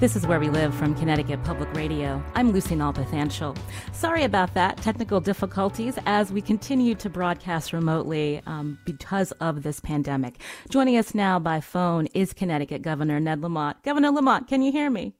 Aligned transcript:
This 0.00 0.16
is 0.16 0.26
Where 0.26 0.40
We 0.40 0.48
Live 0.48 0.74
from 0.74 0.94
Connecticut 0.94 1.44
Public 1.44 1.70
Radio. 1.74 2.24
I'm 2.34 2.52
Lucy 2.52 2.74
Nalpathanchil. 2.74 3.54
Sorry 3.92 4.24
about 4.24 4.54
that, 4.54 4.78
technical 4.78 5.20
difficulties 5.20 5.98
as 6.06 6.32
we 6.32 6.40
continue 6.40 6.94
to 6.94 7.10
broadcast 7.10 7.74
remotely 7.74 8.40
um, 8.46 8.78
because 8.86 9.32
of 9.32 9.62
this 9.62 9.78
pandemic. 9.78 10.40
Joining 10.70 10.96
us 10.96 11.14
now 11.14 11.38
by 11.38 11.60
phone 11.60 12.06
is 12.14 12.32
Connecticut 12.32 12.80
Governor 12.80 13.20
Ned 13.20 13.42
Lamont. 13.42 13.82
Governor 13.82 14.10
Lamont, 14.10 14.48
can 14.48 14.62
you 14.62 14.72
hear 14.72 14.88
me? 14.88 15.12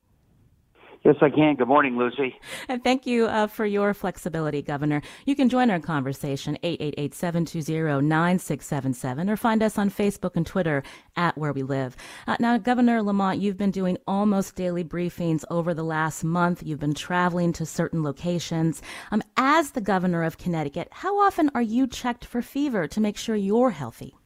Yes, 1.03 1.17
I 1.23 1.31
can. 1.31 1.57
Good 1.57 1.67
morning, 1.67 1.97
Lucy. 1.97 2.39
And 2.69 2.85
thank 2.85 3.07
you 3.07 3.25
uh, 3.27 3.47
for 3.47 3.65
your 3.65 3.95
flexibility, 3.95 4.61
Governor. 4.61 5.01
You 5.25 5.35
can 5.35 5.49
join 5.49 5.71
our 5.71 5.81
conversation, 5.81 6.59
888-720-9677, 6.63 9.31
or 9.31 9.39
find 9.39 9.63
us 9.63 9.79
on 9.79 9.91
Facebook 9.91 10.37
and 10.37 10.47
Twitter 10.47 10.83
at 11.17 11.39
Where 11.39 11.55
We 11.55 11.63
Live. 11.63 11.97
Uh, 12.27 12.37
now, 12.39 12.59
Governor 12.59 13.03
Lamont, 13.03 13.41
you've 13.41 13.57
been 13.57 13.71
doing 13.71 13.97
almost 14.07 14.57
daily 14.57 14.85
briefings 14.85 15.43
over 15.51 15.73
the 15.73 15.85
last 15.85 16.23
month. 16.23 16.63
You've 16.63 16.81
been 16.81 16.93
traveling 16.93 17.55
to 17.55 17.65
certain 17.65 18.03
locations. 18.03 18.83
Um, 19.11 19.23
as 19.39 19.71
the 19.71 19.81
governor 19.81 20.23
of 20.23 20.37
Connecticut, 20.37 20.89
how 20.91 21.19
often 21.19 21.51
are 21.55 21.63
you 21.63 21.87
checked 21.87 22.27
for 22.27 22.43
fever 22.43 22.87
to 22.89 23.01
make 23.01 23.17
sure 23.17 23.37
you're 23.37 23.71
healthy? 23.71 24.20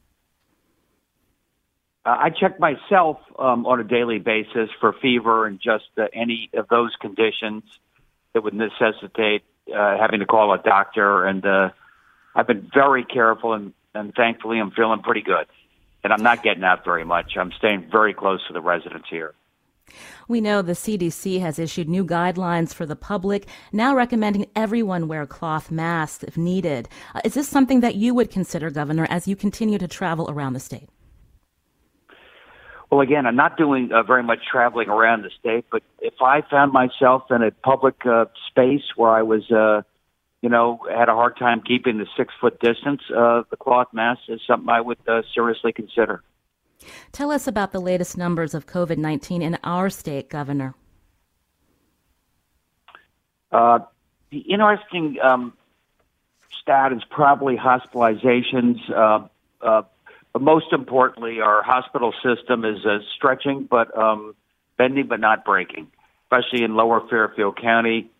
Uh, 2.05 2.17
I 2.19 2.29
check 2.29 2.59
myself 2.59 3.17
um, 3.39 3.65
on 3.65 3.79
a 3.79 3.83
daily 3.83 4.19
basis 4.19 4.69
for 4.79 4.93
fever 4.93 5.47
and 5.47 5.59
just 5.59 5.85
uh, 5.97 6.05
any 6.13 6.49
of 6.53 6.67
those 6.67 6.95
conditions 7.01 7.63
that 8.33 8.43
would 8.43 8.53
necessitate 8.53 9.43
uh, 9.75 9.97
having 9.97 10.19
to 10.19 10.25
call 10.25 10.53
a 10.53 10.59
doctor. 10.59 11.25
And 11.25 11.43
uh, 11.45 11.69
I've 12.35 12.45
been 12.45 12.69
very 12.71 13.03
careful, 13.03 13.53
and, 13.53 13.73
and 13.95 14.13
thankfully, 14.13 14.59
I'm 14.59 14.71
feeling 14.71 15.01
pretty 15.01 15.23
good. 15.23 15.47
And 16.03 16.13
I'm 16.13 16.21
not 16.21 16.43
getting 16.43 16.63
out 16.63 16.85
very 16.85 17.03
much. 17.03 17.35
I'm 17.35 17.51
staying 17.53 17.89
very 17.91 18.13
close 18.13 18.45
to 18.47 18.53
the 18.53 18.61
residents 18.61 19.07
here. 19.09 19.33
We 20.27 20.41
know 20.41 20.61
the 20.61 20.73
CDC 20.73 21.39
has 21.39 21.57
issued 21.57 21.89
new 21.89 22.05
guidelines 22.05 22.73
for 22.73 22.85
the 22.85 22.95
public, 22.95 23.47
now 23.71 23.95
recommending 23.95 24.47
everyone 24.55 25.07
wear 25.07 25.25
cloth 25.25 25.71
masks 25.71 26.23
if 26.23 26.37
needed. 26.37 26.89
Uh, 27.15 27.21
is 27.23 27.33
this 27.33 27.47
something 27.47 27.79
that 27.79 27.95
you 27.95 28.13
would 28.13 28.29
consider, 28.29 28.69
Governor, 28.69 29.07
as 29.09 29.27
you 29.27 29.35
continue 29.35 29.79
to 29.79 29.87
travel 29.87 30.29
around 30.29 30.53
the 30.53 30.59
state? 30.59 30.89
Well, 32.95 33.01
again, 33.01 33.25
I'm 33.25 33.35
not 33.35 33.57
doing 33.57 33.91
uh, 33.91 34.03
very 34.03 34.23
much 34.23 34.39
traveling 34.49 34.87
around 34.87 35.23
the 35.23 35.29
state, 35.37 35.65
but 35.69 35.83
if 35.99 36.13
I 36.21 36.43
found 36.49 36.71
myself 36.71 37.23
in 37.29 37.43
a 37.43 37.51
public 37.51 38.05
uh, 38.05 38.27
space 38.47 38.83
where 38.95 39.09
I 39.11 39.21
was, 39.21 39.51
uh, 39.51 39.81
you 40.41 40.47
know, 40.47 40.79
had 40.89 41.09
a 41.09 41.13
hard 41.13 41.35
time 41.35 41.61
keeping 41.61 41.97
the 41.97 42.05
six 42.15 42.33
foot 42.39 42.57
distance, 42.61 43.01
uh, 43.13 43.43
the 43.49 43.57
cloth 43.57 43.87
mask 43.91 44.21
is 44.29 44.39
something 44.47 44.69
I 44.69 44.79
would 44.79 44.97
uh, 45.09 45.23
seriously 45.33 45.73
consider. 45.73 46.23
Tell 47.11 47.31
us 47.31 47.47
about 47.47 47.73
the 47.73 47.81
latest 47.81 48.17
numbers 48.17 48.53
of 48.53 48.65
COVID 48.65 48.97
19 48.97 49.41
in 49.41 49.57
our 49.65 49.89
state, 49.89 50.29
Governor. 50.29 50.73
Uh, 53.51 53.79
the 54.29 54.39
interesting 54.39 55.17
um, 55.21 55.51
stat 56.61 56.93
is 56.93 57.03
probably 57.09 57.57
hospitalizations. 57.57 58.79
Uh, 58.89 59.27
uh, 59.59 59.81
most 60.41 60.73
importantly, 60.73 61.39
our 61.39 61.63
hospital 61.63 62.13
system 62.23 62.65
is 62.65 62.85
uh, 62.85 62.99
stretching, 63.15 63.67
but 63.69 63.97
um, 63.97 64.35
bending, 64.77 65.07
but 65.07 65.19
not 65.19 65.45
breaking, 65.45 65.87
especially 66.25 66.63
in 66.63 66.75
Lower 66.75 67.07
Fairfield 67.09 67.59
County. 67.59 68.11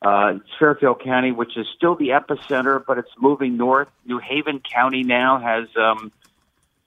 Uh, 0.00 0.34
Fairfield 0.58 1.02
County, 1.02 1.32
which 1.32 1.56
is 1.56 1.66
still 1.76 1.96
the 1.96 2.10
epicenter, 2.10 2.82
but 2.86 2.98
it's 2.98 3.10
moving 3.20 3.56
north. 3.56 3.88
New 4.06 4.18
Haven 4.18 4.60
County 4.60 5.02
now 5.02 5.40
has, 5.40 5.68
um, 5.76 6.12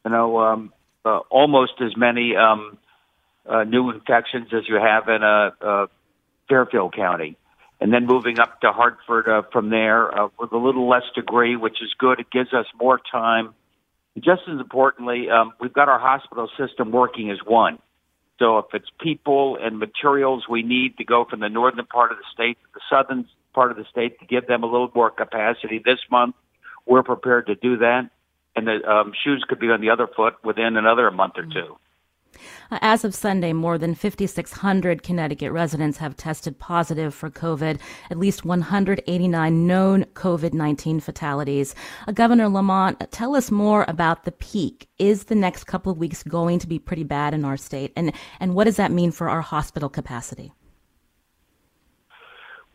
you 0.05 0.11
know, 0.11 0.39
um, 0.39 0.73
uh, 1.03 1.19
almost 1.29 1.73
as 1.81 1.95
many 1.97 2.35
um, 2.35 2.77
uh, 3.45 3.63
new 3.65 3.89
infections 3.89 4.47
as 4.53 4.67
you 4.67 4.75
have 4.75 5.09
in 5.09 5.23
uh, 5.23 5.51
uh, 5.61 5.87
Fairfield 6.47 6.95
County. 6.95 7.37
And 7.81 7.91
then 7.91 8.05
moving 8.05 8.39
up 8.39 8.61
to 8.61 8.71
Hartford 8.71 9.27
uh, 9.27 9.41
from 9.51 9.71
there 9.71 10.17
uh, 10.17 10.29
with 10.39 10.51
a 10.53 10.57
little 10.57 10.87
less 10.87 11.03
degree, 11.13 11.55
which 11.55 11.81
is 11.81 11.93
good. 11.97 12.19
It 12.19 12.31
gives 12.31 12.53
us 12.53 12.67
more 12.79 12.99
time 13.11 13.53
just 14.19 14.41
as 14.47 14.59
importantly, 14.59 15.29
um, 15.29 15.53
we've 15.59 15.73
got 15.73 15.89
our 15.89 15.99
hospital 15.99 16.49
system 16.57 16.91
working 16.91 17.31
as 17.31 17.39
one. 17.45 17.79
So 18.39 18.57
if 18.57 18.65
it's 18.73 18.89
people 18.99 19.57
and 19.61 19.77
materials 19.77 20.45
we 20.49 20.63
need 20.63 20.97
to 20.97 21.03
go 21.03 21.25
from 21.29 21.41
the 21.41 21.49
northern 21.49 21.85
part 21.85 22.11
of 22.11 22.17
the 22.17 22.23
state 22.33 22.57
to 22.59 22.67
the 22.73 22.81
southern 22.89 23.27
part 23.53 23.71
of 23.71 23.77
the 23.77 23.85
state 23.85 24.19
to 24.19 24.25
give 24.25 24.47
them 24.47 24.63
a 24.63 24.65
little 24.65 24.91
more 24.95 25.11
capacity 25.11 25.81
this 25.83 25.99
month, 26.09 26.35
we're 26.85 27.03
prepared 27.03 27.47
to 27.47 27.55
do 27.55 27.77
that. 27.77 28.09
And 28.55 28.67
the 28.67 28.83
um, 28.89 29.13
shoes 29.23 29.45
could 29.47 29.59
be 29.59 29.67
on 29.67 29.79
the 29.79 29.91
other 29.91 30.07
foot 30.07 30.43
within 30.43 30.75
another 30.75 31.09
month 31.11 31.33
or 31.37 31.45
two. 31.45 31.77
Uh, 32.69 32.79
as 32.81 33.03
of 33.03 33.13
Sunday, 33.15 33.53
more 33.53 33.77
than 33.77 33.95
5,600 33.95 35.03
Connecticut 35.03 35.51
residents 35.51 35.97
have 35.97 36.15
tested 36.15 36.59
positive 36.59 37.13
for 37.13 37.29
COVID, 37.29 37.79
at 38.09 38.17
least 38.17 38.45
189 38.45 39.67
known 39.67 40.05
COVID 40.13 40.53
19 40.53 40.99
fatalities. 40.99 41.75
Uh, 42.07 42.11
Governor 42.11 42.49
Lamont, 42.49 43.01
tell 43.11 43.35
us 43.35 43.51
more 43.51 43.85
about 43.87 44.25
the 44.25 44.31
peak. 44.31 44.87
Is 44.97 45.25
the 45.25 45.35
next 45.35 45.65
couple 45.65 45.91
of 45.91 45.97
weeks 45.97 46.23
going 46.23 46.59
to 46.59 46.67
be 46.67 46.79
pretty 46.79 47.03
bad 47.03 47.33
in 47.33 47.45
our 47.45 47.57
state? 47.57 47.91
And, 47.95 48.13
and 48.39 48.55
what 48.55 48.65
does 48.65 48.77
that 48.77 48.91
mean 48.91 49.11
for 49.11 49.29
our 49.29 49.41
hospital 49.41 49.89
capacity? 49.89 50.51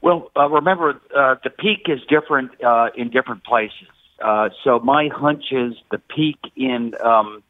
Well, 0.02 0.30
uh, 0.36 0.48
remember, 0.48 1.00
uh, 1.16 1.34
the 1.42 1.50
peak 1.50 1.86
is 1.88 1.98
different 2.08 2.52
uh, 2.62 2.90
in 2.96 3.10
different 3.10 3.44
places. 3.44 3.88
Uh, 4.22 4.48
so 4.64 4.78
my 4.78 5.08
hunch 5.12 5.44
is 5.50 5.74
the 5.90 5.98
peak 5.98 6.38
in 6.54 6.94
um, 7.04 7.42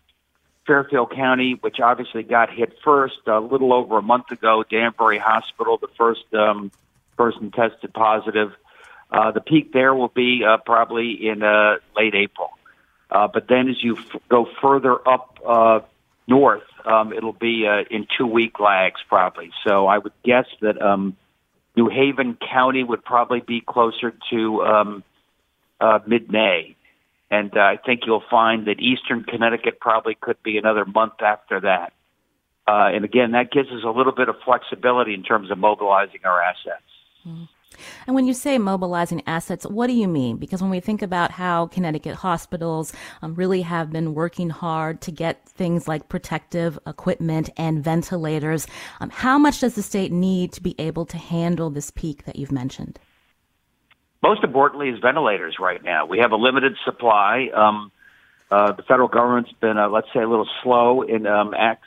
Fairfield 0.66 1.12
County, 1.14 1.56
which 1.60 1.80
obviously 1.80 2.22
got 2.22 2.50
hit 2.50 2.76
first 2.84 3.20
a 3.26 3.40
little 3.40 3.72
over 3.72 3.98
a 3.98 4.02
month 4.02 4.30
ago. 4.30 4.64
Danbury 4.68 5.18
Hospital, 5.18 5.78
the 5.78 5.88
first 5.96 6.24
um, 6.34 6.70
person 7.16 7.50
tested 7.50 7.92
positive. 7.94 8.52
Uh, 9.10 9.30
the 9.30 9.40
peak 9.40 9.72
there 9.72 9.94
will 9.94 10.08
be 10.08 10.42
uh, 10.44 10.56
probably 10.58 11.28
in 11.28 11.42
uh, 11.42 11.76
late 11.96 12.14
April. 12.14 12.50
Uh, 13.10 13.28
but 13.32 13.46
then 13.48 13.68
as 13.68 13.82
you 13.82 13.96
f- 13.96 14.20
go 14.28 14.48
further 14.60 14.96
up 15.08 15.38
uh, 15.46 15.80
north, 16.26 16.64
um, 16.84 17.12
it'll 17.12 17.32
be 17.32 17.66
uh, 17.66 17.84
in 17.90 18.06
two 18.18 18.26
week 18.26 18.58
lags 18.58 19.00
probably. 19.08 19.50
So 19.64 19.86
I 19.86 19.98
would 19.98 20.12
guess 20.24 20.46
that 20.60 20.80
um, 20.82 21.16
New 21.76 21.88
Haven 21.88 22.36
County 22.36 22.82
would 22.82 23.04
probably 23.04 23.40
be 23.40 23.60
closer 23.60 24.12
to 24.30 24.62
um, 24.62 25.04
uh, 25.80 26.00
mid 26.06 26.30
May 26.30 26.75
And 27.30 27.56
uh, 27.56 27.60
I 27.60 27.78
think 27.84 28.02
you'll 28.06 28.22
find 28.30 28.66
that 28.66 28.80
Eastern 28.80 29.24
Connecticut 29.24 29.80
probably 29.80 30.16
could 30.20 30.42
be 30.42 30.58
another 30.58 30.84
month 30.84 31.20
after 31.20 31.60
that. 31.60 31.92
Uh, 32.68 32.90
and 32.94 33.04
again, 33.04 33.32
that 33.32 33.50
gives 33.50 33.68
us 33.68 33.82
a 33.84 33.90
little 33.90 34.12
bit 34.14 34.28
of 34.28 34.36
flexibility 34.44 35.14
in 35.14 35.22
terms 35.22 35.50
of 35.50 35.58
mobilizing 35.58 36.20
our 36.24 36.40
assets. 36.40 36.82
And 38.06 38.14
when 38.14 38.26
you 38.26 38.34
say 38.34 38.58
mobilizing 38.58 39.22
assets, 39.26 39.66
what 39.66 39.88
do 39.88 39.92
you 39.92 40.08
mean? 40.08 40.36
Because 40.36 40.62
when 40.62 40.70
we 40.70 40.80
think 40.80 41.02
about 41.02 41.32
how 41.32 41.66
Connecticut 41.66 42.14
hospitals 42.14 42.92
um, 43.22 43.34
really 43.34 43.62
have 43.62 43.90
been 43.90 44.14
working 44.14 44.50
hard 44.50 45.00
to 45.02 45.10
get 45.10 45.48
things 45.48 45.88
like 45.88 46.08
protective 46.08 46.78
equipment 46.86 47.50
and 47.56 47.82
ventilators, 47.82 48.66
um, 49.00 49.10
how 49.10 49.38
much 49.38 49.60
does 49.60 49.74
the 49.74 49.82
state 49.82 50.12
need 50.12 50.52
to 50.52 50.62
be 50.62 50.74
able 50.78 51.04
to 51.06 51.18
handle 51.18 51.70
this 51.70 51.90
peak 51.90 52.24
that 52.24 52.36
you've 52.36 52.52
mentioned? 52.52 52.98
Most 54.22 54.42
importantly, 54.42 54.88
is 54.88 54.98
ventilators 55.00 55.56
right 55.60 55.82
now. 55.82 56.06
We 56.06 56.18
have 56.18 56.32
a 56.32 56.36
limited 56.36 56.76
supply. 56.84 57.48
Um, 57.54 57.92
uh, 58.50 58.72
the 58.72 58.82
federal 58.82 59.08
government's 59.08 59.52
been, 59.60 59.76
uh, 59.76 59.88
let's 59.88 60.08
say, 60.14 60.20
a 60.20 60.28
little 60.28 60.48
slow 60.62 61.02
in 61.02 61.26
um, 61.26 61.54
act, 61.54 61.84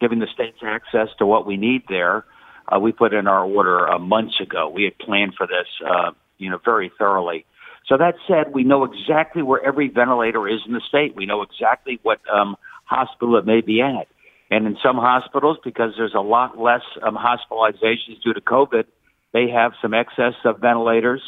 giving 0.00 0.18
the 0.18 0.28
states 0.32 0.58
access 0.62 1.08
to 1.18 1.26
what 1.26 1.46
we 1.46 1.56
need 1.56 1.82
there 1.88 2.24
uh, 2.68 2.78
we 2.78 2.92
put 2.92 3.12
in 3.12 3.26
our 3.26 3.44
order 3.44 3.88
uh, 3.88 3.98
months 3.98 4.40
ago. 4.40 4.68
We 4.68 4.84
had 4.84 4.98
planned 4.98 5.34
for 5.36 5.46
this, 5.46 5.66
uh, 5.86 6.12
you 6.38 6.50
know, 6.50 6.58
very 6.64 6.90
thoroughly. 6.98 7.44
So 7.86 7.98
that 7.98 8.14
said, 8.26 8.54
we 8.54 8.64
know 8.64 8.84
exactly 8.84 9.42
where 9.42 9.62
every 9.62 9.88
ventilator 9.88 10.48
is 10.48 10.60
in 10.66 10.72
the 10.72 10.80
state. 10.88 11.14
We 11.14 11.26
know 11.26 11.42
exactly 11.42 12.00
what 12.02 12.20
um, 12.32 12.56
hospital 12.84 13.36
it 13.36 13.44
may 13.44 13.60
be 13.60 13.82
at. 13.82 14.08
And 14.50 14.66
in 14.66 14.78
some 14.82 14.96
hospitals, 14.96 15.58
because 15.62 15.92
there's 15.96 16.14
a 16.14 16.20
lot 16.20 16.58
less 16.58 16.82
um, 17.02 17.16
hospitalizations 17.16 18.22
due 18.22 18.32
to 18.32 18.40
COVID, 18.40 18.84
they 19.32 19.48
have 19.50 19.72
some 19.82 19.92
excess 19.92 20.34
of 20.44 20.60
ventilators. 20.60 21.20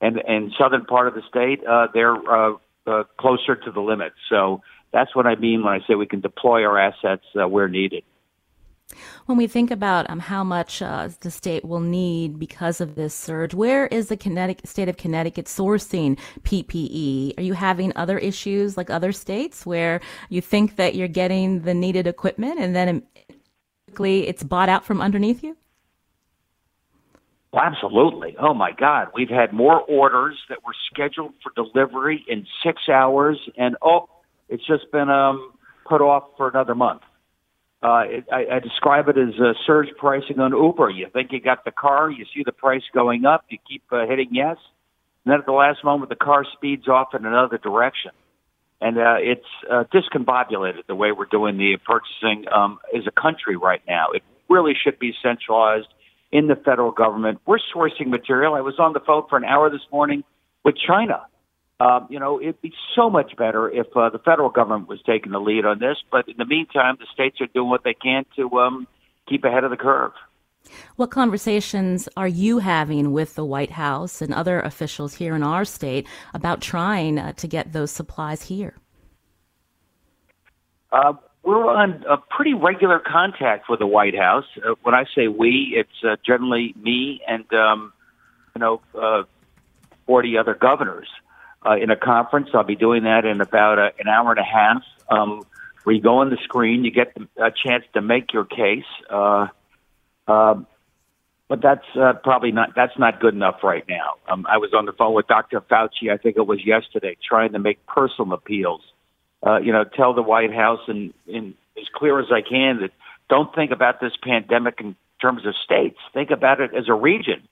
And 0.00 0.20
in 0.28 0.52
southern 0.58 0.84
part 0.84 1.08
of 1.08 1.14
the 1.14 1.22
state, 1.28 1.64
uh, 1.66 1.88
they're 1.92 2.14
uh, 2.14 2.54
uh, 2.86 3.04
closer 3.18 3.56
to 3.56 3.70
the 3.70 3.80
limit. 3.80 4.12
So 4.28 4.62
that's 4.92 5.14
what 5.14 5.26
I 5.26 5.34
mean 5.36 5.64
when 5.64 5.72
I 5.72 5.80
say 5.86 5.94
we 5.94 6.06
can 6.06 6.20
deploy 6.20 6.64
our 6.64 6.78
assets 6.78 7.24
uh, 7.40 7.48
where 7.48 7.68
needed. 7.68 8.04
When 9.26 9.36
we 9.36 9.48
think 9.48 9.72
about 9.72 10.08
um, 10.08 10.20
how 10.20 10.44
much 10.44 10.80
uh, 10.80 11.08
the 11.20 11.30
state 11.30 11.64
will 11.64 11.80
need 11.80 12.38
because 12.38 12.80
of 12.80 12.94
this 12.94 13.14
surge, 13.14 13.52
where 13.52 13.88
is 13.88 14.08
the 14.08 14.16
Connecticut, 14.16 14.68
state 14.68 14.88
of 14.88 14.96
Connecticut 14.96 15.46
sourcing 15.46 16.18
PPE? 16.42 17.36
Are 17.36 17.42
you 17.42 17.54
having 17.54 17.92
other 17.96 18.18
issues 18.18 18.76
like 18.76 18.88
other 18.88 19.10
states 19.10 19.66
where 19.66 20.00
you 20.28 20.40
think 20.40 20.76
that 20.76 20.94
you're 20.94 21.08
getting 21.08 21.62
the 21.62 21.74
needed 21.74 22.06
equipment 22.06 22.60
and 22.60 22.76
then 22.76 23.02
quickly 23.88 24.28
it's 24.28 24.44
bought 24.44 24.68
out 24.68 24.84
from 24.84 25.00
underneath 25.00 25.42
you? 25.42 25.56
Well, 27.52 27.62
absolutely. 27.62 28.36
Oh 28.38 28.54
my 28.54 28.72
God, 28.72 29.08
we've 29.14 29.30
had 29.30 29.52
more 29.52 29.80
orders 29.80 30.36
that 30.48 30.64
were 30.64 30.74
scheduled 30.92 31.32
for 31.42 31.52
delivery 31.54 32.24
in 32.28 32.46
six 32.64 32.82
hours, 32.88 33.38
and 33.56 33.76
oh, 33.82 34.08
it's 34.48 34.66
just 34.66 34.90
been 34.92 35.08
um, 35.08 35.52
put 35.88 36.00
off 36.00 36.24
for 36.36 36.48
another 36.48 36.74
month. 36.74 37.02
Uh, 37.82 38.02
it, 38.06 38.24
I, 38.32 38.56
I 38.56 38.58
describe 38.58 39.08
it 39.08 39.16
as 39.16 39.40
uh, 39.40 39.52
surge 39.66 39.88
pricing 39.96 40.40
on 40.40 40.52
Uber. 40.52 40.90
You 40.90 41.08
think 41.12 41.30
you 41.32 41.40
got 41.40 41.64
the 41.64 41.70
car, 41.70 42.10
you 42.10 42.24
see 42.34 42.42
the 42.44 42.52
price 42.52 42.82
going 42.92 43.24
up, 43.24 43.44
you 43.48 43.58
keep 43.68 43.82
uh, 43.92 44.06
hitting 44.06 44.28
yes, 44.32 44.56
and 45.24 45.32
then 45.32 45.40
at 45.40 45.46
the 45.46 45.52
last 45.52 45.84
moment 45.84 46.08
the 46.10 46.16
car 46.16 46.44
speeds 46.54 46.88
off 46.88 47.14
in 47.14 47.24
another 47.24 47.58
direction. 47.58 48.10
And 48.80 48.98
uh, 48.98 49.16
it's 49.18 49.46
uh, 49.70 49.84
discombobulated 49.92 50.86
the 50.86 50.94
way 50.94 51.10
we're 51.12 51.24
doing 51.26 51.56
the 51.56 51.78
purchasing 51.86 52.44
um, 52.52 52.78
as 52.94 53.04
a 53.06 53.10
country 53.10 53.56
right 53.56 53.80
now. 53.88 54.08
It 54.12 54.22
really 54.50 54.74
should 54.74 54.98
be 54.98 55.14
centralized 55.22 55.88
in 56.32 56.48
the 56.48 56.56
federal 56.56 56.90
government. 56.90 57.40
We're 57.46 57.60
sourcing 57.74 58.08
material. 58.08 58.54
I 58.54 58.60
was 58.60 58.78
on 58.78 58.92
the 58.92 59.00
phone 59.00 59.24
for 59.28 59.36
an 59.36 59.44
hour 59.44 59.70
this 59.70 59.86
morning 59.90 60.24
with 60.64 60.76
China 60.76 61.22
um, 61.78 62.06
you 62.08 62.18
know, 62.18 62.40
it'd 62.40 62.60
be 62.62 62.72
so 62.94 63.10
much 63.10 63.36
better 63.36 63.70
if 63.70 63.86
uh, 63.94 64.08
the 64.08 64.18
federal 64.18 64.48
government 64.48 64.88
was 64.88 65.00
taking 65.04 65.32
the 65.32 65.38
lead 65.38 65.66
on 65.66 65.78
this. 65.78 65.98
But 66.10 66.28
in 66.28 66.36
the 66.38 66.46
meantime, 66.46 66.96
the 66.98 67.06
states 67.12 67.40
are 67.40 67.48
doing 67.48 67.68
what 67.68 67.84
they 67.84 67.94
can 67.94 68.24
to 68.36 68.50
um, 68.58 68.86
keep 69.28 69.44
ahead 69.44 69.64
of 69.64 69.70
the 69.70 69.76
curve. 69.76 70.12
What 70.96 71.10
conversations 71.10 72.08
are 72.16 72.26
you 72.26 72.58
having 72.58 73.12
with 73.12 73.34
the 73.34 73.44
White 73.44 73.72
House 73.72 74.20
and 74.22 74.32
other 74.34 74.60
officials 74.60 75.14
here 75.14 75.36
in 75.36 75.42
our 75.42 75.64
state 75.64 76.08
about 76.34 76.60
trying 76.60 77.18
uh, 77.18 77.32
to 77.34 77.46
get 77.46 77.72
those 77.72 77.90
supplies 77.90 78.42
here? 78.42 78.74
Uh, 80.90 81.12
we're 81.46 81.64
on 81.64 82.04
a 82.08 82.16
pretty 82.16 82.54
regular 82.54 82.98
contact 82.98 83.70
with 83.70 83.78
the 83.78 83.86
White 83.86 84.16
House. 84.16 84.44
Uh, 84.56 84.74
when 84.82 84.94
I 84.94 85.04
say 85.14 85.28
we, 85.28 85.74
it's 85.76 86.04
uh, 86.04 86.16
generally 86.26 86.74
me 86.76 87.22
and 87.26 87.50
um, 87.54 87.92
you 88.54 88.60
know 88.60 88.80
uh, 88.94 89.22
forty 90.06 90.36
other 90.36 90.54
governors 90.54 91.08
uh, 91.64 91.76
in 91.76 91.90
a 91.90 91.96
conference. 91.96 92.48
I'll 92.52 92.64
be 92.64 92.74
doing 92.74 93.04
that 93.04 93.24
in 93.24 93.40
about 93.40 93.78
a, 93.78 93.92
an 94.00 94.08
hour 94.08 94.32
and 94.32 94.40
a 94.40 94.44
half. 94.44 94.82
Um, 95.08 95.46
where 95.84 95.94
you 95.94 96.02
go 96.02 96.18
on 96.18 96.30
the 96.30 96.38
screen, 96.42 96.84
you 96.84 96.90
get 96.90 97.16
a 97.36 97.52
chance 97.52 97.84
to 97.94 98.02
make 98.02 98.32
your 98.32 98.44
case. 98.44 98.82
Uh, 99.08 99.46
uh, 100.26 100.56
but 101.48 101.62
that's 101.62 101.86
uh, 101.94 102.14
probably 102.24 102.50
not 102.50 102.74
that's 102.74 102.98
not 102.98 103.20
good 103.20 103.34
enough 103.34 103.62
right 103.62 103.84
now. 103.88 104.14
Um, 104.28 104.48
I 104.50 104.58
was 104.58 104.74
on 104.74 104.84
the 104.84 104.92
phone 104.92 105.14
with 105.14 105.28
Dr. 105.28 105.60
Fauci, 105.60 106.12
I 106.12 106.16
think 106.16 106.36
it 106.36 106.44
was 106.44 106.66
yesterday, 106.66 107.16
trying 107.22 107.52
to 107.52 107.60
make 107.60 107.86
personal 107.86 108.32
appeals. 108.32 108.82
Uh, 109.44 109.58
you 109.58 109.72
know, 109.72 109.84
tell 109.84 110.14
the 110.14 110.22
White 110.22 110.52
House 110.52 110.80
and, 110.88 111.12
and 111.32 111.54
as 111.78 111.84
clear 111.94 112.18
as 112.20 112.26
I 112.32 112.40
can 112.40 112.80
that 112.80 112.92
don't 113.28 113.54
think 113.54 113.70
about 113.70 114.00
this 114.00 114.12
pandemic 114.22 114.80
in 114.80 114.96
terms 115.20 115.46
of 115.46 115.54
states. 115.56 115.98
Think 116.14 116.30
about 116.30 116.60
it 116.60 116.74
as 116.74 116.88
a 116.88 116.94
region. 116.94 117.42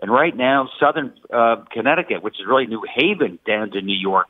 And 0.00 0.10
right 0.10 0.36
now, 0.36 0.68
southern 0.80 1.12
uh, 1.32 1.56
Connecticut, 1.70 2.22
which 2.22 2.40
is 2.40 2.46
really 2.46 2.66
New 2.66 2.82
Haven 2.82 3.38
down 3.46 3.70
to 3.72 3.80
New 3.80 3.96
York 3.96 4.28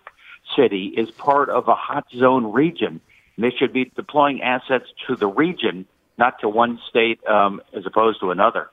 City, 0.57 0.93
is 0.97 1.11
part 1.11 1.49
of 1.49 1.69
a 1.69 1.75
hot 1.75 2.07
zone 2.15 2.53
region. 2.53 3.01
And 3.37 3.45
they 3.45 3.51
should 3.51 3.73
be 3.73 3.91
deploying 3.97 4.43
assets 4.43 4.87
to 5.07 5.17
the 5.17 5.27
region, 5.27 5.87
not 6.19 6.41
to 6.41 6.49
one 6.49 6.79
state 6.89 7.27
um, 7.27 7.61
as 7.73 7.87
opposed 7.87 8.21
to 8.21 8.31
another. 8.31 8.69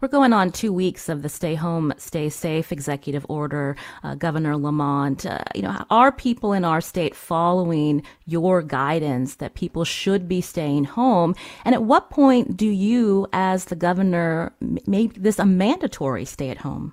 We're 0.00 0.08
going 0.08 0.32
on 0.32 0.52
two 0.52 0.72
weeks 0.72 1.08
of 1.08 1.22
the 1.22 1.28
Stay 1.28 1.54
Home, 1.54 1.92
Stay 1.96 2.28
Safe 2.28 2.72
executive 2.72 3.24
order, 3.28 3.76
uh, 4.02 4.14
Governor 4.14 4.56
Lamont. 4.56 5.26
Uh, 5.26 5.42
you 5.54 5.62
know, 5.62 5.84
are 5.90 6.12
people 6.12 6.52
in 6.52 6.64
our 6.64 6.80
state 6.80 7.14
following 7.14 8.02
your 8.26 8.62
guidance 8.62 9.36
that 9.36 9.54
people 9.54 9.84
should 9.84 10.28
be 10.28 10.40
staying 10.40 10.84
home? 10.84 11.34
And 11.64 11.74
at 11.74 11.82
what 11.82 12.10
point 12.10 12.56
do 12.56 12.66
you, 12.66 13.26
as 13.32 13.66
the 13.66 13.76
governor, 13.76 14.52
make 14.86 15.14
this 15.14 15.38
a 15.38 15.46
mandatory 15.46 16.24
stay 16.24 16.50
at 16.50 16.58
home? 16.58 16.92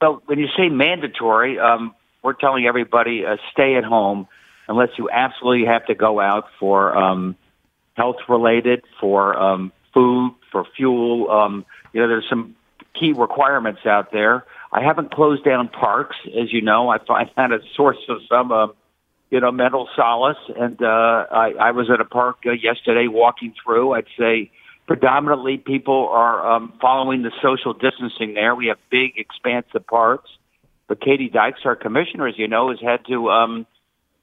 Well, 0.00 0.22
when 0.26 0.38
you 0.38 0.46
say 0.56 0.68
mandatory, 0.68 1.58
um, 1.58 1.94
we're 2.22 2.34
telling 2.34 2.66
everybody 2.66 3.24
uh, 3.24 3.36
stay 3.52 3.76
at 3.76 3.84
home 3.84 4.28
unless 4.68 4.90
you 4.98 5.08
absolutely 5.10 5.66
have 5.66 5.86
to 5.86 5.94
go 5.94 6.20
out 6.20 6.44
for 6.60 6.96
um, 6.96 7.36
health 7.94 8.16
related, 8.28 8.84
for 9.00 9.36
um, 9.36 9.72
food, 9.98 10.34
for 10.52 10.64
fuel. 10.76 11.30
Um, 11.30 11.64
you 11.92 12.00
know, 12.00 12.08
there's 12.08 12.28
some 12.28 12.54
key 12.98 13.12
requirements 13.12 13.80
out 13.84 14.12
there. 14.12 14.44
I 14.72 14.82
haven't 14.82 15.12
closed 15.12 15.44
down 15.44 15.68
parks, 15.68 16.16
as 16.26 16.52
you 16.52 16.62
know. 16.62 16.88
I 16.88 16.98
find 16.98 17.30
that 17.36 17.52
a 17.52 17.60
source 17.74 17.98
of 18.08 18.18
some, 18.28 18.52
uh, 18.52 18.68
you 19.30 19.40
know, 19.40 19.50
mental 19.50 19.88
solace. 19.96 20.38
And 20.56 20.80
uh, 20.82 21.26
I, 21.30 21.52
I 21.60 21.70
was 21.72 21.90
at 21.90 22.00
a 22.00 22.04
park 22.04 22.38
uh, 22.46 22.52
yesterday 22.52 23.08
walking 23.08 23.54
through. 23.64 23.94
I'd 23.94 24.06
say 24.18 24.50
predominantly 24.86 25.58
people 25.58 26.08
are 26.10 26.54
um, 26.54 26.74
following 26.80 27.22
the 27.22 27.32
social 27.42 27.72
distancing 27.72 28.34
there. 28.34 28.54
We 28.54 28.66
have 28.66 28.78
big, 28.90 29.12
expansive 29.16 29.86
parks. 29.86 30.30
But 30.86 31.00
Katie 31.00 31.28
Dykes, 31.28 31.60
our 31.64 31.76
commissioner, 31.76 32.28
as 32.28 32.38
you 32.38 32.48
know, 32.48 32.70
has 32.70 32.80
had 32.80 33.04
to, 33.06 33.30
um, 33.30 33.66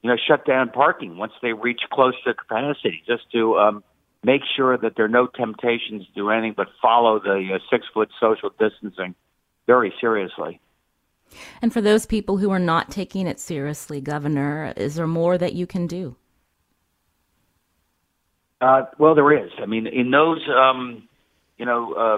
you 0.02 0.10
know, 0.10 0.18
shut 0.28 0.46
down 0.46 0.70
parking 0.70 1.18
once 1.18 1.34
they 1.42 1.54
reach 1.54 1.82
close 1.92 2.16
to 2.24 2.34
capacity, 2.34 3.04
just 3.08 3.32
to 3.34 3.58
um, 3.58 3.84
make 4.26 4.42
sure 4.56 4.78
that 4.78 4.96
there 4.96 5.06
are 5.06 5.10
no 5.10 5.28
temptations 5.28 6.06
to 6.08 6.14
do 6.14 6.30
anything 6.30 6.54
but 6.58 6.68
follow 6.82 7.20
the 7.20 7.54
uh, 7.54 7.60
six 7.70 7.86
foot 7.94 8.10
social 8.20 8.50
distancing 8.60 9.16
very 9.68 9.94
seriously. 10.02 10.60
And 11.62 11.72
for 11.72 11.82
those 11.82 12.06
people 12.06 12.38
who 12.38 12.52
are 12.52 12.60
not 12.60 12.92
taking 12.92 13.28
it 13.28 13.40
seriously, 13.40 14.02
Governor, 14.02 14.74
is 14.76 14.96
there 14.96 15.08
more 15.08 15.38
that 15.38 15.54
you 15.54 15.66
can 15.68 15.88
do? 15.88 16.16
Uh, 18.62 18.86
well, 18.98 19.16
there 19.16 19.32
is. 19.46 19.52
I 19.62 19.66
mean, 19.66 19.88
in 19.88 20.12
those, 20.12 20.42
um, 20.50 21.08
you 21.58 21.66
know, 21.66 21.94
uh, 21.94 22.18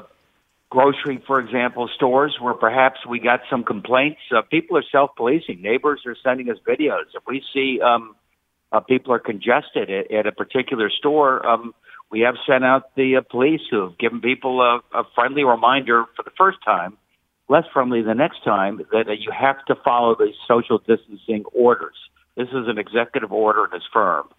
grocery, 0.70 1.24
for 1.26 1.40
example, 1.40 1.90
stores 1.96 2.38
where 2.40 2.54
perhaps 2.54 3.06
we 3.08 3.20
got 3.20 3.42
some 3.50 3.64
complaints, 3.64 4.20
uh, 4.36 4.42
people 4.42 4.78
are 4.78 4.84
self 4.92 5.12
policing. 5.16 5.62
Neighbors 5.62 6.02
are 6.06 6.16
sending 6.24 6.50
us 6.50 6.58
videos. 6.68 7.06
If 7.16 7.24
we 7.28 7.44
see 7.54 7.80
um, 7.82 8.16
uh, 8.72 8.82
people 8.82 9.14
are 9.14 9.20
congested 9.20 9.90
at, 9.90 10.12
at 10.12 10.28
a 10.28 10.32
particular 10.32 10.90
store, 10.90 11.46
um, 11.46 11.74
we 12.10 12.22
have 12.22 12.36
sent 12.48 12.64
out 12.64 12.96
the 12.96 13.18
uh, 13.18 13.22
police 13.30 13.60
who 13.70 13.82
have 13.82 13.98
given 13.98 14.22
people 14.22 14.62
a, 14.62 14.80
a 14.98 15.04
friendly 15.14 15.44
reminder 15.44 16.06
for 16.16 16.24
the 16.24 16.32
first 16.38 16.60
time, 16.64 16.98
less 17.50 17.66
friendly 17.74 18.02
the 18.02 18.14
next 18.14 18.42
time, 18.44 18.80
that 18.92 19.10
uh, 19.10 19.12
you 19.12 19.30
have 19.38 19.58
to 19.66 19.76
follow 19.84 20.16
the 20.16 20.32
social 20.48 20.78
distancing 20.78 21.44
orders. 21.54 21.98
This 22.36 22.48
is 22.50 22.68
an 22.68 22.78
executive 22.78 23.34
order 23.34 23.66
and 23.66 23.74
it's 23.74 23.84
firm. 23.92 24.30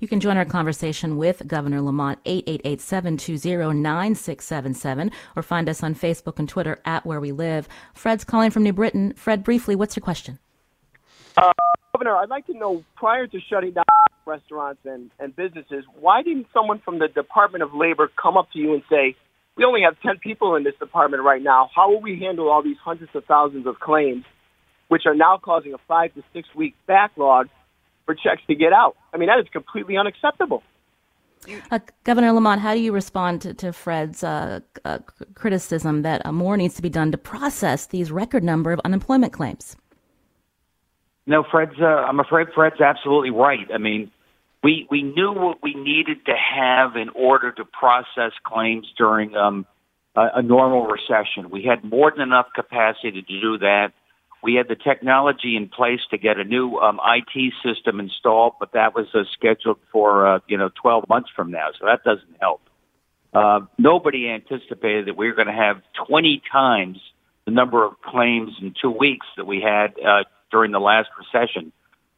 You 0.00 0.08
can 0.08 0.18
join 0.18 0.36
our 0.36 0.44
conversation 0.44 1.16
with 1.16 1.46
Governor 1.46 1.80
Lamont 1.80 2.18
888-720-9677 2.24 5.12
or 5.36 5.44
find 5.44 5.68
us 5.68 5.84
on 5.84 5.94
Facebook 5.94 6.40
and 6.40 6.48
Twitter 6.48 6.80
at 6.84 7.06
Where 7.06 7.20
We 7.20 7.30
Live. 7.30 7.68
Fred's 7.94 8.24
calling 8.24 8.50
from 8.50 8.64
New 8.64 8.72
Britain. 8.72 9.14
Fred, 9.14 9.44
briefly, 9.44 9.76
what's 9.76 9.94
your 9.94 10.02
question? 10.02 10.40
Uh, 11.36 11.52
Governor, 11.94 12.16
I'd 12.16 12.30
like 12.30 12.46
to 12.46 12.54
know 12.54 12.82
prior 12.96 13.28
to 13.28 13.38
shutting 13.48 13.74
down 13.74 13.84
restaurants 14.26 14.80
and, 14.84 15.10
and 15.18 15.34
businesses, 15.34 15.84
why 15.98 16.22
didn't 16.22 16.46
someone 16.52 16.80
from 16.84 16.98
the 16.98 17.08
Department 17.08 17.62
of 17.62 17.74
Labor 17.74 18.10
come 18.20 18.36
up 18.36 18.50
to 18.52 18.58
you 18.58 18.74
and 18.74 18.82
say, 18.90 19.16
we 19.56 19.64
only 19.64 19.82
have 19.82 20.00
10 20.00 20.18
people 20.18 20.56
in 20.56 20.64
this 20.64 20.74
department 20.78 21.22
right 21.22 21.42
now. 21.42 21.68
How 21.74 21.90
will 21.90 22.00
we 22.00 22.18
handle 22.18 22.48
all 22.48 22.62
these 22.62 22.78
hundreds 22.82 23.14
of 23.14 23.24
thousands 23.26 23.66
of 23.66 23.78
claims, 23.80 24.24
which 24.88 25.02
are 25.06 25.14
now 25.14 25.38
causing 25.42 25.74
a 25.74 25.78
five 25.86 26.14
to 26.14 26.22
six 26.32 26.48
week 26.54 26.74
backlog 26.86 27.48
for 28.06 28.14
checks 28.14 28.42
to 28.46 28.54
get 28.54 28.72
out? 28.72 28.96
I 29.12 29.18
mean, 29.18 29.28
that 29.28 29.38
is 29.38 29.46
completely 29.52 29.96
unacceptable. 29.96 30.62
Uh, 31.70 31.80
Governor 32.04 32.32
Lamont, 32.32 32.60
how 32.60 32.72
do 32.72 32.80
you 32.80 32.92
respond 32.92 33.42
to, 33.42 33.52
to 33.54 33.72
Fred's 33.72 34.22
uh, 34.22 34.60
uh, 34.84 34.98
criticism 35.34 36.02
that 36.02 36.24
uh, 36.24 36.32
more 36.32 36.56
needs 36.56 36.74
to 36.76 36.82
be 36.82 36.88
done 36.88 37.10
to 37.10 37.18
process 37.18 37.86
these 37.86 38.12
record 38.12 38.44
number 38.44 38.72
of 38.72 38.80
unemployment 38.84 39.32
claims? 39.32 39.76
No, 41.26 41.44
Fred's. 41.48 41.78
Uh, 41.80 41.84
I'm 41.84 42.20
afraid 42.20 42.48
Fred's 42.54 42.80
absolutely 42.80 43.30
right. 43.30 43.66
I 43.72 43.78
mean, 43.78 44.10
we 44.62 44.86
we 44.90 45.02
knew 45.02 45.32
what 45.32 45.58
we 45.62 45.74
needed 45.74 46.24
to 46.26 46.34
have 46.34 46.96
in 46.96 47.08
order 47.10 47.52
to 47.52 47.64
process 47.64 48.32
claims 48.44 48.86
during 48.96 49.36
um, 49.36 49.66
a, 50.16 50.28
a 50.36 50.42
normal 50.42 50.86
recession. 50.86 51.50
We 51.50 51.64
had 51.64 51.84
more 51.84 52.10
than 52.10 52.22
enough 52.22 52.46
capacity 52.54 53.12
to 53.12 53.22
do 53.22 53.58
that. 53.58 53.92
We 54.42 54.54
had 54.54 54.66
the 54.66 54.74
technology 54.74 55.54
in 55.56 55.68
place 55.68 56.00
to 56.10 56.18
get 56.18 56.38
a 56.38 56.44
new 56.44 56.76
um, 56.78 56.98
IT 57.04 57.54
system 57.62 58.00
installed, 58.00 58.54
but 58.58 58.72
that 58.72 58.94
was 58.94 59.06
uh, 59.14 59.22
scheduled 59.32 59.78
for 59.92 60.26
uh, 60.26 60.38
you 60.48 60.58
know 60.58 60.70
12 60.80 61.08
months 61.08 61.30
from 61.34 61.52
now, 61.52 61.68
so 61.78 61.86
that 61.86 62.02
doesn't 62.04 62.36
help. 62.40 62.62
Uh, 63.32 63.60
nobody 63.78 64.28
anticipated 64.28 65.06
that 65.06 65.16
we 65.16 65.26
were 65.26 65.34
going 65.34 65.46
to 65.46 65.52
have 65.52 65.80
20 66.06 66.42
times 66.50 66.98
the 67.46 67.50
number 67.50 67.84
of 67.84 67.94
claims 68.02 68.52
in 68.60 68.74
two 68.80 68.90
weeks 68.90 69.26
that 69.36 69.46
we 69.46 69.60
had 69.60 69.94
uh, 70.04 70.24
during 70.52 70.70
the 70.70 70.80
last 70.80 71.08
recession, 71.18 71.72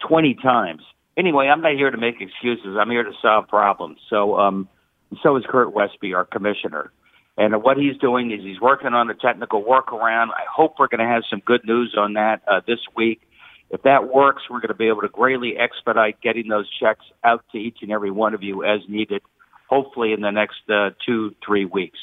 20 0.07 0.35
times 0.43 0.83
anyway, 1.17 1.47
I'm 1.47 1.61
not 1.61 1.75
here 1.75 1.91
to 1.91 1.99
make 1.99 2.21
excuses. 2.21 2.77
I'm 2.79 2.91
here 2.91 3.05
to 3.05 3.13
solve 3.23 3.49
problems. 3.49 3.99
So, 4.11 4.39
um, 4.39 4.69
so 5.23 5.37
is 5.37 5.45
Kurt 5.49 5.73
Westby, 5.73 6.15
our 6.15 6.25
commissioner. 6.25 6.93
And 7.37 7.63
what 7.63 7.77
he's 7.77 7.97
doing 7.99 8.31
is 8.31 8.41
he's 8.45 8.61
working 8.61 8.95
on 8.95 9.11
a 9.11 9.15
technical 9.15 9.65
workaround. 9.65 10.29
I 10.29 10.45
hope 10.53 10.75
we're 10.79 10.89
going 10.89 11.01
to 11.01 11.13
have 11.13 11.25
some 11.29 11.43
good 11.45 11.63
news 11.65 11.95
on 11.99 12.15
that 12.15 12.43
uh, 12.47 12.61
this 12.67 12.79
week. 12.97 13.23
If 13.71 13.83
that 13.83 14.13
works, 14.13 14.43
we're 14.49 14.61
going 14.61 14.69
to 14.69 14.75
be 14.75 14.87
able 14.87 15.01
to 15.01 15.09
greatly 15.09 15.55
expedite 15.59 16.21
getting 16.21 16.49
those 16.49 16.69
checks 16.79 17.05
out 17.25 17.45
to 17.53 17.59
each 17.59 17.79
and 17.83 17.91
every 17.91 18.11
one 18.11 18.35
of 18.35 18.43
you 18.43 18.63
as 18.63 18.81
needed, 18.89 19.23
hopefully 19.69 20.13
in 20.13 20.21
the 20.21 20.31
next 20.31 20.61
uh, 20.71 20.91
two, 21.05 21.35
three 21.45 21.65
weeks. 21.65 21.99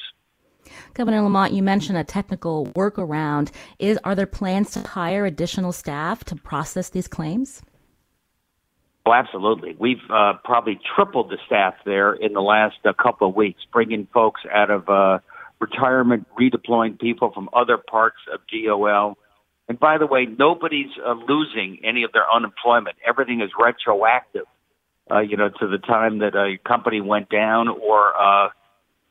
Governor 0.93 1.21
Lamont, 1.21 1.53
you 1.53 1.63
mentioned 1.63 1.97
a 1.97 2.03
technical 2.03 2.67
workaround. 2.67 3.51
Is 3.79 3.97
are 4.03 4.15
there 4.15 4.25
plans 4.25 4.71
to 4.71 4.79
hire 4.79 5.25
additional 5.25 5.71
staff 5.71 6.23
to 6.25 6.35
process 6.35 6.89
these 6.89 7.07
claims? 7.07 7.61
Oh, 9.05 9.13
absolutely. 9.13 9.75
We've 9.79 9.97
uh, 10.09 10.33
probably 10.43 10.79
tripled 10.95 11.31
the 11.31 11.37
staff 11.45 11.73
there 11.85 12.13
in 12.13 12.33
the 12.33 12.41
last 12.41 12.77
uh, 12.85 12.93
couple 12.93 13.29
of 13.29 13.35
weeks, 13.35 13.61
bringing 13.73 14.07
folks 14.13 14.41
out 14.53 14.69
of 14.69 14.87
uh, 14.89 15.19
retirement, 15.59 16.27
redeploying 16.39 16.99
people 16.99 17.31
from 17.33 17.49
other 17.53 17.77
parts 17.77 18.17
of 18.31 18.41
DOL. 18.51 19.17
And 19.67 19.79
by 19.79 19.97
the 19.97 20.05
way, 20.05 20.27
nobody's 20.37 20.91
uh, 21.03 21.13
losing 21.27 21.79
any 21.83 22.03
of 22.03 22.11
their 22.11 22.25
unemployment. 22.31 22.97
Everything 23.07 23.41
is 23.41 23.49
retroactive, 23.59 24.45
uh, 25.09 25.19
you 25.19 25.35
know, 25.35 25.49
to 25.49 25.67
the 25.67 25.79
time 25.79 26.19
that 26.19 26.35
a 26.35 26.57
company 26.67 27.01
went 27.01 27.29
down 27.29 27.69
or, 27.69 28.13
uh, 28.15 28.49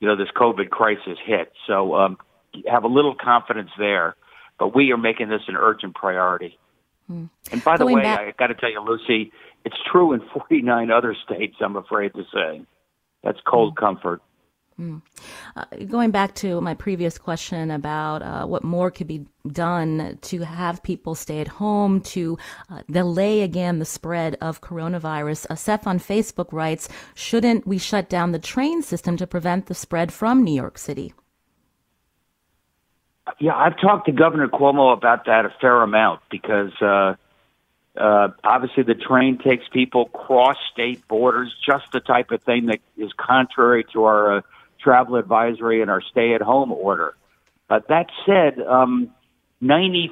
you 0.00 0.08
know, 0.08 0.16
this 0.16 0.28
COVID 0.34 0.70
crisis 0.70 1.18
hit. 1.24 1.52
So 1.66 1.94
um, 1.94 2.18
have 2.66 2.84
a 2.84 2.88
little 2.88 3.14
confidence 3.14 3.70
there. 3.78 4.16
But 4.58 4.74
we 4.74 4.92
are 4.92 4.98
making 4.98 5.28
this 5.28 5.42
an 5.48 5.56
urgent 5.56 5.94
priority. 5.94 6.58
Hmm. 7.06 7.26
And 7.50 7.64
by 7.64 7.76
Going 7.76 7.88
the 7.88 7.94
way, 7.96 8.02
back- 8.02 8.20
I 8.20 8.30
got 8.32 8.48
to 8.48 8.54
tell 8.54 8.70
you, 8.70 8.80
Lucy, 8.80 9.32
it's 9.64 9.76
true 9.90 10.12
in 10.12 10.20
49 10.32 10.90
other 10.90 11.14
states, 11.24 11.56
I'm 11.60 11.76
afraid 11.76 12.12
to 12.14 12.24
say. 12.32 12.62
That's 13.22 13.38
cold 13.46 13.74
mm. 13.74 13.80
comfort. 13.80 14.22
Mm. 14.80 15.02
Uh, 15.56 15.64
going 15.88 16.10
back 16.10 16.34
to 16.36 16.60
my 16.62 16.72
previous 16.72 17.18
question 17.18 17.70
about 17.70 18.22
uh, 18.22 18.46
what 18.46 18.64
more 18.64 18.90
could 18.90 19.06
be 19.06 19.26
done 19.52 20.18
to 20.22 20.40
have 20.40 20.82
people 20.82 21.14
stay 21.14 21.40
at 21.40 21.48
home, 21.48 22.00
to 22.00 22.38
uh, 22.70 22.80
delay 22.90 23.42
again 23.42 23.78
the 23.78 23.84
spread 23.84 24.38
of 24.40 24.62
coronavirus, 24.62 25.46
uh, 25.50 25.54
Seth 25.54 25.86
on 25.86 25.98
Facebook 25.98 26.50
writes, 26.50 26.88
shouldn't 27.14 27.66
we 27.66 27.76
shut 27.76 28.08
down 28.08 28.32
the 28.32 28.38
train 28.38 28.82
system 28.82 29.18
to 29.18 29.26
prevent 29.26 29.66
the 29.66 29.74
spread 29.74 30.12
from 30.12 30.42
New 30.42 30.54
York 30.54 30.78
City? 30.78 31.12
Yeah, 33.38 33.54
I've 33.54 33.78
talked 33.78 34.06
to 34.06 34.12
Governor 34.12 34.48
Cuomo 34.48 34.92
about 34.94 35.26
that 35.26 35.44
a 35.44 35.54
fair 35.60 35.82
amount 35.82 36.20
because 36.30 36.72
uh, 36.80 37.14
uh, 37.96 38.28
obviously, 38.44 38.82
the 38.82 38.94
train 38.94 39.38
takes 39.38 39.68
people 39.68 40.06
cross 40.06 40.56
state 40.72 41.06
borders, 41.06 41.54
just 41.64 41.84
the 41.92 42.00
type 42.00 42.30
of 42.30 42.42
thing 42.42 42.66
that 42.66 42.80
is 42.96 43.12
contrary 43.16 43.84
to 43.92 44.04
our 44.04 44.38
uh, 44.38 44.40
travel 44.82 45.16
advisory 45.16 45.82
and 45.82 45.90
our 45.90 46.02
stay 46.10 46.34
at 46.34 46.42
home 46.42 46.72
order. 46.72 47.14
Uh, 47.68 47.80
that 47.88 48.06
said, 48.26 48.60
um, 48.66 49.10
95% 49.62 50.10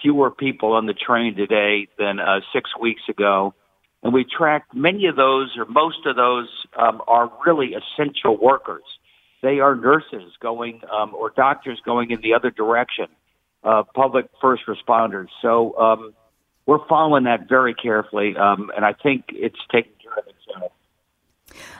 fewer 0.00 0.30
people 0.30 0.72
on 0.72 0.86
the 0.86 0.94
train 0.94 1.36
today 1.36 1.88
than 1.98 2.18
uh, 2.18 2.40
six 2.52 2.70
weeks 2.80 3.02
ago. 3.08 3.54
And 4.02 4.12
we 4.12 4.24
tracked 4.24 4.74
many 4.74 5.06
of 5.06 5.16
those, 5.16 5.56
or 5.56 5.64
most 5.66 6.06
of 6.06 6.16
those, 6.16 6.48
um, 6.78 7.02
are 7.06 7.30
really 7.46 7.74
essential 7.74 8.36
workers. 8.36 8.82
They 9.42 9.60
are 9.60 9.74
nurses 9.74 10.32
going, 10.40 10.80
um, 10.90 11.14
or 11.14 11.30
doctors 11.30 11.80
going 11.84 12.10
in 12.10 12.20
the 12.20 12.34
other 12.34 12.50
direction, 12.50 13.06
uh, 13.62 13.82
public 13.94 14.26
first 14.40 14.62
responders. 14.66 15.28
So, 15.40 15.78
um, 15.78 16.14
we're 16.66 16.86
following 16.88 17.24
that 17.24 17.48
very 17.48 17.74
carefully, 17.74 18.36
um, 18.36 18.70
and 18.74 18.84
I 18.86 18.94
think 18.94 19.26
it's 19.30 19.58
taking 19.70 19.92
care 20.02 20.14
of 20.14 20.24
itself. 20.26 20.72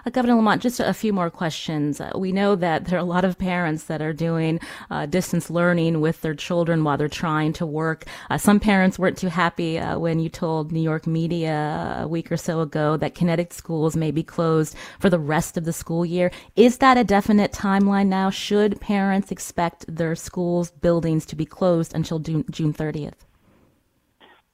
Uh, 0.06 0.10
Governor 0.10 0.36
Lamont, 0.36 0.62
just 0.62 0.80
a 0.80 0.94
few 0.94 1.12
more 1.12 1.30
questions. 1.30 2.00
Uh, 2.00 2.12
we 2.16 2.32
know 2.32 2.56
that 2.56 2.84
there 2.86 2.98
are 2.98 3.02
a 3.02 3.04
lot 3.04 3.24
of 3.24 3.38
parents 3.38 3.84
that 3.84 4.02
are 4.02 4.12
doing 4.12 4.60
uh, 4.90 5.06
distance 5.06 5.50
learning 5.50 6.00
with 6.00 6.20
their 6.20 6.34
children 6.34 6.84
while 6.84 6.96
they're 6.96 7.08
trying 7.08 7.52
to 7.54 7.66
work. 7.66 8.04
Uh, 8.30 8.38
some 8.38 8.60
parents 8.60 8.98
weren't 8.98 9.18
too 9.18 9.28
happy 9.28 9.78
when 9.78 10.18
you 10.18 10.28
told 10.28 10.72
New 10.72 10.82
York 10.82 11.06
media 11.06 11.98
a 12.00 12.08
week 12.08 12.30
or 12.30 12.36
so 12.36 12.60
ago 12.60 12.96
that 12.96 13.14
Connecticut 13.14 13.52
schools 13.52 13.96
may 13.96 14.10
be 14.10 14.22
closed 14.22 14.74
for 14.98 15.10
the 15.10 15.18
rest 15.18 15.56
of 15.56 15.64
the 15.64 15.72
school 15.72 16.04
year. 16.04 16.30
Is 16.56 16.78
that 16.78 16.96
a 16.96 17.04
definite 17.04 17.52
timeline 17.52 18.08
now? 18.08 18.30
Should 18.30 18.80
parents 18.80 19.30
expect 19.30 19.84
their 19.88 20.14
schools 20.14 20.70
buildings 20.70 21.26
to 21.26 21.36
be 21.36 21.46
closed 21.46 21.94
until 21.94 22.18
June, 22.18 22.44
June 22.50 22.72
30th? 22.72 23.24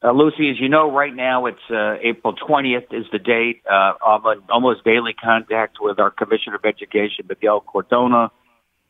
Uh, 0.03 0.13
Lucy, 0.13 0.51
as 0.51 0.59
you 0.59 0.69
know, 0.69 0.91
right 0.91 1.15
now 1.15 1.45
it's 1.45 1.59
uh, 1.71 1.97
April 2.03 2.35
20th 2.35 2.93
is 2.93 3.05
the 3.13 3.19
date. 3.19 3.63
Uh, 3.71 3.93
I'm 4.05 4.25
in 4.27 4.43
almost 4.49 4.83
daily 4.83 5.13
contact 5.13 5.77
with 5.79 5.99
our 5.99 6.11
Commissioner 6.11 6.57
of 6.57 6.65
Education, 6.65 7.27
Miguel 7.29 7.61
Cardona. 7.61 8.31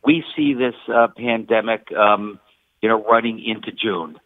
We 0.04 0.22
see 0.36 0.54
this 0.54 0.74
uh, 0.88 1.08
pandemic, 1.16 1.90
um, 1.92 2.38
you 2.80 2.88
know, 2.88 3.04
running 3.04 3.44
into 3.44 3.72
June. 3.72 4.20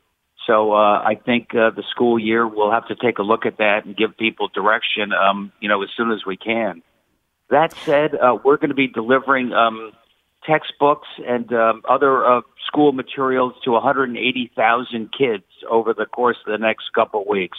So 0.46 0.72
uh, 0.72 0.98
I 0.98 1.14
think 1.14 1.54
uh, 1.54 1.70
the 1.70 1.84
school 1.90 2.18
year 2.18 2.46
we'll 2.46 2.70
have 2.70 2.86
to 2.88 2.96
take 2.96 3.18
a 3.18 3.22
look 3.22 3.46
at 3.46 3.56
that 3.58 3.86
and 3.86 3.96
give 3.96 4.16
people 4.18 4.48
direction, 4.48 5.14
um, 5.14 5.52
you 5.60 5.70
know, 5.70 5.82
as 5.82 5.88
soon 5.96 6.12
as 6.12 6.26
we 6.26 6.36
can. 6.36 6.82
That 7.48 7.72
said, 7.72 8.14
uh, 8.14 8.36
we're 8.44 8.58
going 8.58 8.68
to 8.68 8.74
be 8.74 8.88
delivering 8.88 9.54
um, 9.54 9.92
textbooks 10.46 11.08
and 11.26 11.50
um, 11.54 11.82
other 11.88 12.26
uh, 12.26 12.40
school 12.66 12.92
materials 12.92 13.54
to 13.64 13.70
180,000 13.70 15.10
kids 15.16 15.44
over 15.71 15.94
the 15.94 16.06
course 16.06 16.37
of 16.47 16.52
the 16.52 16.59
next 16.59 16.85
couple 16.94 17.23
of 17.23 17.26
weeks. 17.26 17.59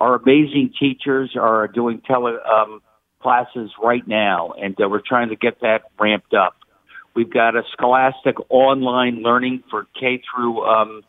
Our 0.00 0.16
amazing 0.16 0.72
teachers 0.78 1.36
are 1.40 1.68
doing 1.68 2.02
tele 2.06 2.36
um, 2.52 2.82
classes 3.22 3.70
right 3.82 4.06
now, 4.06 4.52
and 4.60 4.74
uh, 4.80 4.88
we're 4.88 5.02
trying 5.06 5.28
to 5.28 5.36
get 5.36 5.60
that 5.60 5.82
ramped 5.98 6.34
up. 6.34 6.56
We've 7.14 7.32
got 7.32 7.54
a 7.54 7.62
Scholastic 7.72 8.36
online 8.50 9.22
learning 9.22 9.62
for 9.70 9.86
K 9.98 10.20
through 10.34 10.64
um, 10.64 11.02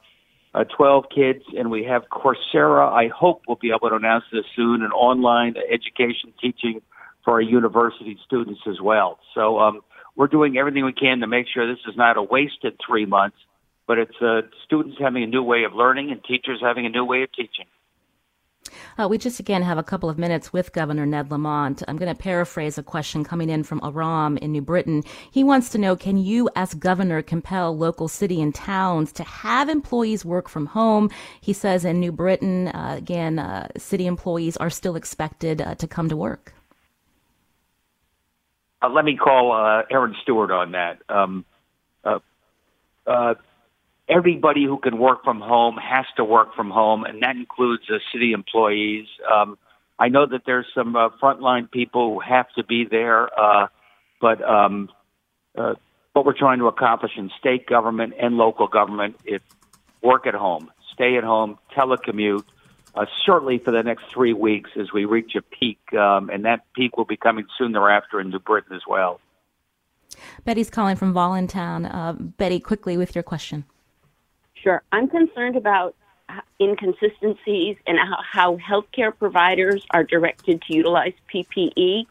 uh, 0.54 0.64
12 0.78 1.06
kids, 1.14 1.44
and 1.58 1.70
we 1.72 1.84
have 1.84 2.04
Coursera. 2.12 2.92
I 2.92 3.10
hope 3.10 3.42
we'll 3.48 3.58
be 3.60 3.72
able 3.76 3.90
to 3.90 3.96
announce 3.96 4.24
this 4.32 4.46
soon, 4.56 4.84
an 4.84 4.92
online 4.92 5.56
education 5.58 6.32
teaching 6.40 6.82
for 7.24 7.34
our 7.34 7.42
university 7.42 8.18
students 8.24 8.62
as 8.68 8.80
well. 8.80 9.20
So 9.34 9.60
um, 9.60 9.82
we're 10.16 10.28
doing 10.28 10.58
everything 10.58 10.86
we 10.86 10.94
can 10.94 11.20
to 11.20 11.28
make 11.28 11.48
sure 11.52 11.68
this 11.68 11.84
is 11.88 11.98
not 11.98 12.18
a 12.18 12.24
wasted 12.24 12.80
three 12.88 13.06
months, 13.06 13.38
but 13.88 13.98
it's 13.98 14.22
uh, 14.22 14.42
students 14.64 14.98
having 15.00 15.24
a 15.24 15.28
new 15.28 15.44
way 15.44 15.64
of 15.64 15.74
learning 15.74 16.12
and 16.12 16.24
teachers 16.24 16.60
having 16.62 16.86
a 16.86 16.90
new 16.90 17.06
way 17.06 17.24
of 17.24 17.32
teaching. 17.32 17.66
Uh, 18.98 19.08
we 19.08 19.18
just 19.18 19.40
again 19.40 19.62
have 19.62 19.78
a 19.78 19.84
couple 19.84 20.10
of 20.10 20.18
minutes 20.18 20.52
with 20.52 20.74
Governor 20.74 21.06
Ned 21.06 21.30
Lamont. 21.30 21.84
I'm 21.88 21.98
going 21.98 22.14
to 22.14 22.20
paraphrase 22.20 22.78
a 22.78 22.84
question 22.84 23.24
coming 23.24 23.50
in 23.50 23.64
from 23.64 23.80
Aram 23.84 24.38
in 24.38 24.52
New 24.52 24.62
Britain. 24.62 25.04
He 25.32 25.44
wants 25.44 25.70
to 25.70 25.78
know 25.78 25.96
Can 25.96 26.18
you, 26.18 26.50
as 26.56 26.74
governor, 26.74 27.22
compel 27.22 27.78
local 27.78 28.08
city 28.08 28.42
and 28.42 28.56
towns 28.56 29.12
to 29.14 29.24
have 29.24 29.70
employees 29.70 30.26
work 30.26 30.50
from 30.50 30.68
home? 30.68 31.10
He 31.42 31.54
says 31.54 31.86
in 31.86 32.00
New 32.00 32.12
Britain, 32.12 32.70
uh, 32.70 32.96
again, 32.98 33.38
uh, 33.38 33.68
city 33.78 34.08
employees 34.08 34.58
are 34.58 34.70
still 34.70 34.96
expected 34.96 35.62
uh, 35.62 35.76
to 35.76 35.88
come 35.88 36.10
to 36.10 36.18
work. 36.18 36.54
Uh, 38.82 38.90
let 38.90 39.06
me 39.06 39.16
call 39.16 39.52
uh, 39.52 39.84
Erin 39.92 40.16
Stewart 40.24 40.52
on 40.52 40.72
that. 40.72 41.00
Um, 41.10 41.46
everybody 44.08 44.66
who 44.66 44.78
can 44.78 44.98
work 44.98 45.24
from 45.24 45.40
home 45.40 45.78
has 45.78 46.06
to 46.18 46.24
work 46.24 46.56
from 46.56 46.70
home, 46.70 47.04
and 47.04 47.22
that 47.24 47.36
includes 47.36 47.84
uh, 47.90 47.98
city 48.12 48.34
employees. 48.34 49.08
Um, 49.32 49.58
I 49.98 50.10
know 50.10 50.26
that 50.26 50.42
there's 50.46 50.68
some 50.76 50.96
uh, 50.96 51.10
frontline 51.22 51.72
people 51.72 52.14
who 52.14 52.20
have 52.20 52.48
to 52.58 52.64
be 52.64 52.86
there, 52.86 53.28
uh, 53.40 53.68
but 54.22 54.42
um, 54.44 54.90
uh, 55.58 55.76
what 56.14 56.26
we're 56.26 56.38
trying 56.38 56.60
to 56.60 56.68
accomplish 56.68 57.14
in 57.18 57.32
state 57.40 57.66
government 57.68 58.14
and 58.20 58.38
local 58.38 58.68
government 58.68 59.16
is 59.26 59.42
work 60.02 60.28
at 60.28 60.34
home, 60.34 60.72
stay 60.94 61.18
at 61.18 61.24
home, 61.24 61.58
telecommute. 61.76 62.44
Uh, 62.94 63.06
certainly 63.26 63.58
for 63.58 63.72
the 63.72 63.84
next 63.84 64.06
three 64.14 64.32
weeks 64.32 64.70
as 64.80 64.94
we 64.94 65.04
reach 65.04 65.36
a 65.36 65.42
peak, 65.42 65.80
um, 66.00 66.30
and 66.30 66.46
that 66.46 66.62
peak 66.74 66.96
will 66.96 67.04
be 67.04 67.18
coming 67.18 67.46
soon 67.58 67.74
thereafter 67.74 68.22
in 68.22 68.30
New 68.30 68.40
Britain 68.40 68.74
as 68.74 68.84
well. 68.88 69.20
Betty's 70.46 70.70
calling 70.70 70.96
from 70.96 71.12
Voluntown. 71.14 71.86
Uh, 71.86 72.14
Betty, 72.14 72.62
quickly 72.62 72.96
with 72.96 73.14
your 73.14 73.24
question. 73.24 73.66
Sure. 74.66 74.82
I'm 74.92 75.08
concerned 75.08 75.58
about 75.58 75.96
inconsistencies 76.60 77.78
in 77.86 77.98
how, 77.98 78.18
how 78.24 78.58
healthcare 78.58 79.16
providers 79.16 79.86
are 79.92 80.04
directed 80.04 80.60
to 80.64 80.76
utilize 80.76 81.14
PPE. 81.32 82.08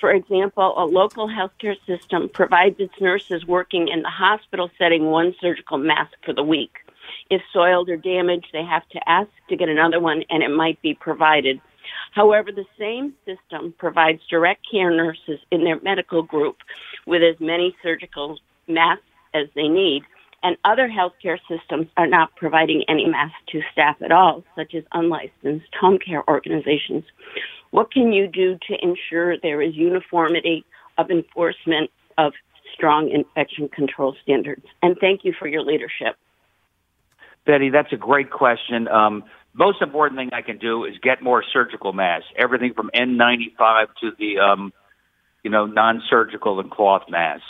For 0.00 0.10
example, 0.10 0.74
a 0.76 0.84
local 0.84 1.28
healthcare 1.28 1.76
system 1.86 2.28
provides 2.28 2.80
its 2.80 3.00
nurses 3.00 3.46
working 3.46 3.86
in 3.86 4.02
the 4.02 4.10
hospital 4.10 4.68
setting 4.76 5.06
one 5.06 5.32
surgical 5.40 5.78
mask 5.78 6.12
for 6.24 6.32
the 6.32 6.42
week. 6.42 6.72
If 7.30 7.40
soiled 7.52 7.88
or 7.88 7.96
damaged, 7.96 8.48
they 8.52 8.64
have 8.64 8.88
to 8.88 9.08
ask 9.08 9.30
to 9.48 9.56
get 9.56 9.68
another 9.68 10.00
one 10.00 10.24
and 10.28 10.42
it 10.42 10.50
might 10.50 10.82
be 10.82 10.94
provided. 10.94 11.60
However, 12.10 12.50
the 12.50 12.66
same 12.76 13.14
system 13.24 13.72
provides 13.78 14.22
direct 14.28 14.66
care 14.68 14.90
nurses 14.90 15.38
in 15.52 15.62
their 15.62 15.78
medical 15.82 16.24
group 16.24 16.56
with 17.06 17.22
as 17.22 17.38
many 17.38 17.76
surgical 17.80 18.40
masks 18.66 19.04
as 19.32 19.46
they 19.54 19.68
need 19.68 20.02
and 20.46 20.56
other 20.64 20.88
healthcare 20.88 21.38
systems 21.48 21.88
are 21.96 22.06
not 22.06 22.36
providing 22.36 22.84
any 22.88 23.04
masks 23.04 23.36
to 23.50 23.60
staff 23.72 23.96
at 24.00 24.12
all, 24.12 24.44
such 24.54 24.76
as 24.76 24.84
unlicensed 24.92 25.74
home 25.74 25.98
care 25.98 26.22
organizations. 26.30 27.02
What 27.72 27.90
can 27.90 28.12
you 28.12 28.28
do 28.28 28.56
to 28.68 28.76
ensure 28.80 29.36
there 29.38 29.60
is 29.60 29.74
uniformity 29.74 30.64
of 30.98 31.10
enforcement 31.10 31.90
of 32.16 32.32
strong 32.72 33.10
infection 33.10 33.68
control 33.68 34.14
standards? 34.22 34.64
And 34.84 34.96
thank 35.00 35.24
you 35.24 35.34
for 35.36 35.48
your 35.48 35.62
leadership. 35.62 36.14
Betty, 37.44 37.70
that's 37.70 37.92
a 37.92 37.96
great 37.96 38.30
question. 38.30 38.86
Um, 38.86 39.24
most 39.52 39.82
important 39.82 40.16
thing 40.16 40.30
I 40.32 40.42
can 40.42 40.58
do 40.58 40.84
is 40.84 40.94
get 41.02 41.24
more 41.24 41.42
surgical 41.52 41.92
masks. 41.92 42.28
Everything 42.38 42.72
from 42.72 42.88
N95 42.94 43.86
to 44.00 44.12
the, 44.16 44.38
um, 44.38 44.72
you 45.42 45.50
know, 45.50 45.66
non-surgical 45.66 46.60
and 46.60 46.70
cloth 46.70 47.02
masks. 47.08 47.42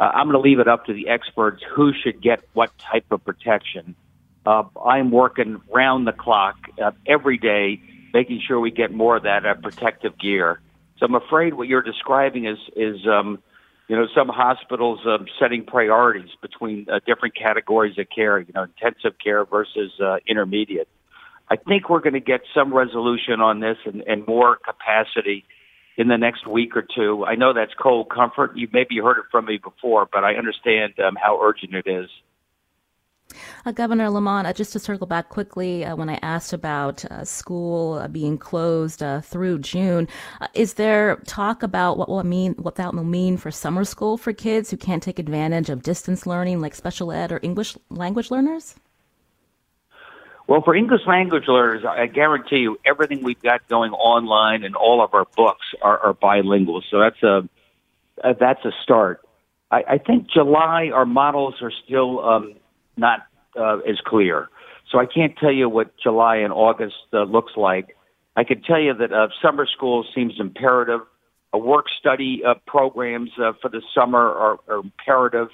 Uh, 0.00 0.10
I'm 0.14 0.28
going 0.28 0.42
to 0.42 0.48
leave 0.48 0.60
it 0.60 0.68
up 0.68 0.86
to 0.86 0.94
the 0.94 1.08
experts 1.08 1.62
who 1.76 1.92
should 1.92 2.22
get 2.22 2.40
what 2.54 2.76
type 2.78 3.04
of 3.10 3.22
protection. 3.22 3.94
Uh, 4.46 4.62
I'm 4.82 5.10
working 5.10 5.60
round 5.70 6.06
the 6.06 6.12
clock 6.12 6.56
uh, 6.82 6.92
every 7.06 7.36
day, 7.36 7.82
making 8.14 8.40
sure 8.48 8.58
we 8.58 8.70
get 8.70 8.92
more 8.92 9.16
of 9.16 9.24
that 9.24 9.44
uh, 9.44 9.54
protective 9.54 10.18
gear. 10.18 10.58
So 10.98 11.04
I'm 11.04 11.14
afraid 11.14 11.52
what 11.52 11.68
you're 11.68 11.82
describing 11.82 12.46
is 12.46 12.56
is 12.74 13.06
um, 13.06 13.42
you 13.88 13.96
know 13.96 14.06
some 14.14 14.28
hospitals 14.28 15.00
um, 15.04 15.26
setting 15.38 15.66
priorities 15.66 16.30
between 16.40 16.86
uh, 16.90 17.00
different 17.06 17.34
categories 17.34 17.98
of 17.98 18.06
care. 18.08 18.38
You 18.38 18.52
know, 18.54 18.62
intensive 18.62 19.18
care 19.22 19.44
versus 19.44 19.92
uh, 20.02 20.16
intermediate. 20.26 20.88
I 21.50 21.56
think 21.56 21.90
we're 21.90 22.00
going 22.00 22.14
to 22.14 22.20
get 22.20 22.40
some 22.54 22.72
resolution 22.72 23.42
on 23.42 23.60
this 23.60 23.76
and, 23.84 24.02
and 24.06 24.26
more 24.26 24.56
capacity 24.56 25.44
in 26.00 26.08
the 26.08 26.16
next 26.16 26.46
week 26.46 26.74
or 26.74 26.82
two. 26.96 27.26
I 27.26 27.34
know 27.34 27.52
that's 27.52 27.74
cold 27.74 28.08
comfort. 28.08 28.56
You 28.56 28.68
maybe 28.72 28.96
heard 28.96 29.18
it 29.18 29.26
from 29.30 29.44
me 29.44 29.58
before, 29.62 30.08
but 30.10 30.24
I 30.24 30.32
understand 30.34 30.94
um, 30.98 31.14
how 31.22 31.38
urgent 31.42 31.74
it 31.74 31.86
is. 31.86 32.08
Uh, 33.66 33.72
Governor 33.72 34.08
Lamont, 34.08 34.46
uh, 34.46 34.54
just 34.54 34.72
to 34.72 34.78
circle 34.78 35.06
back 35.06 35.28
quickly, 35.28 35.84
uh, 35.84 35.94
when 35.94 36.08
I 36.08 36.18
asked 36.22 36.54
about 36.54 37.04
uh, 37.04 37.22
school 37.26 37.98
uh, 37.98 38.08
being 38.08 38.38
closed 38.38 39.02
uh, 39.02 39.20
through 39.20 39.58
June, 39.58 40.08
is 40.54 40.74
there 40.74 41.16
talk 41.26 41.62
about 41.62 41.98
what 41.98 42.08
will 42.08 42.24
mean, 42.24 42.54
what 42.54 42.76
that 42.76 42.94
will 42.94 43.04
mean 43.04 43.36
for 43.36 43.50
summer 43.50 43.84
school 43.84 44.16
for 44.16 44.32
kids 44.32 44.70
who 44.70 44.78
can't 44.78 45.02
take 45.02 45.18
advantage 45.18 45.68
of 45.68 45.82
distance 45.82 46.26
learning, 46.26 46.62
like 46.62 46.74
special 46.74 47.12
ed 47.12 47.30
or 47.30 47.40
English 47.42 47.76
language 47.90 48.30
learners? 48.30 48.74
Well, 50.50 50.62
for 50.62 50.74
English 50.74 51.02
language 51.06 51.44
learners, 51.46 51.84
I 51.88 52.06
guarantee 52.06 52.56
you 52.56 52.76
everything 52.84 53.22
we've 53.22 53.40
got 53.40 53.68
going 53.68 53.92
online 53.92 54.64
and 54.64 54.74
all 54.74 55.00
of 55.00 55.14
our 55.14 55.24
books 55.36 55.64
are, 55.80 55.96
are 56.00 56.12
bilingual. 56.12 56.82
So 56.90 56.98
that's 56.98 57.22
a 57.22 57.48
uh, 58.24 58.32
that's 58.32 58.64
a 58.64 58.72
start. 58.82 59.20
I, 59.70 59.84
I 59.88 59.98
think 59.98 60.28
July 60.28 60.90
our 60.92 61.06
models 61.06 61.54
are 61.62 61.70
still 61.84 62.18
um, 62.28 62.54
not 62.96 63.20
uh, 63.56 63.76
as 63.88 64.00
clear. 64.04 64.48
So 64.90 64.98
I 64.98 65.06
can't 65.06 65.36
tell 65.38 65.52
you 65.52 65.68
what 65.68 65.96
July 66.02 66.38
and 66.38 66.52
August 66.52 66.96
uh, 67.12 67.22
looks 67.22 67.52
like. 67.56 67.96
I 68.34 68.42
can 68.42 68.60
tell 68.62 68.80
you 68.80 68.92
that 68.92 69.12
uh, 69.12 69.28
summer 69.40 69.66
school 69.66 70.04
seems 70.16 70.40
imperative. 70.40 71.02
Uh, 71.54 71.58
work 71.58 71.86
study 72.00 72.42
uh, 72.44 72.54
programs 72.66 73.30
uh, 73.40 73.52
for 73.62 73.68
the 73.68 73.82
summer 73.94 74.18
are, 74.18 74.58
are 74.68 74.78
imperative. 74.78 75.46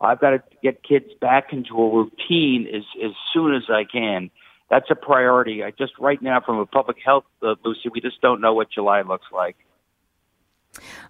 I've 0.00 0.20
got 0.20 0.30
to 0.30 0.42
get 0.60 0.82
kids 0.82 1.06
back 1.20 1.52
into 1.52 1.80
a 1.80 1.94
routine 1.94 2.66
as 2.66 2.82
as 3.00 3.12
soon 3.32 3.54
as 3.54 3.62
I 3.70 3.84
can 3.84 4.32
that's 4.70 4.90
a 4.90 4.94
priority. 4.94 5.64
I 5.64 5.72
just 5.72 5.92
right 5.98 6.20
now, 6.22 6.40
from 6.40 6.58
a 6.58 6.66
public 6.66 6.98
health, 7.04 7.24
uh, 7.42 7.56
Lucy, 7.64 7.88
we 7.92 8.00
just 8.00 8.20
don't 8.20 8.40
know 8.40 8.54
what 8.54 8.70
July 8.70 9.02
looks 9.02 9.26
like. 9.32 9.56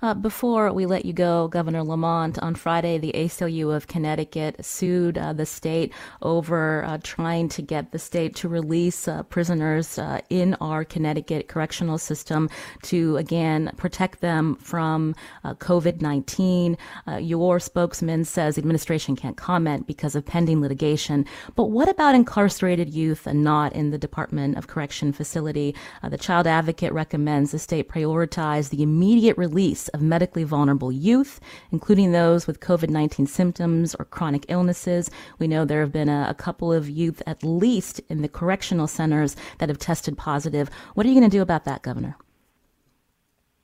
Uh, 0.03 0.14
before 0.14 0.73
we 0.73 0.87
let 0.87 1.05
you 1.05 1.12
go, 1.12 1.46
Governor 1.49 1.83
Lamont, 1.83 2.38
on 2.38 2.55
Friday, 2.55 2.96
the 2.96 3.12
ACLU 3.12 3.75
of 3.75 3.87
Connecticut 3.87 4.64
sued 4.64 5.18
uh, 5.18 5.35
the 5.35 5.44
state 5.44 5.92
over 6.23 6.83
uh, 6.85 6.99
trying 7.03 7.51
to 7.51 7.61
get 7.61 7.92
the 7.92 7.99
state 7.99 8.35
to 8.37 8.49
release 8.49 9.07
uh, 9.07 9.23
prisoners 9.25 9.99
uh, 9.99 10.20
in 10.31 10.55
our 10.55 10.85
Connecticut 10.85 11.49
correctional 11.49 11.99
system 11.99 12.49
to, 12.85 13.18
again, 13.18 13.70
protect 13.77 14.23
them 14.23 14.55
from 14.57 15.14
uh, 15.44 15.55
COVID 15.55 16.01
19. 16.01 16.79
your 17.18 17.61
spokesman 17.61 18.25
says 18.25 18.57
administration 18.57 19.14
can't 19.14 19.37
comment 19.37 19.87
because 19.87 20.14
of 20.14 20.25
pending 20.25 20.62
litigation. 20.62 21.27
But 21.55 21.64
what 21.64 21.88
about 21.88 22.14
incarcerated 22.14 22.88
youth 22.88 23.27
and 23.27 23.44
not 23.44 23.75
in 23.75 23.90
the 23.90 23.99
Department 23.99 24.57
of 24.57 24.68
Correction 24.68 25.12
facility? 25.12 25.75
the 26.03 26.16
child 26.16 26.46
advocate 26.46 26.92
recommends 26.92 27.53
the 27.53 27.59
state 27.59 27.88
prioritize 27.88 28.70
the 28.70 28.83
immediate 28.83 29.37
release 29.37 29.49
release 29.50 29.88
of 29.88 30.00
medically 30.00 30.44
vulnerable 30.44 30.92
youth, 30.92 31.40
including 31.72 32.12
those 32.12 32.46
with 32.46 32.60
COVID 32.60 32.88
19 32.88 33.26
symptoms 33.26 33.94
or 33.94 34.04
chronic 34.04 34.44
illnesses. 34.48 35.10
We 35.38 35.48
know 35.48 35.64
there 35.64 35.80
have 35.80 35.92
been 35.92 36.08
a, 36.08 36.26
a, 36.28 36.34
couple 36.34 36.72
of 36.72 36.88
youth, 36.88 37.22
at 37.26 37.42
least 37.42 38.00
in 38.08 38.22
the 38.22 38.28
correctional 38.28 38.86
centers, 38.86 39.36
that 39.58 39.68
have 39.68 39.78
tested 39.78 40.16
positive. 40.16 40.70
What 40.94 41.04
are 41.04 41.08
you 41.08 41.18
going 41.18 41.30
to 41.30 41.36
do 41.36 41.42
about 41.42 41.64
that, 41.64 41.82
Governor? 41.82 42.16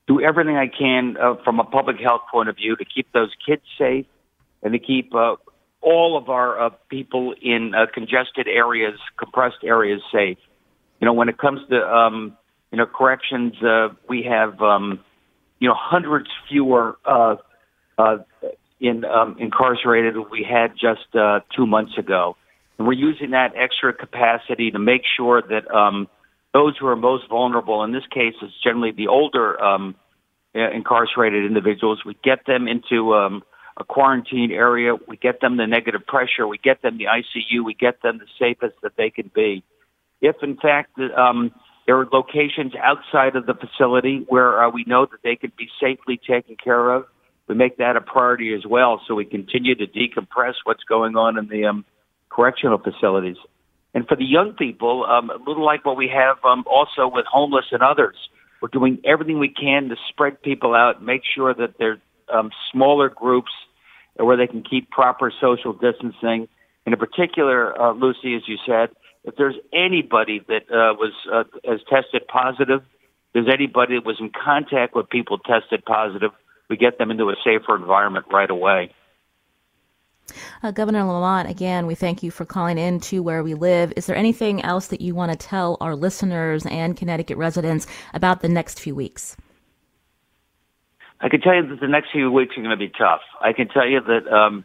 Do 0.06 0.20
everything 0.20 0.56
I 0.56 0.68
can 0.68 1.16
uh, 1.16 1.34
from 1.44 1.58
a 1.60 1.64
public 1.64 1.96
health 2.00 2.22
point 2.30 2.48
of 2.48 2.56
view 2.56 2.76
to 2.76 2.84
keep 2.84 3.12
those 3.12 3.30
kids 3.46 3.62
safe 3.78 4.06
and 4.62 4.72
to 4.72 4.78
keep 4.78 5.14
uh, 5.14 5.36
all 5.80 6.16
of 6.16 6.28
our 6.28 6.60
uh, 6.60 6.70
people 6.88 7.34
in 7.40 7.74
uh, 7.74 7.86
congested 7.92 8.48
areas, 8.48 8.98
compressed 9.18 9.62
areas 9.64 10.00
safe. 10.12 10.38
You 11.00 11.06
know, 11.06 11.12
when 11.12 11.28
it 11.28 11.38
comes 11.38 11.60
to 11.70 11.76
um, 11.76 12.36
you 12.70 12.78
know 12.78 12.86
corrections, 12.86 13.54
uh, 13.62 13.88
we 14.08 14.22
have 14.22 14.60
um, 14.60 15.00
you 15.58 15.68
know, 15.68 15.74
hundreds 15.76 16.28
fewer 16.48 16.98
uh, 17.04 17.36
uh, 17.98 18.18
in 18.80 19.04
um, 19.04 19.36
incarcerated 19.38 20.14
than 20.14 20.26
we 20.30 20.46
had 20.48 20.72
just 20.72 21.14
uh, 21.14 21.40
two 21.54 21.66
months 21.66 21.96
ago, 21.98 22.36
and 22.78 22.86
we're 22.86 22.92
using 22.92 23.30
that 23.30 23.52
extra 23.56 23.92
capacity 23.92 24.70
to 24.70 24.78
make 24.78 25.02
sure 25.16 25.42
that 25.42 25.70
um, 25.74 26.08
those 26.52 26.76
who 26.78 26.86
are 26.86 26.96
most 26.96 27.28
vulnerable, 27.28 27.82
in 27.84 27.92
this 27.92 28.06
case, 28.12 28.34
it's 28.42 28.52
generally 28.62 28.92
the 28.92 29.08
older 29.08 29.62
um, 29.62 29.94
incarcerated 30.54 31.44
individuals, 31.44 32.02
we 32.04 32.16
get 32.24 32.46
them 32.46 32.66
into 32.66 33.14
um, 33.14 33.42
a 33.76 33.84
quarantine 33.84 34.50
area, 34.50 34.94
we 35.06 35.16
get 35.16 35.40
them 35.40 35.56
the 35.56 35.66
negative 35.66 36.06
pressure, 36.06 36.46
we 36.46 36.58
get 36.58 36.80
them 36.82 36.96
the 36.96 37.04
ICU, 37.04 37.64
we 37.64 37.74
get 37.74 38.00
them 38.02 38.18
the 38.18 38.26
safest 38.38 38.74
that 38.82 38.92
they 38.96 39.10
can 39.10 39.30
be. 39.34 39.62
If 40.20 40.36
in 40.42 40.56
fact 40.56 40.98
um, 40.98 41.52
there 41.86 41.98
are 41.98 42.06
locations 42.12 42.72
outside 42.82 43.36
of 43.36 43.46
the 43.46 43.54
facility 43.54 44.24
where 44.28 44.62
uh, 44.62 44.70
we 44.70 44.84
know 44.86 45.06
that 45.06 45.22
they 45.22 45.36
can 45.36 45.52
be 45.56 45.68
safely 45.80 46.18
taken 46.18 46.56
care 46.56 46.90
of. 46.90 47.06
We 47.48 47.54
make 47.54 47.78
that 47.78 47.96
a 47.96 48.00
priority 48.00 48.54
as 48.54 48.66
well, 48.66 49.00
so 49.06 49.14
we 49.14 49.24
continue 49.24 49.76
to 49.76 49.86
decompress 49.86 50.54
what's 50.64 50.82
going 50.82 51.16
on 51.16 51.38
in 51.38 51.48
the 51.48 51.66
um, 51.66 51.84
correctional 52.28 52.78
facilities. 52.78 53.36
And 53.94 54.06
for 54.06 54.16
the 54.16 54.24
young 54.24 54.52
people, 54.52 55.04
um, 55.04 55.30
a 55.30 55.38
little 55.38 55.64
like 55.64 55.84
what 55.84 55.96
we 55.96 56.08
have 56.08 56.38
um, 56.44 56.64
also 56.66 57.08
with 57.08 57.24
homeless 57.26 57.66
and 57.70 57.82
others, 57.82 58.16
we're 58.60 58.68
doing 58.68 58.98
everything 59.04 59.38
we 59.38 59.48
can 59.48 59.88
to 59.90 59.96
spread 60.08 60.42
people 60.42 60.74
out, 60.74 61.02
make 61.02 61.22
sure 61.34 61.54
that 61.54 61.78
they're 61.78 61.98
um, 62.32 62.50
smaller 62.72 63.08
groups 63.08 63.52
where 64.16 64.36
they 64.36 64.46
can 64.46 64.62
keep 64.62 64.90
proper 64.90 65.32
social 65.40 65.72
distancing. 65.72 66.48
And 66.84 66.92
in 66.92 66.98
particular, 66.98 67.80
uh, 67.80 67.92
Lucy, 67.92 68.34
as 68.34 68.42
you 68.46 68.56
said, 68.66 68.88
if 69.26 69.34
there's 69.36 69.56
anybody 69.72 70.40
that 70.48 70.70
uh, 70.70 70.94
was 70.94 71.12
uh, 71.30 71.44
has 71.64 71.80
tested 71.90 72.26
positive, 72.28 72.82
there's 73.34 73.48
anybody 73.52 73.96
that 73.96 74.06
was 74.06 74.16
in 74.20 74.30
contact 74.30 74.94
with 74.94 75.10
people 75.10 75.38
tested 75.38 75.84
positive, 75.84 76.30
we 76.70 76.76
get 76.76 76.98
them 76.98 77.10
into 77.10 77.28
a 77.28 77.34
safer 77.44 77.76
environment 77.76 78.26
right 78.32 78.48
away. 78.48 78.94
Uh, 80.62 80.70
Governor 80.70 81.04
Lamont, 81.04 81.48
again, 81.48 81.86
we 81.86 81.94
thank 81.94 82.22
you 82.22 82.30
for 82.30 82.44
calling 82.44 82.78
in 82.78 82.98
to 83.00 83.20
where 83.20 83.42
we 83.42 83.54
live. 83.54 83.92
Is 83.96 84.06
there 84.06 84.16
anything 84.16 84.62
else 84.62 84.88
that 84.88 85.00
you 85.00 85.14
want 85.14 85.32
to 85.32 85.38
tell 85.38 85.76
our 85.80 85.94
listeners 85.94 86.64
and 86.66 86.96
Connecticut 86.96 87.36
residents 87.36 87.86
about 88.14 88.40
the 88.40 88.48
next 88.48 88.80
few 88.80 88.94
weeks? 88.94 89.36
I 91.20 91.28
can 91.28 91.40
tell 91.40 91.54
you 91.54 91.66
that 91.68 91.80
the 91.80 91.88
next 91.88 92.10
few 92.12 92.30
weeks 92.30 92.56
are 92.56 92.62
going 92.62 92.70
to 92.70 92.76
be 92.76 92.88
tough. 92.88 93.20
I 93.40 93.52
can 93.52 93.68
tell 93.68 93.86
you 93.86 94.00
that 94.00 94.32
um, 94.32 94.64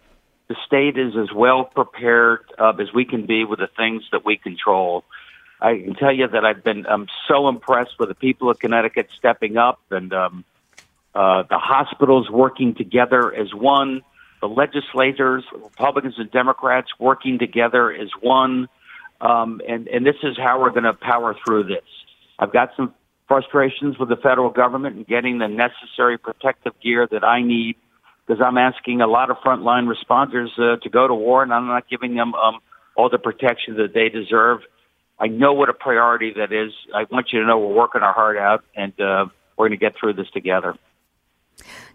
the 0.51 0.57
state 0.65 0.97
is 0.97 1.13
as 1.15 1.33
well 1.33 1.63
prepared 1.63 2.41
uh, 2.59 2.73
as 2.77 2.93
we 2.93 3.05
can 3.05 3.25
be 3.25 3.45
with 3.45 3.59
the 3.59 3.69
things 3.77 4.03
that 4.11 4.25
we 4.25 4.35
control. 4.35 5.05
I 5.61 5.77
can 5.77 5.95
tell 5.95 6.11
you 6.11 6.27
that 6.27 6.43
I've 6.43 6.61
been 6.61 6.85
um, 6.87 7.07
so 7.29 7.47
impressed 7.47 7.97
with 7.97 8.09
the 8.09 8.15
people 8.15 8.49
of 8.49 8.59
Connecticut 8.59 9.07
stepping 9.17 9.55
up 9.55 9.79
and 9.91 10.11
um, 10.11 10.43
uh, 11.15 11.43
the 11.43 11.57
hospitals 11.57 12.29
working 12.29 12.75
together 12.75 13.33
as 13.33 13.53
one, 13.53 14.01
the 14.41 14.49
legislators, 14.49 15.45
Republicans 15.53 16.15
and 16.17 16.29
Democrats 16.31 16.89
working 16.99 17.39
together 17.39 17.89
as 17.89 18.09
one. 18.19 18.67
Um, 19.21 19.61
and, 19.65 19.87
and 19.87 20.05
this 20.05 20.17
is 20.21 20.35
how 20.35 20.59
we're 20.59 20.71
going 20.71 20.83
to 20.83 20.93
power 20.93 21.33
through 21.45 21.63
this. 21.65 21.85
I've 22.39 22.51
got 22.51 22.71
some 22.75 22.93
frustrations 23.29 23.97
with 23.97 24.09
the 24.09 24.17
federal 24.17 24.49
government 24.49 24.97
and 24.97 25.07
getting 25.07 25.37
the 25.37 25.47
necessary 25.47 26.17
protective 26.17 26.73
gear 26.81 27.07
that 27.09 27.23
I 27.23 27.41
need 27.41 27.77
because 28.25 28.41
I'm 28.45 28.57
asking 28.57 29.01
a 29.01 29.07
lot 29.07 29.29
of 29.29 29.37
frontline 29.37 29.91
responders 29.91 30.49
uh, 30.57 30.77
to 30.81 30.89
go 30.89 31.07
to 31.07 31.13
war 31.13 31.43
and 31.43 31.53
I'm 31.53 31.67
not 31.67 31.89
giving 31.89 32.15
them 32.15 32.33
um, 32.35 32.59
all 32.95 33.09
the 33.09 33.17
protection 33.17 33.77
that 33.77 33.93
they 33.93 34.09
deserve. 34.09 34.61
I 35.19 35.27
know 35.27 35.53
what 35.53 35.69
a 35.69 35.73
priority 35.73 36.33
that 36.37 36.51
is. 36.51 36.71
I 36.95 37.05
want 37.11 37.31
you 37.31 37.41
to 37.41 37.45
know 37.45 37.59
we're 37.59 37.75
working 37.75 38.01
our 38.01 38.13
heart 38.13 38.37
out 38.37 38.63
and 38.75 38.93
uh, 38.99 39.25
we're 39.57 39.67
going 39.67 39.79
to 39.79 39.83
get 39.83 39.93
through 39.99 40.13
this 40.13 40.29
together. 40.33 40.75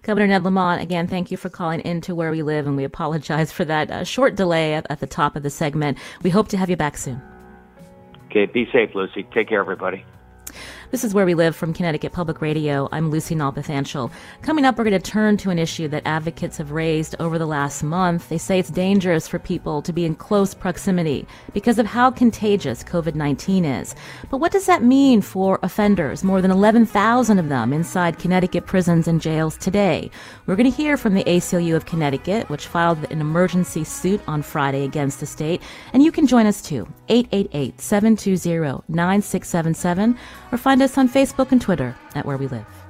Governor 0.02 0.28
Ned 0.28 0.44
Lamont, 0.44 0.80
again, 0.80 1.08
thank 1.08 1.32
you 1.32 1.36
for 1.36 1.48
calling 1.48 1.80
in 1.80 2.00
to 2.02 2.14
Where 2.14 2.30
We 2.30 2.42
Live, 2.42 2.68
and 2.68 2.76
we 2.76 2.84
apologize 2.84 3.50
for 3.50 3.64
that 3.64 3.90
uh, 3.90 4.04
short 4.04 4.36
delay 4.36 4.74
at, 4.74 4.86
at 4.88 5.00
the 5.00 5.06
top 5.06 5.34
of 5.34 5.42
the 5.42 5.50
segment. 5.50 5.98
We 6.22 6.30
hope 6.30 6.46
to 6.48 6.56
have 6.56 6.70
you 6.70 6.76
back 6.76 6.96
soon. 6.96 7.20
Okay, 8.26 8.46
be 8.46 8.68
safe, 8.72 8.90
Lucy. 8.94 9.26
Take 9.34 9.48
care, 9.48 9.58
everybody. 9.58 10.04
This 10.92 11.02
is 11.02 11.14
Where 11.14 11.26
We 11.26 11.34
Live 11.34 11.56
from 11.56 11.74
Connecticut 11.74 12.12
Public 12.12 12.40
Radio. 12.40 12.88
I'm 12.92 13.10
Lucy 13.10 13.34
Nalpathanchil. 13.34 14.08
Coming 14.42 14.64
up, 14.64 14.78
we're 14.78 14.84
going 14.84 15.00
to 15.00 15.10
turn 15.10 15.36
to 15.38 15.50
an 15.50 15.58
issue 15.58 15.88
that 15.88 16.06
advocates 16.06 16.58
have 16.58 16.70
raised 16.70 17.16
over 17.18 17.40
the 17.40 17.46
last 17.46 17.82
month. 17.82 18.28
They 18.28 18.38
say 18.38 18.60
it's 18.60 18.70
dangerous 18.70 19.26
for 19.26 19.40
people 19.40 19.82
to 19.82 19.92
be 19.92 20.04
in 20.04 20.14
close 20.14 20.54
proximity 20.54 21.26
because 21.52 21.80
of 21.80 21.86
how 21.86 22.12
contagious 22.12 22.84
COVID 22.84 23.16
19 23.16 23.64
is. 23.64 23.96
But 24.30 24.38
what 24.38 24.52
does 24.52 24.66
that 24.66 24.84
mean 24.84 25.22
for 25.22 25.58
offenders, 25.64 26.22
more 26.22 26.40
than 26.40 26.52
11,000 26.52 27.40
of 27.40 27.48
them 27.48 27.72
inside 27.72 28.20
Connecticut 28.20 28.66
prisons 28.66 29.08
and 29.08 29.20
jails 29.20 29.56
today? 29.56 30.08
We're 30.46 30.54
going 30.54 30.70
to 30.70 30.76
hear 30.76 30.96
from 30.96 31.14
the 31.14 31.24
ACLU 31.24 31.74
of 31.74 31.86
Connecticut, 31.86 32.48
which 32.48 32.68
filed 32.68 33.10
an 33.10 33.20
emergency 33.20 33.82
suit 33.82 34.20
on 34.28 34.40
Friday 34.40 34.84
against 34.84 35.18
the 35.18 35.26
state. 35.26 35.62
And 35.92 36.04
you 36.04 36.12
can 36.12 36.28
join 36.28 36.46
us 36.46 36.62
too, 36.62 36.86
888 37.08 37.80
720 37.80 38.84
9677, 38.88 40.16
or 40.52 40.58
find 40.58 40.75
us 40.82 40.98
on 40.98 41.08
Facebook 41.08 41.52
and 41.52 41.60
Twitter 41.60 41.96
at 42.14 42.24
Where 42.26 42.36
We 42.36 42.46
Live. 42.48 42.85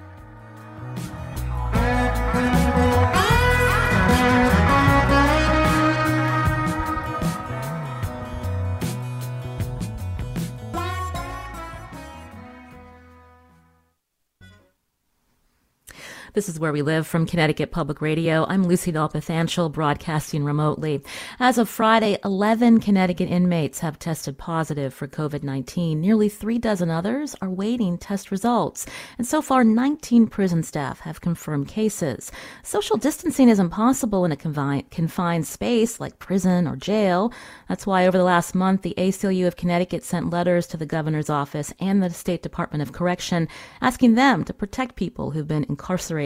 This 16.36 16.50
is 16.50 16.60
Where 16.60 16.70
We 16.70 16.82
Live 16.82 17.06
from 17.06 17.24
Connecticut 17.24 17.70
Public 17.70 18.02
Radio. 18.02 18.44
I'm 18.44 18.64
Lucy 18.64 18.92
Nalpathanchil, 18.92 19.72
broadcasting 19.72 20.44
remotely. 20.44 21.02
As 21.40 21.56
of 21.56 21.66
Friday, 21.66 22.18
11 22.26 22.80
Connecticut 22.80 23.30
inmates 23.30 23.78
have 23.78 23.98
tested 23.98 24.36
positive 24.36 24.92
for 24.92 25.08
COVID-19. 25.08 25.96
Nearly 25.96 26.28
three 26.28 26.58
dozen 26.58 26.90
others 26.90 27.34
are 27.40 27.48
waiting 27.48 27.96
test 27.96 28.30
results. 28.30 28.84
And 29.16 29.26
so 29.26 29.40
far, 29.40 29.64
19 29.64 30.26
prison 30.26 30.62
staff 30.62 31.00
have 31.00 31.22
confirmed 31.22 31.68
cases. 31.68 32.30
Social 32.62 32.98
distancing 32.98 33.48
is 33.48 33.58
impossible 33.58 34.26
in 34.26 34.32
a 34.32 34.36
confined 34.36 35.46
space 35.46 36.00
like 36.00 36.18
prison 36.18 36.68
or 36.68 36.76
jail. 36.76 37.32
That's 37.66 37.86
why 37.86 38.06
over 38.06 38.18
the 38.18 38.24
last 38.24 38.54
month, 38.54 38.82
the 38.82 38.94
ACLU 38.98 39.46
of 39.46 39.56
Connecticut 39.56 40.04
sent 40.04 40.28
letters 40.28 40.66
to 40.66 40.76
the 40.76 40.84
governor's 40.84 41.30
office 41.30 41.72
and 41.80 42.02
the 42.02 42.10
State 42.10 42.42
Department 42.42 42.82
of 42.82 42.92
Correction 42.92 43.48
asking 43.80 44.16
them 44.16 44.44
to 44.44 44.52
protect 44.52 44.96
people 44.96 45.30
who've 45.30 45.48
been 45.48 45.64
incarcerated 45.70 46.25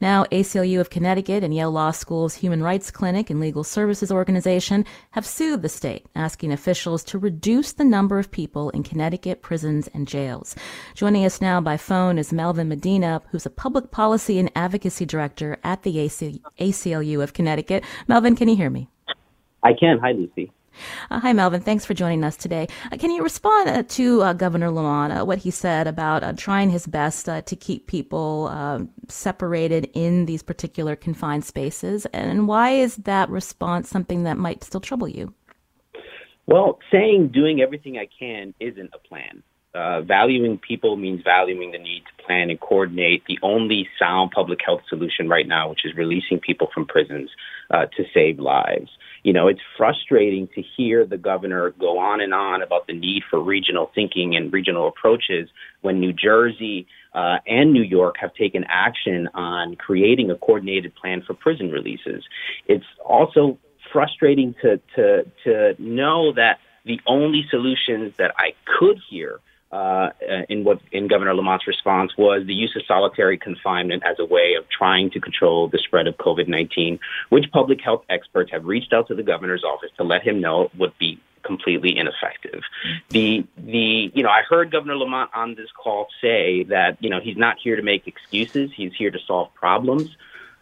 now, 0.00 0.24
ACLU 0.24 0.80
of 0.80 0.90
Connecticut 0.90 1.44
and 1.44 1.54
Yale 1.54 1.70
Law 1.70 1.90
School's 1.90 2.34
Human 2.34 2.62
Rights 2.62 2.90
Clinic 2.90 3.30
and 3.30 3.40
Legal 3.40 3.64
Services 3.64 4.10
Organization 4.10 4.84
have 5.12 5.26
sued 5.26 5.62
the 5.62 5.68
state, 5.68 6.06
asking 6.14 6.52
officials 6.52 7.04
to 7.04 7.18
reduce 7.18 7.72
the 7.72 7.84
number 7.84 8.18
of 8.18 8.30
people 8.30 8.70
in 8.70 8.82
Connecticut 8.82 9.42
prisons 9.42 9.88
and 9.88 10.08
jails. 10.08 10.56
Joining 10.94 11.24
us 11.24 11.40
now 11.40 11.60
by 11.60 11.76
phone 11.76 12.18
is 12.18 12.32
Melvin 12.32 12.68
Medina, 12.68 13.22
who's 13.30 13.46
a 13.46 13.50
public 13.50 13.90
policy 13.90 14.38
and 14.38 14.50
advocacy 14.56 15.06
director 15.06 15.58
at 15.64 15.82
the 15.82 15.94
ACLU 15.96 17.22
of 17.22 17.32
Connecticut. 17.32 17.84
Melvin, 18.06 18.36
can 18.36 18.48
you 18.48 18.56
hear 18.56 18.70
me? 18.70 18.88
I 19.62 19.72
can. 19.72 19.98
Hi, 19.98 20.12
Lucy. 20.12 20.52
Uh, 21.10 21.20
hi, 21.20 21.32
Melvin. 21.32 21.60
Thanks 21.60 21.84
for 21.84 21.94
joining 21.94 22.24
us 22.24 22.36
today. 22.36 22.68
Uh, 22.92 22.96
can 22.96 23.10
you 23.10 23.22
respond 23.22 23.68
uh, 23.68 23.82
to 23.88 24.22
uh, 24.22 24.32
Governor 24.32 24.70
Lamont, 24.70 25.12
uh, 25.12 25.24
what 25.24 25.38
he 25.38 25.50
said 25.50 25.86
about 25.86 26.22
uh, 26.22 26.32
trying 26.34 26.70
his 26.70 26.86
best 26.86 27.26
to 27.26 27.56
keep 27.56 27.86
people 27.86 28.88
separated 29.08 29.90
in 29.94 30.26
these 30.26 30.42
particular 30.42 30.96
confined 30.96 31.44
spaces? 31.44 32.06
And 32.06 32.48
why 32.48 32.70
is 32.70 32.96
that 32.96 33.28
response 33.30 33.88
something 33.88 34.24
that 34.24 34.38
might 34.38 34.64
still 34.64 34.80
trouble 34.80 35.08
you? 35.08 35.34
Well, 36.46 36.78
saying 36.90 37.28
doing 37.28 37.60
everything 37.60 37.98
I 37.98 38.08
can 38.18 38.54
isn't 38.60 38.90
a 38.94 38.98
plan. 38.98 39.42
Valuing 39.74 40.58
people 40.58 40.96
means 40.96 41.22
valuing 41.22 41.72
the 41.72 41.78
need 41.78 42.02
to 42.06 42.24
plan 42.24 42.50
and 42.50 42.58
coordinate 42.58 43.22
the 43.26 43.38
only 43.42 43.88
sound 43.98 44.30
public 44.32 44.58
health 44.64 44.80
solution 44.88 45.28
right 45.28 45.46
now, 45.46 45.70
which 45.70 45.84
is 45.84 45.94
releasing 45.96 46.40
people 46.40 46.68
from 46.72 46.86
prisons 46.86 47.30
to 47.70 48.04
save 48.14 48.38
lives. 48.38 48.90
You 49.22 49.32
know, 49.32 49.48
it's 49.48 49.60
frustrating 49.76 50.48
to 50.54 50.62
hear 50.76 51.04
the 51.04 51.18
governor 51.18 51.70
go 51.70 51.98
on 51.98 52.20
and 52.20 52.32
on 52.32 52.62
about 52.62 52.86
the 52.86 52.92
need 52.92 53.22
for 53.28 53.40
regional 53.40 53.90
thinking 53.94 54.36
and 54.36 54.52
regional 54.52 54.88
approaches 54.88 55.48
when 55.80 56.00
New 56.00 56.12
Jersey 56.12 56.86
uh, 57.14 57.38
and 57.46 57.72
New 57.72 57.82
York 57.82 58.16
have 58.20 58.34
taken 58.34 58.64
action 58.68 59.28
on 59.34 59.76
creating 59.76 60.30
a 60.30 60.36
coordinated 60.36 60.94
plan 60.94 61.22
for 61.26 61.34
prison 61.34 61.70
releases. 61.70 62.24
It's 62.66 62.84
also 63.04 63.58
frustrating 63.92 64.54
to 64.62 64.80
to 64.96 65.24
to 65.44 65.74
know 65.78 66.32
that 66.32 66.58
the 66.84 67.00
only 67.06 67.44
solutions 67.50 68.14
that 68.18 68.34
I 68.38 68.54
could 68.78 68.98
hear 69.10 69.40
uh, 69.70 70.10
in 70.48 70.64
what 70.64 70.80
in 70.92 71.08
Governor 71.08 71.34
Lamont's 71.34 71.66
response 71.66 72.12
was 72.16 72.46
the 72.46 72.54
use 72.54 72.74
of 72.74 72.82
solitary 72.86 73.36
confinement 73.36 74.02
as 74.06 74.16
a 74.18 74.24
way 74.24 74.54
of 74.58 74.64
trying 74.70 75.10
to 75.10 75.20
control 75.20 75.68
the 75.68 75.78
spread 75.78 76.06
of 76.06 76.16
COVID-19, 76.16 76.98
which 77.28 77.50
public 77.52 77.80
health 77.82 78.04
experts 78.08 78.50
have 78.50 78.64
reached 78.64 78.92
out 78.92 79.08
to 79.08 79.14
the 79.14 79.22
governor's 79.22 79.64
office 79.64 79.90
to 79.98 80.04
let 80.04 80.22
him 80.22 80.40
know 80.40 80.70
would 80.78 80.96
be 80.98 81.20
completely 81.42 81.96
ineffective. 81.96 82.62
The 83.10 83.46
the 83.56 84.10
you 84.14 84.22
know 84.22 84.30
I 84.30 84.42
heard 84.48 84.70
Governor 84.70 84.96
Lamont 84.96 85.30
on 85.34 85.54
this 85.54 85.70
call 85.72 86.08
say 86.20 86.64
that 86.64 86.96
you 87.00 87.10
know 87.10 87.20
he's 87.20 87.36
not 87.36 87.56
here 87.62 87.76
to 87.76 87.82
make 87.82 88.06
excuses, 88.06 88.70
he's 88.74 88.92
here 88.96 89.10
to 89.10 89.18
solve 89.26 89.52
problems. 89.54 90.16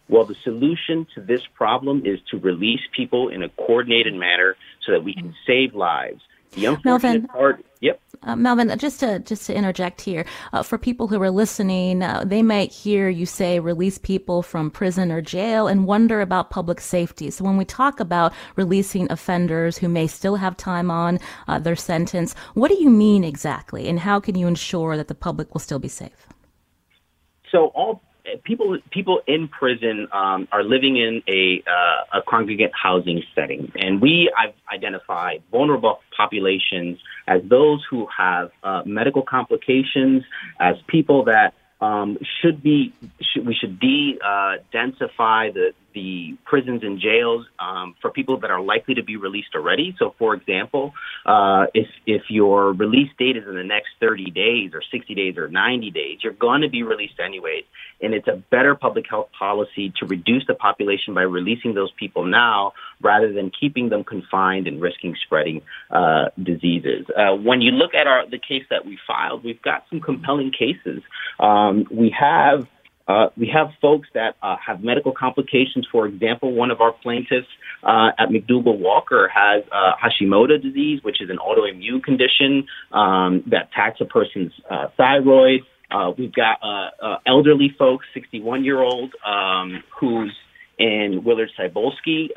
Well, 0.08 0.24
the 0.24 0.36
solution 0.44 1.06
to 1.14 1.20
this 1.20 1.42
problem 1.54 2.06
is 2.06 2.20
to 2.30 2.38
release 2.38 2.82
people 2.94 3.28
in 3.28 3.42
a 3.42 3.48
coordinated 3.48 4.14
manner 4.14 4.56
so 4.84 4.92
that 4.92 5.02
we 5.02 5.14
can 5.14 5.34
save 5.44 5.74
lives. 5.74 6.22
The 6.56 6.66
unfortunate 6.66 6.84
Melvin, 6.84 7.26
part, 7.28 7.64
yep. 7.80 8.00
Uh, 8.22 8.34
Melvin, 8.34 8.76
just 8.78 8.98
to 9.00 9.18
just 9.20 9.46
to 9.46 9.54
interject 9.54 10.00
here, 10.00 10.24
uh, 10.54 10.62
for 10.62 10.78
people 10.78 11.06
who 11.06 11.20
are 11.20 11.30
listening, 11.30 12.02
uh, 12.02 12.24
they 12.26 12.42
might 12.42 12.72
hear 12.72 13.10
you 13.10 13.26
say 13.26 13.60
release 13.60 13.98
people 13.98 14.42
from 14.42 14.70
prison 14.70 15.12
or 15.12 15.20
jail 15.20 15.68
and 15.68 15.86
wonder 15.86 16.22
about 16.22 16.48
public 16.48 16.80
safety. 16.80 17.30
So 17.30 17.44
when 17.44 17.58
we 17.58 17.66
talk 17.66 18.00
about 18.00 18.32
releasing 18.56 19.12
offenders 19.12 19.76
who 19.76 19.88
may 19.88 20.06
still 20.06 20.36
have 20.36 20.56
time 20.56 20.90
on 20.90 21.20
uh, 21.46 21.58
their 21.58 21.76
sentence, 21.76 22.34
what 22.54 22.68
do 22.68 22.82
you 22.82 22.88
mean 22.88 23.22
exactly, 23.22 23.86
and 23.86 24.00
how 24.00 24.18
can 24.18 24.34
you 24.34 24.46
ensure 24.46 24.96
that 24.96 25.08
the 25.08 25.14
public 25.14 25.52
will 25.54 25.60
still 25.60 25.78
be 25.78 25.88
safe? 25.88 26.26
So 27.52 27.66
all 27.74 28.02
people 28.44 28.78
people 28.90 29.20
in 29.26 29.48
prison 29.48 30.08
um, 30.12 30.48
are 30.52 30.62
living 30.62 30.96
in 30.96 31.22
a 31.28 31.62
uh, 31.66 32.18
a 32.18 32.22
congregate 32.22 32.72
housing 32.74 33.22
setting, 33.34 33.72
and 33.76 34.00
we 34.00 34.32
I've 34.36 34.54
identified 34.72 35.42
vulnerable 35.50 36.00
populations 36.16 36.98
as 37.26 37.42
those 37.44 37.84
who 37.90 38.06
have 38.16 38.50
uh, 38.62 38.82
medical 38.84 39.22
complications, 39.22 40.24
as 40.60 40.76
people 40.86 41.24
that 41.24 41.54
um, 41.80 42.18
should 42.40 42.62
be 42.62 42.92
should, 43.20 43.46
we 43.46 43.54
should 43.54 43.78
de-densify 43.78 45.50
uh, 45.50 45.52
the 45.52 45.74
the 45.96 46.36
prisons 46.44 46.82
and 46.82 47.00
jails 47.00 47.46
um, 47.58 47.94
for 48.02 48.10
people 48.10 48.38
that 48.40 48.50
are 48.50 48.60
likely 48.60 48.94
to 48.94 49.02
be 49.02 49.16
released 49.16 49.54
already. 49.54 49.96
So, 49.98 50.14
for 50.18 50.34
example, 50.34 50.92
uh, 51.24 51.66
if 51.72 51.88
if 52.06 52.24
your 52.28 52.74
release 52.74 53.10
date 53.18 53.38
is 53.38 53.48
in 53.48 53.54
the 53.54 53.64
next 53.64 53.88
30 53.98 54.30
days 54.30 54.72
or 54.74 54.82
60 54.92 55.14
days 55.14 55.38
or 55.38 55.48
90 55.48 55.90
days, 55.90 56.18
you're 56.22 56.34
going 56.34 56.60
to 56.60 56.68
be 56.68 56.82
released 56.82 57.18
anyways. 57.18 57.64
And 58.02 58.12
it's 58.12 58.28
a 58.28 58.36
better 58.50 58.74
public 58.74 59.06
health 59.08 59.30
policy 59.36 59.90
to 59.98 60.06
reduce 60.06 60.46
the 60.46 60.54
population 60.54 61.14
by 61.14 61.22
releasing 61.22 61.72
those 61.72 61.90
people 61.92 62.26
now 62.26 62.74
rather 63.00 63.32
than 63.32 63.50
keeping 63.58 63.88
them 63.88 64.04
confined 64.04 64.66
and 64.66 64.82
risking 64.82 65.16
spreading 65.24 65.62
uh, 65.90 66.26
diseases. 66.42 67.06
Uh, 67.16 67.34
when 67.34 67.62
you 67.62 67.70
look 67.70 67.94
at 67.94 68.06
our 68.06 68.28
the 68.28 68.38
case 68.38 68.64
that 68.68 68.84
we 68.84 68.98
filed, 69.06 69.42
we've 69.42 69.62
got 69.62 69.86
some 69.88 70.00
compelling 70.00 70.52
cases. 70.52 71.00
Um, 71.40 71.86
we 71.90 72.10
have 72.10 72.68
uh, 73.08 73.28
we 73.36 73.48
have 73.48 73.68
folks 73.80 74.08
that 74.14 74.36
uh, 74.42 74.56
have 74.64 74.82
medical 74.82 75.12
complications. 75.12 75.86
For 75.90 76.06
example, 76.06 76.52
one 76.52 76.70
of 76.70 76.80
our 76.80 76.92
plaintiffs 76.92 77.46
uh, 77.82 78.10
at 78.18 78.32
MacDougall 78.32 78.78
Walker 78.78 79.30
has 79.32 79.62
uh, 79.70 79.92
Hashimoto 80.02 80.60
disease, 80.60 81.02
which 81.02 81.20
is 81.20 81.30
an 81.30 81.38
autoimmune 81.38 82.02
condition 82.02 82.66
um, 82.92 83.44
that 83.46 83.68
attacks 83.72 84.00
a 84.00 84.04
person's 84.04 84.52
uh, 84.68 84.88
thyroid. 84.96 85.60
Uh, 85.88 86.12
we've 86.18 86.32
got 86.32 86.58
elderly 87.26 87.74
folks, 87.78 88.06
61 88.12 88.64
year 88.64 88.80
old, 88.80 89.14
um, 89.24 89.84
who's 90.00 90.34
in 90.78 91.22
Willard 91.24 91.50
Cybulski, 91.56 92.28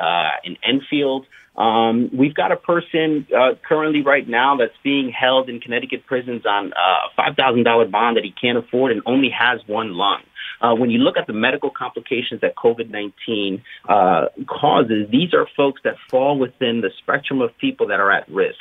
in 0.44 0.56
Enfield. 0.64 1.26
Um, 1.60 2.10
we've 2.14 2.34
got 2.34 2.54
a 2.54 2.56
person 2.56 3.28
uh, 3.36 3.56
currently 3.68 4.02
right 4.02 4.28
now 4.28 4.56
that's 4.56 4.78
being 4.82 5.12
held 5.12 5.50
in 5.50 5.60
Connecticut 5.60 6.06
prisons 6.06 6.46
on 6.46 6.72
a 6.72 7.22
$5,000 7.22 7.92
bond 7.92 8.16
that 8.16 8.24
he 8.24 8.32
can't 8.32 8.58
afford 8.58 8.94
and 8.94 9.02
only 9.06 9.30
has 9.30 9.60
one 9.68 9.94
lung. 9.94 10.22
Uh, 10.62 10.76
when 10.76 10.90
you 10.90 11.00
look 11.00 11.18
at 11.18 11.28
the 11.28 11.34
medical 11.34 11.70
complications 11.70 12.42
that 12.42 12.56
COVID 12.56 12.90
19 12.90 13.64
uh, 13.88 14.26
causes, 14.48 15.10
these 15.10 15.34
are 15.34 15.48
folks 15.56 15.82
that 15.84 15.96
fall 16.10 16.38
within 16.38 16.82
the 16.82 16.92
spectrum 16.98 17.42
of 17.42 17.58
people 17.58 17.88
that 17.88 18.00
are 18.00 18.12
at 18.12 18.28
risk. 18.30 18.60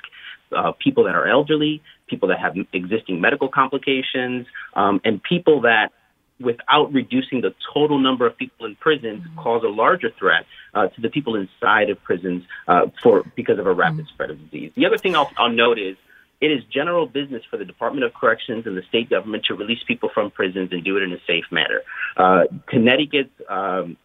Uh, 0.51 0.73
people 0.79 1.05
that 1.05 1.15
are 1.15 1.27
elderly, 1.29 1.83
people 2.07 2.29
that 2.29 2.39
have 2.39 2.57
existing 2.73 3.21
medical 3.21 3.49
complications, 3.49 4.47
um, 4.75 4.99
and 5.05 5.23
people 5.23 5.61
that 5.61 5.93
without 6.41 6.93
reducing 6.93 7.41
the 7.41 7.55
total 7.75 7.99
number 7.99 8.27
of 8.27 8.37
people 8.37 8.67
in 8.67 8.77
prisons 8.77 9.23
mm-hmm. 9.23 9.39
cause 9.39 9.63
a 9.65 9.69
larger 9.69 10.11
threat 10.19 10.47
uh, 10.75 10.87
to 10.89 11.01
the 11.01 11.11
people 11.11 11.35
inside 11.35 11.91
of 11.91 12.03
prisons 12.03 12.45
uh, 12.69 12.87
for 13.03 13.25
because 13.35 13.59
of 13.59 13.67
a 13.67 13.73
rapid 13.73 13.99
mm-hmm. 13.99 14.15
spread 14.15 14.31
of 14.31 14.51
disease. 14.51 14.73
The 14.75 14.87
other 14.87 14.99
thing 14.99 15.17
I'll, 15.17 15.31
I'll 15.37 15.51
note 15.51 15.79
is 15.79 15.97
it 16.40 16.46
is 16.46 16.62
general 16.72 17.07
business 17.07 17.42
for 17.51 17.57
the 17.57 17.64
Department 17.64 18.05
of 18.05 18.14
Corrections 18.14 18.66
and 18.66 18.77
the 18.77 18.83
state 18.88 19.11
government 19.11 19.44
to 19.46 19.55
release 19.55 19.81
people 19.87 20.11
from 20.12 20.31
prisons 20.31 20.70
and 20.72 20.85
do 20.85 20.96
it 20.96 21.03
in 21.03 21.12
a 21.12 21.18
safe 21.27 21.44
manner. 21.51 21.83
Uh, 22.16 22.44
Connecticut's 22.68 23.31
um, 23.48 23.96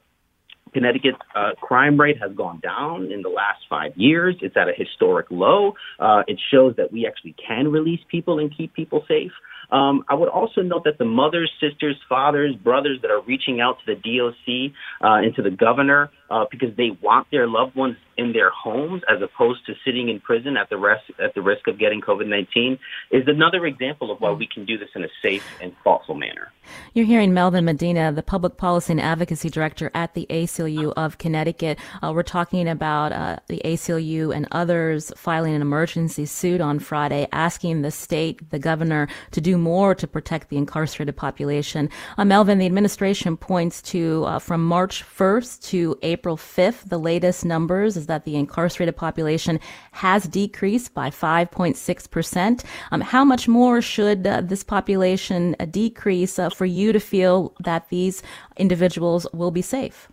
Connecticut's 0.74 1.20
uh, 1.36 1.52
crime 1.62 2.00
rate 2.00 2.18
has 2.20 2.36
gone 2.36 2.60
down 2.60 3.12
in 3.12 3.22
the 3.22 3.30
last 3.30 3.60
five 3.70 3.96
years. 3.96 4.36
It's 4.42 4.58
at 4.58 4.68
a 4.68 4.74
historic 4.76 5.28
low. 5.30 5.76
Uh, 6.00 6.24
it 6.28 6.40
shows 6.52 6.76
that 6.78 6.92
we 6.92 7.06
actually 7.06 7.36
can 7.46 7.68
release 7.68 8.00
people 8.10 8.40
and 8.40 8.56
keep 8.56 8.74
people 8.74 9.06
safe. 9.08 9.32
Um, 9.72 10.04
I 10.10 10.14
would 10.14 10.30
also 10.30 10.62
note 10.62 10.84
that 10.84 10.98
the 10.98 11.06
mothers, 11.06 11.52
sisters, 11.60 11.96
fathers, 12.10 12.56
brothers 12.56 13.00
that 13.02 13.12
are 13.12 13.22
reaching 13.22 13.62
out 13.62 13.78
to 13.86 13.96
the 13.96 13.96
DOC 13.96 14.74
uh, 15.02 15.24
and 15.24 15.36
to 15.36 15.42
the 15.42 15.52
governor 15.52 16.12
uh, 16.34 16.46
because 16.50 16.76
they 16.76 16.90
want 17.02 17.28
their 17.30 17.48
loved 17.48 17.76
ones 17.76 17.96
in 18.18 18.34
their 18.34 18.50
homes 18.50 19.02
as 19.10 19.22
opposed 19.22 19.66
to 19.68 19.74
sitting 19.86 20.10
in 20.10 20.20
prison 20.20 20.58
at 20.58 20.70
the 20.70 20.78
risk 20.78 21.04
at 21.24 21.34
the 21.36 21.42
risk 21.42 21.68
of 21.68 21.78
getting 21.78 22.02
COVID 22.02 22.28
nineteen 22.28 22.80
is 23.12 23.24
another 23.28 23.66
example 23.66 24.12
of 24.12 24.20
why 24.20 24.32
we 24.32 24.48
can 24.48 24.66
do 24.66 24.78
this 24.78 24.90
in 24.96 25.04
a 25.04 25.08
safe 25.22 25.46
and 25.62 25.76
thoughtful 25.84 26.16
manner. 26.16 26.52
You're 26.94 27.06
hearing 27.06 27.34
Melvin 27.34 27.66
Medina, 27.66 28.12
the 28.12 28.24
public 28.24 28.58
policy 28.58 28.94
and 28.94 29.02
advocacy 29.02 29.50
director 29.50 29.92
at 29.94 30.14
the 30.14 30.26
ACLU 30.30 30.94
of 30.96 31.18
Connecticut. 31.18 31.78
Uh, 32.02 32.12
we're 32.16 32.24
talking 32.24 32.68
about 32.68 33.12
uh, 33.12 33.38
the 33.48 33.62
ACLU 33.66 34.34
and 34.34 34.48
others 34.52 35.12
filing 35.16 35.54
an 35.54 35.62
emergency 35.62 36.26
suit 36.26 36.62
on 36.62 36.80
Friday, 36.80 37.28
asking 37.32 37.82
the 37.82 37.92
state, 37.92 38.50
the 38.50 38.60
governor, 38.60 39.08
to 39.32 39.42
do 39.42 39.58
more 39.58 39.94
to 39.94 40.08
protect 40.08 40.50
the 40.50 40.58
incarcerated 40.58 41.16
population. 41.16 41.90
Uh, 42.18 42.26
Melvin, 42.26 42.60
the 42.60 42.66
administration 42.66 43.36
points 43.36 43.82
to 43.82 44.24
uh, 44.26 44.40
from 44.40 44.64
March 44.64 45.04
1st 45.04 45.64
to 45.64 45.98
April 46.02 46.23
5th, 46.32 46.90
the 46.90 46.98
latest 46.98 47.46
numbers 47.46 47.98
is 47.98 48.08
that 48.08 48.26
the 48.26 48.36
incarcerated 48.36 48.96
population 48.96 49.60
has 49.92 50.24
decreased 50.26 50.94
by 50.94 51.10
5.6%. 51.10 52.64
Um, 52.92 53.02
how 53.02 53.24
much 53.24 53.48
more 53.48 53.82
should 53.82 54.26
uh, 54.26 54.42
this 54.42 54.64
population 54.64 55.56
uh, 55.60 55.66
decrease 55.66 56.40
uh, 56.40 56.50
for 56.50 56.66
you 56.66 56.94
to 56.94 57.00
feel 57.00 57.54
that 57.64 57.90
these 57.90 58.24
individuals 58.58 59.28
will 59.34 59.52
be 59.52 59.62
safe? 59.62 60.10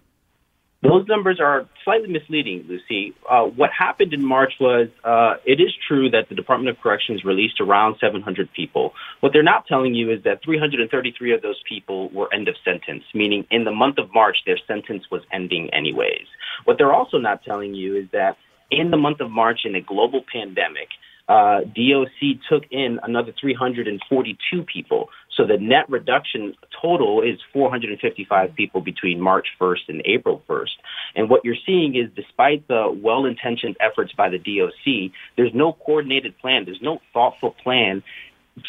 Those 0.83 1.07
numbers 1.07 1.39
are 1.41 1.67
slightly 1.85 2.09
misleading, 2.09 2.65
Lucy. 2.67 3.15
Uh, 3.29 3.43
what 3.45 3.69
happened 3.77 4.15
in 4.15 4.25
March 4.25 4.55
was 4.59 4.89
uh, 5.05 5.35
it 5.45 5.61
is 5.61 5.75
true 5.87 6.09
that 6.11 6.31
the 6.31 6.35
Department 6.35 6.75
of 6.75 6.83
Corrections 6.83 7.23
released 7.23 7.61
around 7.61 7.97
700 8.01 8.51
people. 8.55 8.95
What 9.21 9.35
they're 9.35 9.43
not 9.43 9.67
telling 9.67 9.95
you 9.95 10.11
is 10.11 10.25
that 10.25 10.43
333 10.43 11.35
of 11.35 11.43
those 11.43 11.61
people 11.69 12.09
were 12.11 12.33
end 12.33 12.49
of 12.49 12.55
sentence, 12.65 13.05
meaning 13.15 13.47
in 13.51 13.65
the 13.65 13.71
month 13.71 13.99
of 13.99 14.13
March, 14.15 14.39
their 14.47 14.59
sentence 14.67 15.05
was 15.11 15.21
ending 15.31 15.69
anyways. 15.75 16.27
What 16.65 16.79
they're 16.79 16.95
also 16.95 17.19
not 17.19 17.45
telling 17.45 17.75
you 17.75 17.97
is 17.97 18.09
that 18.13 18.39
in 18.71 18.91
the 18.91 18.97
month 18.97 19.21
of 19.21 19.31
March, 19.31 19.61
in 19.65 19.75
a 19.75 19.83
global 19.83 20.23
pandemic, 20.33 20.89
uh, 21.29 21.61
DOC 21.61 22.41
took 22.49 22.65
in 22.71 22.99
another 23.03 23.33
342 23.39 24.63
people. 24.65 25.11
So 25.37 25.47
the 25.47 25.59
net 25.59 25.89
reduction 25.89 26.55
total 26.83 27.23
is 27.23 27.39
455 27.53 28.55
people 28.55 28.81
between 28.81 29.21
March 29.21 29.47
1st 29.61 29.89
and 29.89 30.03
April 30.05 30.43
1st. 30.49 30.71
And 31.15 31.31
what 31.31 31.45
you're 31.45 31.55
seeing 31.67 31.95
is 31.95 32.11
despite 32.15 32.67
the 32.69 32.91
well 32.93 33.25
intentioned 33.25 33.77
efforts 33.81 34.13
by 34.13 34.29
the 34.29 34.39
DOC, 34.39 35.13
there's 35.37 35.55
no 35.55 35.73
coordinated 35.73 36.37
plan, 36.39 36.65
there's 36.65 36.83
no 36.83 37.01
thoughtful 37.13 37.55
plan 37.63 38.03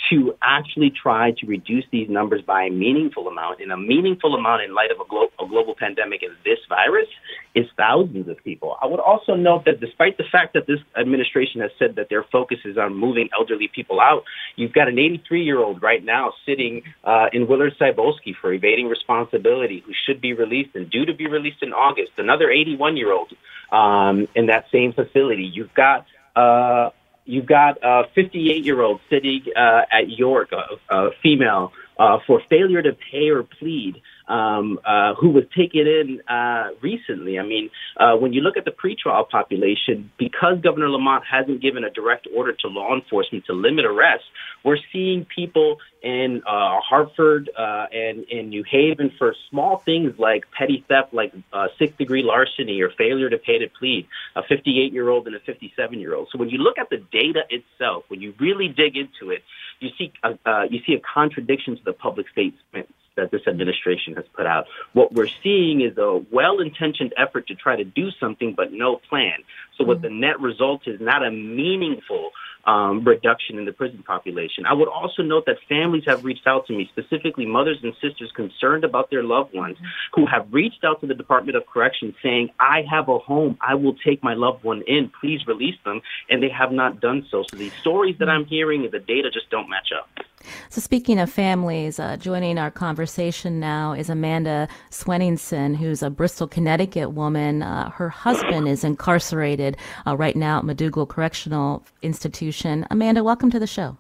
to 0.10 0.36
actually 0.42 0.90
try 0.92 1.32
to 1.32 1.46
reduce 1.46 1.86
these 1.92 2.10
numbers 2.10 2.42
by 2.42 2.64
a 2.64 2.70
meaningful 2.70 3.28
amount. 3.28 3.62
And 3.62 3.72
a 3.72 3.78
meaningful 3.78 4.36
amount 4.36 4.64
in 4.64 4.74
light 4.74 4.92
of 4.92 5.00
a, 5.00 5.10
glo- 5.10 5.32
a, 5.40 5.48
global 5.48 5.76
pandemic 5.78 6.24
and 6.24 6.34
this 6.46 6.60
virus 6.70 7.08
is 7.56 7.66
thousands 7.78 8.28
of 8.28 8.38
people. 8.44 8.78
I 8.82 8.88
would 8.88 9.00
also 9.00 9.36
note 9.36 9.66
that 9.66 9.80
despite 9.80 10.18
the 10.18 10.24
fact 10.32 10.54
that 10.54 10.68
this 10.68 10.80
administration 11.00 11.62
has 11.62 11.72
said 11.78 11.96
that 11.96 12.08
their 12.10 12.24
focus 12.32 12.60
is 12.66 12.78
on 12.78 12.96
moving 12.96 13.30
elderly 13.38 13.70
people 13.74 14.00
out, 14.00 14.24
you've 14.56 14.74
got 14.74 14.88
an 14.88 14.98
83 14.98 15.44
year 15.44 15.60
old 15.60 15.82
right 15.82 16.04
now 16.04 16.34
sitting 16.46 16.84
uh, 17.04 17.28
in 17.34 17.48
Willard 17.48 17.74
Cybulski 17.80 18.34
for 18.40 18.54
evading 18.54 18.88
responsibility 18.88 19.84
who 19.86 19.92
should 20.06 20.22
be 20.22 20.34
released 20.34 20.76
and 20.76 20.90
due 20.90 21.06
to 21.06 21.14
be 21.14 21.28
released 21.28 21.62
in 21.62 21.74
August. 21.74 22.12
Another 22.18 22.50
81 22.50 22.98
year 22.98 23.12
old 23.12 23.32
um, 23.72 24.28
in 24.36 24.48
that 24.48 24.66
same 24.72 24.94
facility. 24.94 25.44
You've 25.44 25.74
got 25.74 26.06
uh, 26.36 26.90
You've 27.26 27.46
got 27.46 27.78
a 27.84 28.04
58 28.16 28.64
year 28.66 28.82
old 28.82 29.00
sitting 29.10 29.44
uh, 29.56 29.84
at 29.92 30.10
York, 30.10 30.52
a, 30.52 30.96
a 30.96 31.12
female, 31.22 31.72
uh, 32.00 32.20
for 32.26 32.42
failure 32.50 32.82
to 32.82 32.94
pay 33.12 33.30
or 33.30 33.44
plead 33.44 34.02
um, 34.32 34.80
uh, 34.86 35.14
who 35.16 35.30
was 35.30 35.44
taken 35.56 35.82
in 35.82 36.22
uh, 36.28 36.70
recently. 36.82 37.38
I 37.38 37.44
mean, 37.44 37.70
uh, 37.98 38.16
when 38.16 38.32
you 38.32 38.42
look 38.42 38.56
at 38.56 38.64
the 38.64 38.72
pretrial 38.72 39.28
population, 39.30 40.10
because 40.18 40.62
Governor 40.62 40.90
Lamont 40.90 41.24
hasn't 41.30 41.62
given 41.62 41.84
a 41.84 41.90
direct 41.90 42.28
order 42.34 42.54
to 42.54 42.68
law 42.68 42.96
enforcement 42.96 43.46
to 43.46 43.54
limit 43.54 43.86
arrests, 43.86 44.26
we're 44.64 44.78
seeing 44.94 45.26
people 45.26 45.80
in 46.02 46.42
uh, 46.48 46.80
Hartford 46.80 47.50
uh, 47.58 47.88
and 47.92 48.24
in 48.24 48.50
New 48.50 48.64
Haven 48.64 49.12
for 49.18 49.36
small 49.50 49.78
things 49.80 50.18
like 50.18 50.46
petty 50.58 50.86
theft, 50.88 51.14
like 51.14 51.34
uh, 51.52 51.68
sixth 51.78 51.98
degree 51.98 52.24
larceny 52.24 52.82
or 52.82 52.90
failure 52.90 53.30
to 53.30 53.38
pay 53.38 53.60
to 53.60 53.68
plead, 53.68 54.08
a 54.36 54.44
58 54.44 54.94
year 54.94 55.10
old 55.10 55.28
and 55.28 55.36
a 55.36 55.40
57 55.40 56.00
year 56.00 56.16
old. 56.16 56.30
So 56.32 56.38
when 56.38 56.50
you 56.50 56.58
look 56.58 56.78
at 56.80 56.90
the 56.90 57.04
data 57.12 57.42
itself, 57.50 58.06
when 58.08 58.22
you 58.22 58.34
really 58.40 58.70
dig 58.70 58.96
into 58.96 59.32
it, 59.32 59.44
you 59.82 59.90
see 59.98 60.14
a, 60.24 60.38
uh, 60.50 60.64
you 60.70 60.80
see 60.88 60.94
a 60.94 61.02
contradiction 61.02 61.76
to 61.76 61.84
the 61.84 61.94
public 61.94 62.28
statements 62.30 62.94
that 63.18 63.32
this 63.32 63.42
administration 63.48 64.16
has 64.16 64.26
put 64.34 64.46
out. 64.46 64.66
What 64.94 65.14
we're 65.14 65.30
seeing 65.44 65.82
is 65.82 65.98
a 65.98 66.22
well-intentioned 66.32 67.14
effort 67.18 67.48
to 67.48 67.56
try 67.56 67.76
to 67.76 67.84
do 67.84 68.10
something, 68.20 68.54
but 68.56 68.72
no 68.72 68.98
plan. 69.10 69.40
So 69.78 69.84
what 69.84 69.98
mm-hmm. 69.98 70.04
the 70.16 70.28
net 70.28 70.40
result 70.40 70.88
is 70.88 71.00
not 71.02 71.26
a 71.26 71.32
meaningful 71.32 72.32
um, 72.66 73.04
reduction 73.04 73.58
in 73.58 73.66
the 73.66 73.74
prison 73.74 74.04
population. 74.04 74.66
I 74.66 74.74
would 74.74 74.88
also 74.88 75.24
note 75.24 75.46
that 75.48 75.58
families 75.68 76.04
have 76.06 76.24
reached 76.24 76.46
out 76.46 76.68
to 76.68 76.74
me, 76.74 76.90
specifically 76.92 77.46
mothers 77.46 77.80
and 77.84 77.94
sisters 78.02 78.32
concerned 78.36 78.84
about 78.84 79.10
their 79.10 79.24
loved 79.24 79.54
ones, 79.54 79.78
mm-hmm. 79.78 80.22
who 80.22 80.28
have 80.28 80.48
reached 80.52 80.84
out 80.84 81.02
to 81.02 81.08
the 81.08 81.16
Department 81.16 81.58
of 81.58 81.66
Corrections 81.66 82.14
saying, 82.22 82.50
I 82.60 82.84
have 82.90 83.10
a 83.10 83.18
home. 83.18 83.58
I 83.62 83.76
will 83.76 83.96
take 83.96 84.24
my 84.24 84.36
loved 84.36 84.64
one 84.64 84.84
in. 84.88 85.12
Please 85.20 85.46
release 85.48 85.78
them. 85.84 86.02
And 86.30 86.42
they 86.42 86.50
have 86.50 86.72
not 86.72 87.02
done 87.02 87.26
so. 87.30 87.44
So 87.50 87.58
the 87.58 87.70
stories 87.82 88.18
that 88.20 88.30
I'm 88.30 88.46
hearing 88.46 88.84
and 88.84 88.92
the 88.92 89.00
data 89.00 89.30
just 89.32 89.50
don't 89.50 89.70
match 89.70 89.90
up. 89.98 90.26
So, 90.70 90.82
speaking 90.82 91.20
of 91.20 91.30
families, 91.30 92.00
uh, 92.00 92.18
joining 92.18 92.58
our 92.58 92.72
conversation 92.72 93.60
now 93.60 93.94
is 93.94 94.10
Amanda 94.10 94.68
Swenningson, 94.90 95.76
who's 95.76 96.04
a 96.04 96.10
Bristol, 96.10 96.48
Connecticut 96.48 97.12
woman. 97.12 97.64
Uh, 97.64 97.90
her 97.92 98.10
husband 98.10 98.68
is 98.68 98.84
incarcerated 98.84 99.78
uh, 100.06 100.16
right 100.18 100.36
now 100.36 100.60
at 100.60 100.66
MacDougall 100.66 101.06
Correctional 101.06 101.84
Institution. 102.02 102.86
Amanda, 102.90 103.24
welcome 103.24 103.52
to 103.52 103.60
the 103.60 103.68
show. 103.68 103.98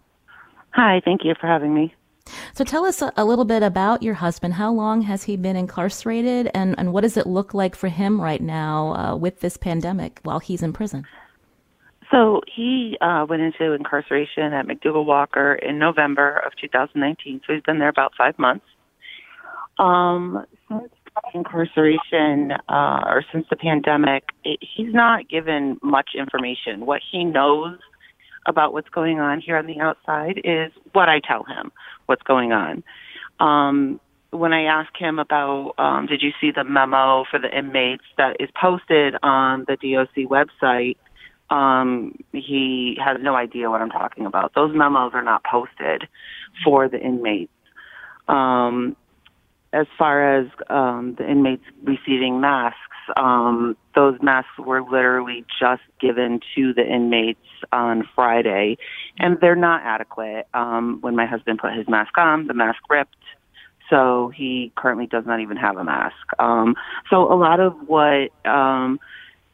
Hi, 0.71 1.01
thank 1.04 1.23
you 1.23 1.34
for 1.39 1.47
having 1.47 1.73
me. 1.73 1.93
So, 2.54 2.63
tell 2.63 2.86
us 2.86 3.01
a, 3.01 3.12
a 3.17 3.25
little 3.25 3.45
bit 3.45 3.63
about 3.63 4.04
your 4.04 4.13
husband. 4.15 4.54
How 4.54 4.71
long 4.71 5.01
has 5.01 5.23
he 5.23 5.38
been 5.38 5.56
incarcerated, 5.56 6.49
and, 6.54 6.75
and 6.77 6.93
what 6.93 7.01
does 7.01 7.17
it 7.17 7.27
look 7.27 7.54
like 7.54 7.75
for 7.75 7.89
him 7.89 8.21
right 8.21 8.41
now 8.41 8.95
uh, 8.95 9.15
with 9.15 9.41
this 9.41 9.58
pandemic 9.58 10.19
while 10.23 10.39
he's 10.39 10.63
in 10.63 10.73
prison? 10.73 11.06
So 12.12 12.41
he 12.54 12.97
uh, 13.00 13.26
went 13.28 13.41
into 13.41 13.71
incarceration 13.71 14.54
at 14.54 14.67
MacDougall 14.67 15.06
Walker 15.06 15.56
in 15.56 15.80
November 15.80 16.38
of 16.45 16.52
2019. 16.60 17.41
So 17.47 17.54
he's 17.54 17.63
been 17.63 17.80
there 17.80 17.89
about 17.89 18.12
five 18.17 18.38
months. 18.38 18.65
Um, 19.80 20.45
since 20.67 20.91
incarceration 21.34 22.52
uh, 22.67 23.04
or 23.06 23.24
since 23.32 23.45
the 23.50 23.56
pandemic, 23.56 24.26
it, 24.43 24.60
he's 24.62 24.93
not 24.93 25.30
given 25.30 25.80
much 25.82 26.10
information. 26.17 26.86
What 26.86 27.02
he 27.12 27.24
knows 27.24 27.80
about 28.45 28.74
what's 28.74 28.89
going 28.89 29.19
on 29.19 29.39
here 29.39 29.58
on 29.58 29.65
the 29.65 29.80
outside 29.80 30.41
is 30.43 30.71
what 30.93 31.08
I 31.08 31.21
tell 31.26 31.43
him 31.43 31.71
what's 32.08 32.24
going 32.24 32.52
on. 32.52 32.84
Um, 33.39 34.00
when 34.32 34.54
I 34.54 34.63
ask 34.63 34.89
him 34.97 35.19
about, 35.19 35.74
um, 35.78 36.08
did 36.08 36.21
you 36.21 36.32
see 36.39 36.52
the 36.52 36.63
memo 36.63 37.26
for 37.30 37.39
the 37.39 37.56
inmates 37.56 38.04
that 38.17 38.38
is 38.39 38.50
posted 38.60 39.15
on 39.24 39.65
the 39.67 39.76
DOC 39.76 40.30
website? 40.30 40.97
Um, 41.51 42.17
he 42.31 42.97
has 43.03 43.17
no 43.21 43.35
idea 43.35 43.69
what 43.69 43.81
I'm 43.81 43.89
talking 43.89 44.25
about. 44.25 44.53
Those 44.55 44.73
memos 44.73 45.11
are 45.13 45.23
not 45.23 45.43
posted 45.43 46.07
for 46.63 46.87
the 46.87 46.99
inmates. 46.99 47.51
Um, 48.27 48.95
as 49.73 49.85
far 49.97 50.39
as 50.39 50.47
um, 50.69 51.15
the 51.17 51.29
inmates 51.29 51.63
receiving 51.83 52.39
masks, 52.41 52.77
um, 53.17 53.75
those 53.95 54.17
masks 54.21 54.57
were 54.57 54.81
literally 54.81 55.45
just 55.59 55.81
given 55.99 56.39
to 56.55 56.73
the 56.73 56.85
inmates 56.85 57.39
on 57.71 58.07
Friday, 58.15 58.77
and 59.17 59.37
they're 59.41 59.55
not 59.55 59.81
adequate. 59.83 60.47
Um, 60.53 60.99
when 61.01 61.15
my 61.15 61.25
husband 61.25 61.59
put 61.59 61.73
his 61.73 61.87
mask 61.89 62.17
on, 62.17 62.47
the 62.47 62.53
mask 62.53 62.79
ripped, 62.89 63.15
so 63.89 64.31
he 64.35 64.71
currently 64.75 65.07
does 65.07 65.25
not 65.25 65.41
even 65.41 65.57
have 65.57 65.77
a 65.77 65.83
mask. 65.83 66.15
Um, 66.39 66.75
so 67.09 67.31
a 67.31 67.35
lot 67.35 67.59
of 67.59 67.75
what 67.87 68.31
um, 68.45 68.99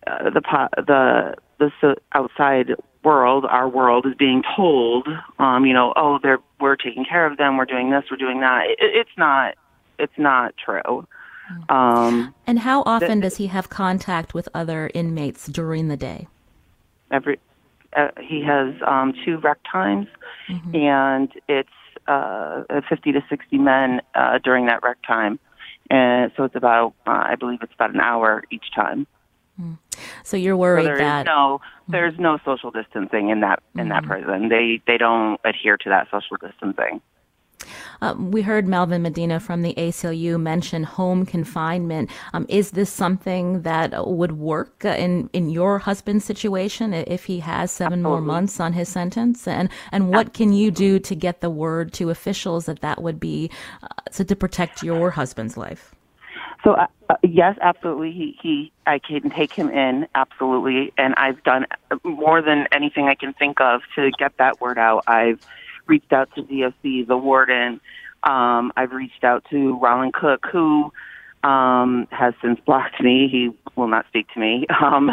uh, 0.05 0.29
the 0.29 0.41
the 0.77 1.35
the 1.59 1.95
outside 2.13 2.75
world, 3.03 3.45
our 3.45 3.67
world, 3.67 4.05
is 4.05 4.13
being 4.15 4.43
told, 4.55 5.07
um, 5.39 5.65
you 5.65 5.73
know, 5.73 5.93
oh, 5.95 6.19
they're 6.21 6.39
we're 6.59 6.75
taking 6.75 7.05
care 7.05 7.25
of 7.25 7.37
them, 7.37 7.57
we're 7.57 7.65
doing 7.65 7.91
this, 7.91 8.03
we're 8.09 8.17
doing 8.17 8.41
that. 8.41 8.65
It, 8.67 8.77
it's 8.79 9.17
not. 9.17 9.55
It's 9.99 10.17
not 10.17 10.53
true. 10.63 11.07
Um, 11.69 12.35
and 12.45 12.59
how 12.59 12.83
often 12.85 13.19
does 13.21 13.37
he 13.37 13.47
have 13.47 13.69
contact 13.69 14.33
with 14.33 14.49
other 14.53 14.91
inmates 14.93 15.47
during 15.47 15.87
the 15.87 15.97
day? 15.97 16.27
Every 17.11 17.39
uh, 17.95 18.09
he 18.21 18.43
has 18.43 18.75
um, 18.85 19.13
two 19.25 19.37
rec 19.37 19.57
times, 19.69 20.07
mm-hmm. 20.49 20.75
and 20.75 21.31
it's 21.47 21.69
uh, 22.07 22.63
50 22.89 23.13
to 23.13 23.23
60 23.29 23.57
men 23.57 24.01
uh, 24.13 24.39
during 24.43 24.65
that 24.67 24.83
rec 24.83 24.97
time, 25.05 25.39
and 25.89 26.31
so 26.35 26.43
it's 26.43 26.55
about 26.55 26.93
uh, 27.07 27.11
I 27.11 27.35
believe 27.35 27.59
it's 27.61 27.73
about 27.73 27.93
an 27.93 28.01
hour 28.01 28.43
each 28.51 28.71
time. 28.75 29.07
So 30.23 30.37
you're 30.37 30.57
worried 30.57 30.85
so 30.85 30.97
that 30.97 31.25
no, 31.25 31.61
there's 31.87 32.17
no 32.19 32.37
social 32.45 32.71
distancing 32.71 33.29
in 33.29 33.41
that 33.41 33.61
in 33.75 33.81
mm-hmm. 33.81 33.89
that 33.89 34.03
prison. 34.03 34.49
They 34.49 34.81
they 34.85 34.97
don't 34.97 35.39
adhere 35.43 35.77
to 35.77 35.89
that 35.89 36.07
social 36.11 36.37
distancing. 36.37 37.01
Um, 38.01 38.31
we 38.31 38.43
heard 38.43 38.67
Melvin 38.67 39.01
Medina 39.01 39.39
from 39.39 39.63
the 39.63 39.73
ACLU 39.75 40.39
mention 40.39 40.83
home 40.83 41.25
confinement. 41.25 42.11
Um, 42.33 42.45
is 42.47 42.71
this 42.71 42.91
something 42.91 43.63
that 43.63 44.07
would 44.07 44.33
work 44.33 44.85
uh, 44.85 44.89
in 44.89 45.29
in 45.33 45.49
your 45.49 45.79
husband's 45.79 46.25
situation 46.25 46.93
if 46.93 47.25
he 47.25 47.39
has 47.39 47.71
seven 47.71 47.99
Absolutely. 47.99 48.09
more 48.09 48.21
months 48.21 48.59
on 48.59 48.73
his 48.73 48.89
sentence? 48.89 49.47
And 49.47 49.69
and 49.91 50.09
what 50.09 50.33
can 50.33 50.53
you 50.53 50.71
do 50.71 50.99
to 50.99 51.15
get 51.15 51.41
the 51.41 51.49
word 51.49 51.93
to 51.93 52.09
officials 52.09 52.65
that 52.65 52.81
that 52.81 53.01
would 53.01 53.19
be 53.19 53.49
uh, 53.81 53.87
so 54.11 54.23
to 54.23 54.35
protect 54.35 54.83
your 54.83 55.11
husband's 55.11 55.57
life? 55.57 55.95
So 56.67 56.73
uh, 56.73 56.87
uh, 57.09 57.15
yes, 57.23 57.55
absolutely. 57.61 58.11
He 58.11 58.37
he 58.41 58.71
I 58.85 58.99
can 58.99 59.29
take 59.29 59.53
him 59.53 59.69
in 59.69 60.05
absolutely, 60.15 60.91
and 60.97 61.15
I've 61.15 61.41
done 61.43 61.65
more 62.03 62.41
than 62.41 62.65
anything 62.73 63.07
I 63.07 63.15
can 63.15 63.31
think 63.31 63.61
of 63.61 63.79
to 63.95 64.11
get 64.19 64.33
that 64.37 64.59
word 64.59 64.77
out. 64.77 65.05
I've 65.07 65.39
reached 65.87 66.11
out 66.11 66.27
to 66.35 66.41
DOC, 66.41 67.07
the 67.07 67.15
warden. 67.15 67.79
Um, 68.23 68.73
I've 68.75 68.91
reached 68.91 69.23
out 69.23 69.45
to 69.49 69.79
Rollin 69.79 70.11
Cook, 70.11 70.45
who 70.51 70.91
um, 71.41 72.05
has 72.11 72.33
since 72.41 72.59
blocked 72.65 73.01
me. 73.01 73.29
He 73.31 73.51
will 73.77 73.87
not 73.87 74.05
speak 74.07 74.27
to 74.33 74.39
me. 74.39 74.65
Um, 74.83 75.11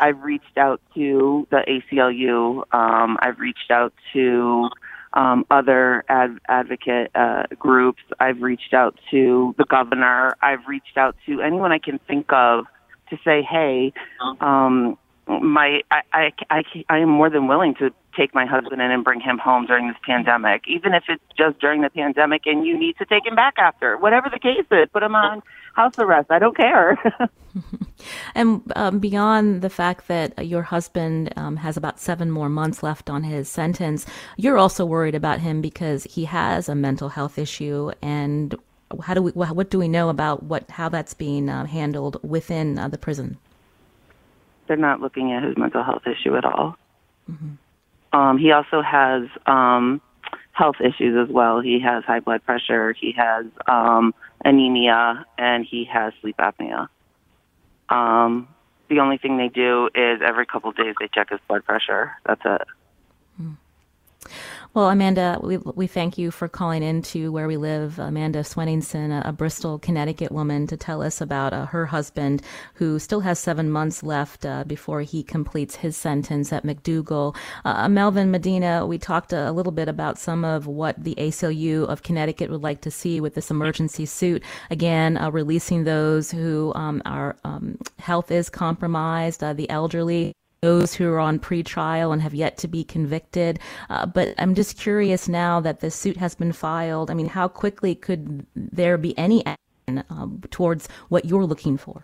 I've 0.00 0.22
reached 0.22 0.58
out 0.58 0.80
to 0.94 1.48
the 1.50 1.62
ACLU. 1.66 2.62
Um, 2.72 3.16
I've 3.20 3.38
reached 3.38 3.70
out 3.70 3.92
to 4.12 4.68
um, 5.12 5.44
other 5.50 6.04
ad- 6.08 6.38
advocate 6.48 7.10
uh, 7.14 7.44
groups. 7.58 8.02
I've 8.20 8.42
reached 8.42 8.74
out 8.74 8.98
to 9.10 9.54
the 9.58 9.64
governor. 9.64 10.36
I've 10.42 10.66
reached 10.66 10.96
out 10.96 11.16
to 11.26 11.40
anyone 11.40 11.72
I 11.72 11.78
can 11.78 11.98
think 12.06 12.32
of 12.32 12.66
to 13.10 13.18
say, 13.24 13.42
hey, 13.42 13.92
um, 14.40 14.98
my 15.28 15.82
I, 15.90 16.00
I, 16.12 16.32
I, 16.50 16.62
I 16.88 16.98
am 16.98 17.10
more 17.10 17.30
than 17.30 17.46
willing 17.48 17.74
to 17.76 17.90
take 18.16 18.34
my 18.34 18.46
husband 18.46 18.80
in 18.80 18.90
and 18.90 19.04
bring 19.04 19.20
him 19.20 19.38
home 19.38 19.66
during 19.66 19.88
this 19.88 19.96
pandemic, 20.04 20.64
even 20.66 20.94
if 20.94 21.04
it's 21.08 21.22
just 21.36 21.60
during 21.60 21.82
the 21.82 21.90
pandemic 21.90 22.42
and 22.46 22.66
you 22.66 22.76
need 22.76 22.96
to 22.98 23.04
take 23.04 23.26
him 23.26 23.36
back 23.36 23.54
after. 23.58 23.96
Whatever 23.96 24.28
the 24.32 24.38
case 24.38 24.66
is, 24.70 24.88
put 24.92 25.02
him 25.02 25.14
on 25.14 25.42
house 25.74 25.98
arrest. 25.98 26.30
I 26.30 26.38
don't 26.38 26.56
care. 26.56 26.98
and 28.34 28.60
um, 28.74 28.98
beyond 28.98 29.62
the 29.62 29.70
fact 29.70 30.08
that 30.08 30.46
your 30.46 30.62
husband 30.62 31.32
um, 31.36 31.56
has 31.56 31.76
about 31.76 32.00
seven 32.00 32.30
more 32.30 32.48
months 32.48 32.82
left 32.82 33.08
on 33.08 33.22
his 33.22 33.48
sentence, 33.48 34.06
you're 34.36 34.58
also 34.58 34.84
worried 34.84 35.14
about 35.14 35.40
him 35.40 35.60
because 35.60 36.04
he 36.04 36.24
has 36.24 36.68
a 36.68 36.74
mental 36.74 37.10
health 37.10 37.38
issue. 37.38 37.92
And 38.02 38.54
how 39.02 39.14
do 39.14 39.22
we? 39.22 39.30
What 39.32 39.70
do 39.70 39.78
we 39.78 39.86
know 39.86 40.08
about 40.08 40.44
what 40.44 40.70
how 40.70 40.88
that's 40.88 41.12
being 41.12 41.48
uh, 41.50 41.66
handled 41.66 42.18
within 42.22 42.78
uh, 42.78 42.88
the 42.88 42.98
prison? 42.98 43.38
They're 44.68 44.76
not 44.76 45.00
looking 45.00 45.32
at 45.32 45.42
his 45.42 45.56
mental 45.56 45.82
health 45.82 46.02
issue 46.06 46.36
at 46.36 46.44
all. 46.44 46.76
Mm-hmm. 47.30 48.16
Um, 48.18 48.38
he 48.38 48.52
also 48.52 48.80
has 48.82 49.24
um, 49.46 50.00
health 50.52 50.76
issues 50.80 51.16
as 51.16 51.32
well. 51.32 51.60
He 51.60 51.80
has 51.80 52.04
high 52.04 52.20
blood 52.20 52.44
pressure, 52.44 52.92
he 52.92 53.12
has 53.12 53.46
um, 53.66 54.14
anemia, 54.44 55.24
and 55.36 55.66
he 55.68 55.84
has 55.84 56.12
sleep 56.20 56.36
apnea. 56.38 56.88
Um, 57.88 58.48
the 58.88 59.00
only 59.00 59.18
thing 59.18 59.36
they 59.36 59.48
do 59.48 59.88
is 59.94 60.20
every 60.26 60.46
couple 60.46 60.70
of 60.70 60.76
days 60.76 60.94
they 61.00 61.08
check 61.12 61.30
his 61.30 61.40
blood 61.48 61.64
pressure. 61.64 62.12
That's 62.24 62.40
it. 62.44 62.62
Mm. 63.40 63.56
Well, 64.78 64.90
Amanda, 64.90 65.40
we, 65.42 65.56
we 65.56 65.88
thank 65.88 66.18
you 66.18 66.30
for 66.30 66.46
calling 66.46 66.84
in 66.84 67.02
to 67.02 67.32
Where 67.32 67.48
We 67.48 67.56
Live. 67.56 67.98
Amanda 67.98 68.44
Swenningson, 68.44 69.26
a, 69.26 69.32
Bristol, 69.32 69.80
Connecticut 69.80 70.30
woman, 70.30 70.68
to 70.68 70.76
tell 70.76 71.02
us 71.02 71.20
about 71.20 71.52
uh, 71.52 71.66
her 71.66 71.86
husband 71.86 72.42
who 72.74 73.00
still 73.00 73.18
has 73.18 73.40
seven 73.40 73.72
months 73.72 74.04
left 74.04 74.46
uh, 74.46 74.62
before 74.62 75.00
he 75.00 75.24
completes 75.24 75.74
his 75.74 75.96
sentence 75.96 76.52
at 76.52 76.64
MacDougall. 76.64 77.34
Uh, 77.64 77.88
Melvin 77.88 78.30
Medina, 78.30 78.86
we 78.86 78.98
talked 78.98 79.32
a, 79.32 79.50
a, 79.50 79.52
little 79.52 79.72
bit 79.72 79.88
about 79.88 80.16
some 80.16 80.44
of 80.44 80.68
what 80.68 81.02
the 81.02 81.16
ACLU 81.16 81.84
of 81.88 82.04
Connecticut 82.04 82.48
would 82.48 82.62
like 82.62 82.80
to 82.82 82.90
see 82.92 83.20
with 83.20 83.34
this 83.34 83.50
emergency 83.50 84.06
suit. 84.06 84.44
Again, 84.70 85.16
uh, 85.16 85.28
releasing 85.32 85.82
those 85.82 86.30
who 86.30 86.72
um, 86.76 87.02
are 87.04 87.36
um, 87.42 87.78
health 87.98 88.30
is 88.30 88.48
compromised, 88.48 89.42
uh, 89.42 89.54
the 89.54 89.68
elderly 89.70 90.34
those 90.60 90.94
who 90.94 91.08
are 91.08 91.20
on 91.20 91.38
pretrial 91.38 92.12
and 92.12 92.20
have 92.20 92.34
yet 92.34 92.56
to 92.58 92.68
be 92.68 92.82
convicted. 92.82 93.60
Uh, 93.90 94.06
but 94.06 94.34
I'm 94.38 94.54
just 94.54 94.78
curious 94.78 95.28
now 95.28 95.60
that 95.60 95.80
the 95.80 95.90
suit 95.90 96.16
has 96.16 96.34
been 96.34 96.52
filed. 96.52 97.10
I 97.10 97.14
mean, 97.14 97.28
how 97.28 97.48
quickly 97.48 97.94
could 97.94 98.44
there 98.56 98.98
be 98.98 99.16
any 99.16 99.44
action 99.46 100.04
um, 100.10 100.42
towards 100.50 100.88
what 101.08 101.24
you're 101.24 101.44
looking 101.46 101.76
for? 101.76 102.02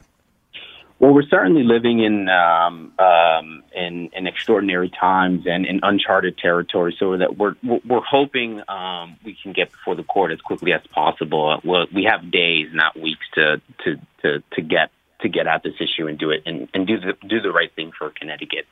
Well, 1.01 1.13
we're 1.13 1.27
certainly 1.29 1.65
living 1.65 1.99
in 1.99 2.29
um, 2.29 2.93
um, 3.01 3.65
in, 3.75 4.11
in, 4.17 4.29
extraordinary 4.29 4.89
times 4.89 5.45
and 5.45 5.67
in 5.67 5.81
uncharted 5.83 6.39
territory. 6.39 6.95
So 6.97 7.19
that 7.19 7.37
we're 7.37 7.57
we're 7.63 8.01
hoping 8.01 8.63
um, 8.69 9.17
we 9.25 9.37
can 9.43 9.53
get 9.53 9.73
before 9.73 9.97
the 9.97 10.05
court 10.05 10.31
as 10.31 10.41
quickly 10.41 10.73
as 10.73 10.81
possible. 10.93 11.61
Well, 11.65 11.87
we 11.93 12.05
have 12.05 12.31
days, 12.31 12.69
not 12.73 12.99
weeks, 12.99 13.27
to 13.35 13.61
to 13.85 13.97
to, 14.23 14.43
to 14.53 14.63
get 14.63 14.93
to 15.25 15.29
get 15.29 15.47
at 15.47 15.63
this 15.63 15.75
issue 15.81 16.07
and 16.07 16.19
do 16.19 16.31
it 16.31 16.43
and, 16.47 16.69
and 16.73 16.87
do 16.87 17.01
the 17.01 17.15
do 17.27 17.41
the 17.41 17.51
right 17.51 17.75
thing 17.75 17.91
for 17.99 18.11
Connecticut. 18.11 18.67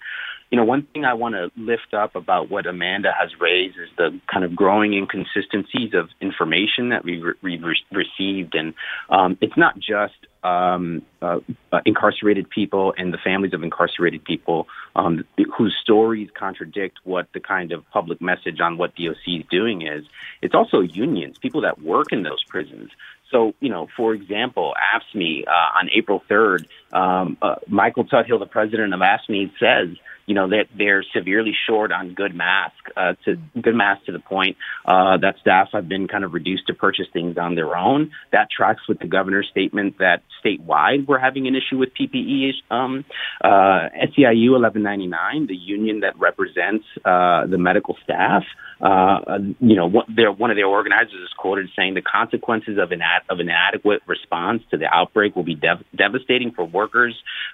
you 0.50 0.56
know, 0.56 0.64
one 0.64 0.82
thing 0.92 1.04
I 1.04 1.14
want 1.14 1.34
to 1.34 1.50
lift 1.56 1.94
up 1.94 2.14
about 2.14 2.50
what 2.50 2.66
Amanda 2.66 3.10
has 3.18 3.30
raised 3.40 3.76
is 3.78 3.88
the 3.96 4.20
kind 4.30 4.44
of 4.44 4.54
growing 4.54 4.92
inconsistencies 4.92 5.94
of 5.94 6.10
information 6.20 6.90
that 6.90 7.04
we 7.04 7.18
re- 7.18 7.34
re- 7.42 7.84
received, 7.90 8.54
and 8.54 8.74
um, 9.08 9.38
it's 9.40 9.56
not 9.56 9.78
just 9.78 10.14
um, 10.44 11.02
uh, 11.22 11.38
uh, 11.72 11.80
incarcerated 11.86 12.50
people 12.50 12.92
and 12.98 13.14
the 13.14 13.18
families 13.18 13.54
of 13.54 13.62
incarcerated 13.62 14.24
people 14.24 14.66
um, 14.96 15.24
whose 15.56 15.74
stories 15.82 16.28
contradict 16.34 16.98
what 17.04 17.28
the 17.32 17.40
kind 17.40 17.72
of 17.72 17.88
public 17.90 18.20
message 18.20 18.60
on 18.60 18.76
what 18.76 18.94
DOC 18.96 19.26
is 19.26 19.44
doing 19.50 19.82
is. 19.82 20.04
It's 20.42 20.54
also 20.54 20.80
unions, 20.80 21.38
people 21.38 21.62
that 21.62 21.80
work 21.80 22.12
in 22.12 22.24
those 22.24 22.44
prisons. 22.48 22.90
So, 23.32 23.54
you 23.60 23.70
know, 23.70 23.88
for 23.96 24.14
example, 24.14 24.74
AFSCME 24.94 25.48
uh, 25.48 25.50
on 25.50 25.88
April 25.92 26.22
3rd, 26.30 26.66
um, 26.92 27.36
uh, 27.40 27.56
Michael 27.68 28.04
Tuthill, 28.04 28.38
the 28.38 28.46
president 28.46 28.94
of 28.94 29.00
AFSCME, 29.00 29.52
says 29.58 29.96
you 30.26 30.34
know 30.34 30.48
that 30.48 30.66
they're 30.76 31.04
severely 31.14 31.52
short 31.66 31.92
on 31.92 32.14
good 32.14 32.34
masks 32.34 32.76
uh, 32.96 33.14
to 33.24 33.36
good 33.60 33.74
masks 33.74 34.06
to 34.06 34.12
the 34.12 34.18
point 34.18 34.56
uh, 34.84 35.16
that 35.18 35.34
staff 35.40 35.68
have 35.72 35.88
been 35.88 36.08
kind 36.08 36.24
of 36.24 36.32
reduced 36.32 36.66
to 36.68 36.74
purchase 36.74 37.06
things 37.12 37.36
on 37.36 37.54
their 37.54 37.76
own. 37.76 38.12
That 38.30 38.48
tracks 38.50 38.82
with 38.88 38.98
the 38.98 39.08
governor's 39.08 39.48
statement 39.50 39.98
that 39.98 40.22
statewide 40.44 41.06
we're 41.06 41.18
having 41.18 41.46
an 41.46 41.54
issue 41.54 41.78
with 41.78 41.90
PPE. 41.98 42.52
Um, 42.70 43.04
uh, 43.42 43.88
SEIU 44.16 44.52
1199, 44.52 45.46
the 45.46 45.56
union 45.56 46.00
that 46.00 46.18
represents 46.18 46.84
uh, 47.04 47.46
the 47.46 47.58
medical 47.58 47.96
staff, 48.04 48.44
uh, 48.82 49.38
you 49.60 49.76
know, 49.76 49.86
what 49.86 50.06
one 50.38 50.50
of 50.50 50.56
their 50.56 50.66
organizers 50.66 51.12
is 51.12 51.30
quoted 51.36 51.68
saying 51.76 51.94
the 51.94 52.02
consequences 52.02 52.78
of 52.82 52.90
an 52.90 53.00
ad, 53.00 53.22
of 53.30 53.38
an 53.38 53.48
inadequate 53.48 54.02
response 54.06 54.62
to 54.70 54.76
the 54.76 54.86
outbreak 54.92 55.36
will 55.36 55.44
be 55.44 55.54
dev- 55.54 55.84
devastating 55.96 56.50
for 56.50 56.64
workers, 56.64 56.81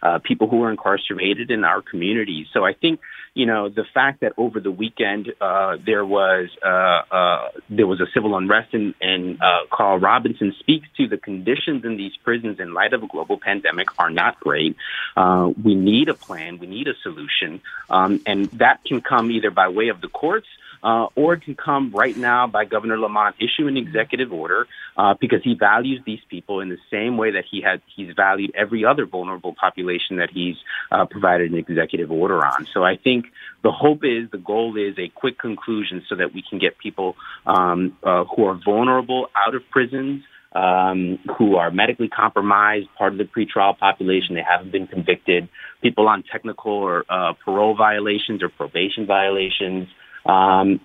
uh, 0.03 0.19
people 0.19 0.49
who 0.49 0.63
are 0.63 0.71
incarcerated 0.71 1.51
in 1.51 1.65
our 1.65 1.83
communities. 1.83 2.47
So 2.53 2.65
I 2.65 2.73
think 2.73 3.01
you 3.35 3.47
know 3.47 3.69
the 3.69 3.85
fact 3.95 4.21
that 4.21 4.33
over 4.37 4.61
the 4.61 4.71
weekend 4.71 5.33
uh, 5.41 5.77
there 5.85 6.05
was 6.05 6.49
uh, 6.65 6.69
uh, 6.69 7.49
there 7.71 7.87
was 7.87 8.01
a 8.01 8.07
civil 8.15 8.37
unrest 8.37 8.75
and, 8.75 8.95
and 9.01 9.41
uh, 9.41 9.61
Carl 9.71 9.99
Robinson 9.99 10.55
speaks 10.59 10.89
to 10.97 11.09
the 11.09 11.17
conditions 11.17 11.85
in 11.85 11.97
these 11.97 12.17
prisons 12.25 12.61
in 12.61 12.75
light 12.75 12.93
of 12.93 13.03
a 13.03 13.07
global 13.07 13.39
pandemic 13.39 13.89
are 13.99 14.11
not 14.11 14.41
great. 14.41 14.77
Uh, 15.17 15.51
we 15.63 15.75
need 15.75 16.09
a 16.09 16.15
plan. 16.15 16.59
We 16.59 16.67
need 16.67 16.89
a 16.89 16.95
solution, 17.03 17.61
um, 17.91 18.21
and 18.27 18.47
that 18.53 18.85
can 18.85 19.01
come 19.01 19.31
either 19.31 19.51
by 19.51 19.69
way 19.69 19.89
of 19.89 20.01
the 20.01 20.09
courts 20.09 20.49
uh, 20.83 21.07
or 21.15 21.35
it 21.35 21.43
can 21.43 21.55
come 21.55 21.91
right 21.93 22.17
now 22.17 22.47
by 22.47 22.65
Governor 22.65 22.99
Lamont 22.99 23.37
issuing 23.39 23.77
an 23.77 23.87
executive 23.87 24.33
order 24.33 24.67
uh, 24.97 25.15
because 25.21 25.43
he 25.43 25.55
values 25.55 26.01
these 26.07 26.21
people 26.29 26.61
in 26.61 26.69
the 26.69 26.79
same 26.91 27.17
way 27.17 27.33
that 27.33 27.45
he 27.51 27.61
had 27.61 27.81
he's 27.95 28.15
valued 28.15 28.53
every 28.55 28.85
other 28.85 29.07
vulnerable 29.07 29.55
population 29.55 30.17
that 30.17 30.31
he's 30.31 30.57
uh, 30.91 31.07
provided 31.07 31.51
an 31.53 31.59
executive 31.59 32.11
order 32.11 32.45
on. 32.45 32.67
So 32.73 32.85
I 32.85 32.97
think 32.97 33.27
the 33.63 33.73
hope 33.73 34.05
is 34.05 34.31
the 34.31 34.39
goal 34.39 34.77
is 34.77 34.99
a 34.99 35.09
quick 35.09 35.39
conclusion 35.39 36.05
so 36.09 36.17
that 36.17 36.33
we 36.35 36.43
can 36.49 36.59
get 36.59 36.79
people 36.79 37.17
um, 37.47 37.97
uh, 38.03 38.25
who 38.25 38.45
are 38.45 38.59
vulnerable 38.65 39.29
out 39.37 39.55
of 39.55 39.63
prisons. 39.71 40.23
Um, 40.51 41.19
who 41.37 41.57
are 41.57 41.71
medically 41.71 42.09
compromised, 42.09 42.89
part 42.97 43.13
of 43.13 43.19
the 43.19 43.25
pretrial 43.25 43.79
population. 43.79 44.35
They 44.35 44.43
haven't 44.43 44.73
been 44.73 44.87
convicted. 44.87 45.47
People 45.83 46.09
on 46.09 46.23
technical 46.23 46.73
or 46.73 47.05
uh, 47.11 47.35
parole 47.45 47.77
violations 47.77 48.43
or 48.43 48.49
probation 48.49 49.07
violations. 49.07 49.89
Um, 50.29 50.81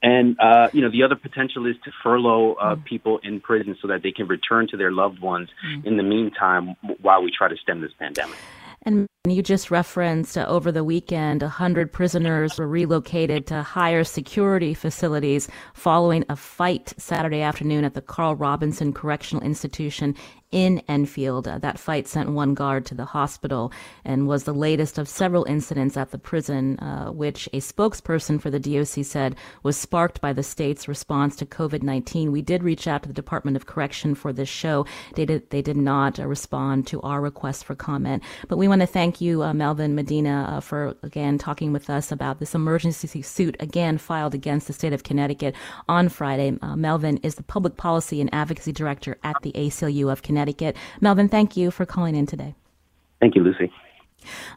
and 0.00 0.38
uh, 0.38 0.68
you 0.72 0.82
know 0.82 0.90
the 0.90 1.02
other 1.02 1.16
potential 1.16 1.66
is 1.66 1.74
to 1.84 1.90
furlough 2.02 2.54
uh, 2.54 2.76
mm. 2.76 2.84
people 2.84 3.18
in 3.24 3.40
prison 3.40 3.76
so 3.82 3.88
that 3.88 4.02
they 4.02 4.12
can 4.12 4.28
return 4.28 4.68
to 4.68 4.76
their 4.76 4.92
loved 4.92 5.18
ones 5.20 5.48
mm. 5.66 5.84
in 5.84 5.96
the 5.96 6.04
meantime 6.04 6.76
while 7.00 7.22
we 7.22 7.32
try 7.36 7.48
to 7.48 7.56
stem 7.56 7.80
this 7.80 7.92
pandemic. 7.98 8.36
And 8.84 9.08
you 9.30 9.42
just 9.42 9.70
referenced 9.70 10.36
uh, 10.36 10.44
over 10.46 10.70
the 10.70 10.84
weekend, 10.84 11.42
100 11.42 11.92
prisoners 11.92 12.58
were 12.58 12.68
relocated 12.68 13.46
to 13.48 13.62
higher 13.62 14.04
security 14.04 14.74
facilities 14.74 15.48
following 15.74 16.24
a 16.28 16.36
fight 16.36 16.92
Saturday 16.98 17.40
afternoon 17.40 17.84
at 17.84 17.94
the 17.94 18.02
Carl 18.02 18.34
Robinson 18.34 18.92
Correctional 18.92 19.42
Institution 19.42 20.14
in 20.50 20.78
Enfield. 20.88 21.46
Uh, 21.46 21.58
that 21.58 21.78
fight 21.78 22.08
sent 22.08 22.30
one 22.30 22.54
guard 22.54 22.86
to 22.86 22.94
the 22.94 23.04
hospital 23.04 23.70
and 24.04 24.26
was 24.26 24.44
the 24.44 24.54
latest 24.54 24.98
of 24.98 25.08
several 25.08 25.44
incidents 25.44 25.96
at 25.96 26.10
the 26.10 26.18
prison, 26.18 26.78
uh, 26.78 27.10
which 27.10 27.48
a 27.52 27.60
spokesperson 27.60 28.40
for 28.40 28.50
the 28.50 28.58
DOC 28.60 29.04
said 29.04 29.36
was 29.62 29.76
sparked 29.76 30.20
by 30.20 30.32
the 30.32 30.42
state's 30.42 30.88
response 30.88 31.36
to 31.36 31.46
COVID 31.46 31.82
19. 31.82 32.32
We 32.32 32.42
did 32.42 32.62
reach 32.62 32.86
out 32.86 33.02
to 33.02 33.08
the 33.08 33.14
Department 33.14 33.56
of 33.56 33.66
Correction 33.66 34.14
for 34.14 34.32
this 34.32 34.48
show. 34.48 34.86
They 35.14 35.26
did, 35.26 35.50
they 35.50 35.62
did 35.62 35.76
not 35.76 36.18
uh, 36.18 36.26
respond 36.26 36.86
to 36.88 37.00
our 37.02 37.20
request 37.20 37.64
for 37.64 37.74
comment. 37.74 38.22
But 38.48 38.58
we 38.58 38.68
want 38.68 38.80
to 38.80 38.86
thank 38.86 39.17
you, 39.20 39.42
uh, 39.42 39.52
Melvin 39.52 39.94
Medina, 39.94 40.56
uh, 40.56 40.60
for 40.60 40.94
again 41.02 41.38
talking 41.38 41.72
with 41.72 41.90
us 41.90 42.12
about 42.12 42.38
this 42.38 42.54
emergency 42.54 43.22
suit 43.22 43.56
again 43.58 43.98
filed 43.98 44.34
against 44.34 44.66
the 44.68 44.72
state 44.72 44.92
of 44.92 45.02
Connecticut 45.02 45.54
on 45.88 46.08
Friday. 46.08 46.56
Uh, 46.62 46.76
Melvin 46.76 47.16
is 47.18 47.34
the 47.34 47.42
Public 47.42 47.76
Policy 47.76 48.20
and 48.20 48.32
Advocacy 48.32 48.72
Director 48.72 49.18
at 49.24 49.42
the 49.42 49.52
ACLU 49.52 50.12
of. 50.12 50.22
Connecticut. 50.28 50.76
Melvin, 51.00 51.28
thank 51.28 51.56
you 51.56 51.70
for 51.70 51.86
calling 51.86 52.14
in 52.14 52.26
today. 52.26 52.54
Thank 53.20 53.34
you, 53.34 53.42
Lucy. 53.42 53.72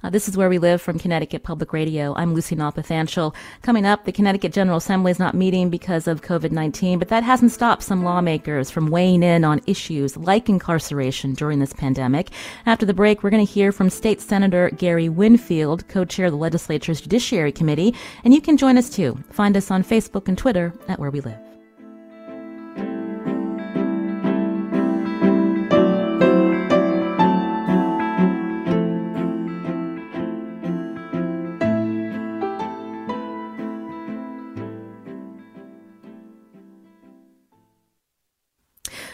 Uh, 0.04 0.10
this 0.10 0.28
is 0.28 0.36
where 0.36 0.50
we 0.50 0.58
live 0.58 0.82
from 0.82 1.00
Connecticut 1.00 1.44
Public 1.44 1.74
Radio. 1.74 2.14
I'm 2.16 2.34
Lucy 2.34 2.56
Nalpathanchil. 2.56 3.34
Coming 3.62 3.86
up, 3.86 4.06
the 4.06 4.12
Connecticut 4.12 4.54
General 4.54 4.78
Assembly 4.78 5.12
is 5.12 5.20
not 5.20 5.36
meeting 5.36 5.70
because 5.70 6.08
of 6.08 6.22
COVID-19, 6.22 7.00
but 7.00 7.10
that 7.10 7.24
hasn't 7.24 7.52
stopped 7.52 7.84
some 7.84 8.04
lawmakers 8.04 8.72
from 8.72 8.90
weighing 8.90 9.24
in 9.24 9.44
on 9.44 9.62
issues 9.68 10.18
like 10.18 10.50
incarceration 10.50 11.34
during 11.34 11.60
this 11.60 11.74
pandemic. 11.74 12.30
After 12.66 12.86
the 12.86 12.94
break, 12.94 13.24
we're 13.24 13.30
going 13.30 13.46
to 13.46 13.52
hear 13.52 13.72
from 13.72 13.90
State 13.90 14.22
Senator 14.22 14.70
Gary 14.72 15.10
Winfield, 15.10 15.88
co-chair 15.88 16.28
of 16.28 16.32
the 16.32 16.38
legislature's 16.38 17.02
Judiciary 17.02 17.52
Committee, 17.52 17.94
and 18.24 18.34
you 18.34 18.42
can 18.42 18.58
join 18.58 18.78
us 18.78 18.90
too. 18.90 19.24
Find 19.32 19.56
us 19.56 19.72
on 19.72 19.84
Facebook 19.84 20.28
and 20.28 20.38
Twitter 20.38 20.74
at 20.88 21.00
Where 21.00 21.12
We 21.12 21.22
Live. 21.22 21.51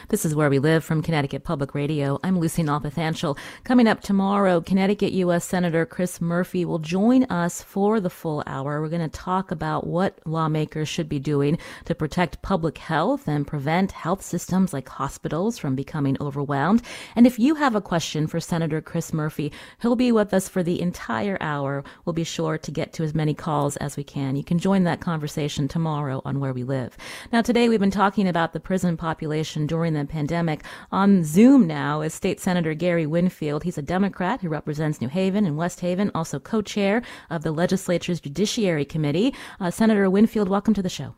This 0.10 0.24
is 0.24 0.34
Where 0.34 0.50
We 0.50 0.60
Live 0.60 0.86
from 0.86 1.02
Connecticut 1.02 1.44
Public 1.44 1.76
Radio. 1.76 2.18
I'm 2.24 2.40
Lucy 2.40 2.64
Nalpathanchil. 2.64 3.38
Coming 3.66 3.90
up 3.90 4.00
tomorrow, 4.00 4.62
Connecticut 4.62 5.12
U.S. 5.12 5.44
Senator 5.44 5.86
Chris 5.86 6.22
Murphy 6.22 6.64
will 6.64 6.80
join 6.80 7.26
us 7.26 7.62
for 7.62 8.00
the 8.00 8.10
full 8.10 8.42
hour. 8.48 8.80
We're 8.80 8.88
going 8.88 9.02
to 9.02 9.10
talk 9.10 9.52
about 9.52 9.86
what 9.86 10.18
lawmakers 10.26 10.88
should 10.88 11.10
be 11.10 11.20
doing 11.20 11.58
to 11.84 11.94
protect 11.94 12.42
public 12.42 12.78
health 12.78 13.28
and 13.28 13.46
prevent 13.46 13.92
health 13.92 14.22
systems 14.22 14.72
like 14.72 14.88
hospitals 14.88 15.58
from 15.58 15.76
becoming 15.76 16.16
overwhelmed. 16.22 16.84
And 17.18 17.28
if 17.28 17.38
you 17.38 17.56
have 17.56 17.76
a 17.76 17.82
question 17.82 18.28
for 18.28 18.40
Senator 18.40 18.80
Chris 18.80 19.12
Murphy, 19.12 19.52
he'll 19.82 19.98
be 19.98 20.14
with 20.14 20.34
us 20.34 20.48
for 20.48 20.64
the 20.64 20.80
entire 20.80 21.38
hour. 21.42 21.84
We'll 22.06 22.14
be 22.14 22.24
sure 22.24 22.58
to 22.58 22.72
get 22.72 22.94
to 22.94 23.04
as 23.04 23.14
many 23.14 23.34
calls 23.34 23.76
as 23.76 23.98
we 23.98 24.06
can. 24.06 24.38
You 24.38 24.46
can 24.46 24.58
join 24.58 24.86
that 24.86 25.02
conversation 25.02 25.68
tomorrow 25.68 26.22
on 26.24 26.40
Where 26.40 26.54
We 26.54 26.64
Live. 26.64 26.96
Now, 27.34 27.42
today 27.42 27.68
we've 27.68 27.82
been 27.82 27.92
talking 27.92 28.30
about 28.30 28.54
the 28.54 28.62
prison 28.62 28.96
population 28.96 29.68
during 29.68 29.97
the 29.98 30.06
pandemic. 30.06 30.64
On 30.92 31.24
Zoom 31.24 31.68
now 31.68 32.02
is 32.02 32.14
State 32.14 32.40
Senator 32.40 32.74
Gary 32.74 33.06
Winfield. 33.06 33.64
He's 33.64 33.78
a 33.78 33.82
Democrat 33.82 34.42
who 34.42 34.50
represents 34.50 35.02
New 35.02 35.10
Haven 35.10 35.46
and 35.46 35.58
West 35.58 35.80
Haven, 35.82 36.12
also 36.14 36.40
co 36.40 36.62
chair 36.62 37.02
of 37.30 37.44
the 37.44 37.52
legislature's 37.52 38.20
Judiciary 38.20 38.86
Committee. 38.86 39.34
Uh, 39.60 39.72
Senator 39.72 40.10
Winfield, 40.10 40.50
welcome 40.50 40.74
to 40.74 40.82
the 40.82 40.90
show. 40.90 41.16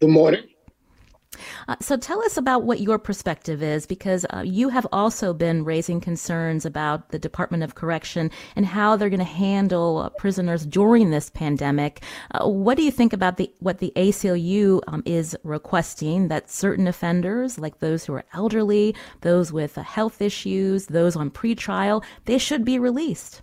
Good 0.00 0.10
morning. 0.10 0.44
Uh, 1.68 1.76
so 1.80 1.96
tell 1.96 2.22
us 2.22 2.36
about 2.36 2.64
what 2.64 2.80
your 2.80 2.98
perspective 2.98 3.62
is, 3.62 3.86
because 3.86 4.24
uh, 4.30 4.42
you 4.44 4.68
have 4.68 4.86
also 4.92 5.32
been 5.32 5.64
raising 5.64 6.00
concerns 6.00 6.64
about 6.64 7.10
the 7.10 7.18
Department 7.18 7.62
of 7.62 7.74
Correction 7.74 8.30
and 8.56 8.66
how 8.66 8.96
they're 8.96 9.10
going 9.10 9.18
to 9.18 9.24
handle 9.24 9.98
uh, 9.98 10.08
prisoners 10.10 10.64
during 10.64 11.10
this 11.10 11.30
pandemic. 11.30 12.02
Uh, 12.32 12.48
what 12.48 12.76
do 12.76 12.82
you 12.82 12.90
think 12.90 13.12
about 13.12 13.36
the 13.36 13.52
what 13.60 13.78
the 13.78 13.92
ACLU 13.96 14.80
um, 14.86 15.02
is 15.04 15.36
requesting 15.44 16.28
that 16.28 16.50
certain 16.50 16.86
offenders, 16.86 17.58
like 17.58 17.78
those 17.80 18.04
who 18.04 18.14
are 18.14 18.24
elderly, 18.32 18.94
those 19.20 19.52
with 19.52 19.76
uh, 19.76 19.82
health 19.82 20.22
issues, 20.22 20.86
those 20.86 21.16
on 21.16 21.30
pretrial, 21.30 22.02
they 22.24 22.38
should 22.38 22.64
be 22.64 22.78
released? 22.78 23.42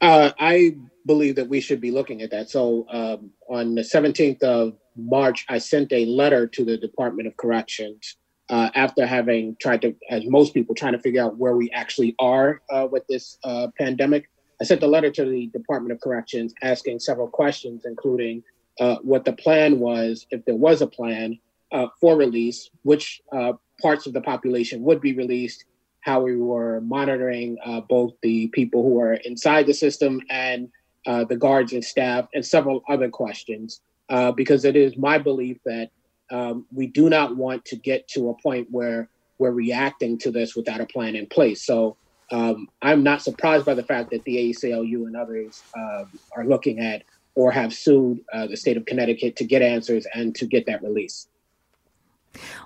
Uh, 0.00 0.32
I 0.38 0.76
believe 1.06 1.36
that 1.36 1.48
we 1.48 1.60
should 1.60 1.80
be 1.80 1.92
looking 1.92 2.22
at 2.22 2.30
that. 2.32 2.50
So 2.50 2.86
um, 2.90 3.30
on 3.48 3.76
the 3.76 3.82
17th 3.82 4.42
of 4.42 4.76
March, 4.96 5.44
I 5.48 5.58
sent 5.58 5.92
a 5.92 6.04
letter 6.06 6.46
to 6.46 6.64
the 6.64 6.76
Department 6.76 7.26
of 7.28 7.36
Corrections 7.36 8.16
uh, 8.50 8.70
after 8.74 9.06
having 9.06 9.56
tried 9.60 9.82
to, 9.82 9.94
as 10.10 10.26
most 10.26 10.52
people, 10.52 10.74
trying 10.74 10.92
to 10.92 10.98
figure 10.98 11.22
out 11.22 11.38
where 11.38 11.56
we 11.56 11.70
actually 11.70 12.14
are 12.18 12.60
uh, 12.70 12.86
with 12.90 13.06
this 13.08 13.38
uh, 13.44 13.68
pandemic. 13.78 14.28
I 14.60 14.64
sent 14.64 14.82
a 14.82 14.86
letter 14.86 15.10
to 15.10 15.24
the 15.24 15.46
Department 15.48 15.92
of 15.92 16.00
Corrections 16.00 16.52
asking 16.62 17.00
several 17.00 17.28
questions, 17.28 17.84
including 17.86 18.42
uh, 18.78 18.96
what 19.02 19.24
the 19.24 19.32
plan 19.32 19.78
was, 19.78 20.26
if 20.30 20.44
there 20.44 20.54
was 20.54 20.82
a 20.82 20.86
plan 20.86 21.38
uh, 21.72 21.86
for 22.00 22.16
release, 22.16 22.70
which 22.82 23.22
uh, 23.32 23.54
parts 23.80 24.06
of 24.06 24.12
the 24.12 24.20
population 24.20 24.82
would 24.82 25.00
be 25.00 25.14
released, 25.14 25.64
how 26.00 26.20
we 26.20 26.36
were 26.36 26.80
monitoring 26.80 27.56
both 27.88 28.12
the 28.22 28.48
people 28.48 28.82
who 28.82 29.00
are 29.00 29.14
inside 29.14 29.66
the 29.66 29.72
system 29.72 30.20
and 30.30 30.68
the 31.06 31.36
guards 31.36 31.72
and 31.72 31.84
staff, 31.84 32.26
and 32.34 32.44
several 32.44 32.82
other 32.88 33.08
questions. 33.08 33.80
Uh, 34.08 34.32
because 34.32 34.64
it 34.64 34.76
is 34.76 34.96
my 34.96 35.16
belief 35.16 35.58
that 35.64 35.88
um, 36.30 36.66
we 36.72 36.86
do 36.86 37.08
not 37.08 37.36
want 37.36 37.64
to 37.64 37.76
get 37.76 38.06
to 38.08 38.30
a 38.30 38.34
point 38.42 38.66
where 38.70 39.08
we're 39.38 39.50
reacting 39.52 40.18
to 40.18 40.30
this 40.30 40.54
without 40.54 40.80
a 40.80 40.86
plan 40.86 41.16
in 41.16 41.26
place. 41.26 41.64
So 41.64 41.96
um, 42.30 42.68
I'm 42.80 43.02
not 43.02 43.22
surprised 43.22 43.66
by 43.66 43.74
the 43.74 43.82
fact 43.82 44.10
that 44.10 44.24
the 44.24 44.36
ACLU 44.36 45.06
and 45.06 45.16
others 45.16 45.62
uh, 45.76 46.04
are 46.36 46.46
looking 46.46 46.80
at 46.80 47.02
or 47.34 47.50
have 47.52 47.72
sued 47.72 48.20
uh, 48.32 48.46
the 48.46 48.56
state 48.56 48.76
of 48.76 48.86
Connecticut 48.86 49.36
to 49.36 49.44
get 49.44 49.62
answers 49.62 50.06
and 50.14 50.34
to 50.36 50.46
get 50.46 50.66
that 50.66 50.82
release. 50.82 51.28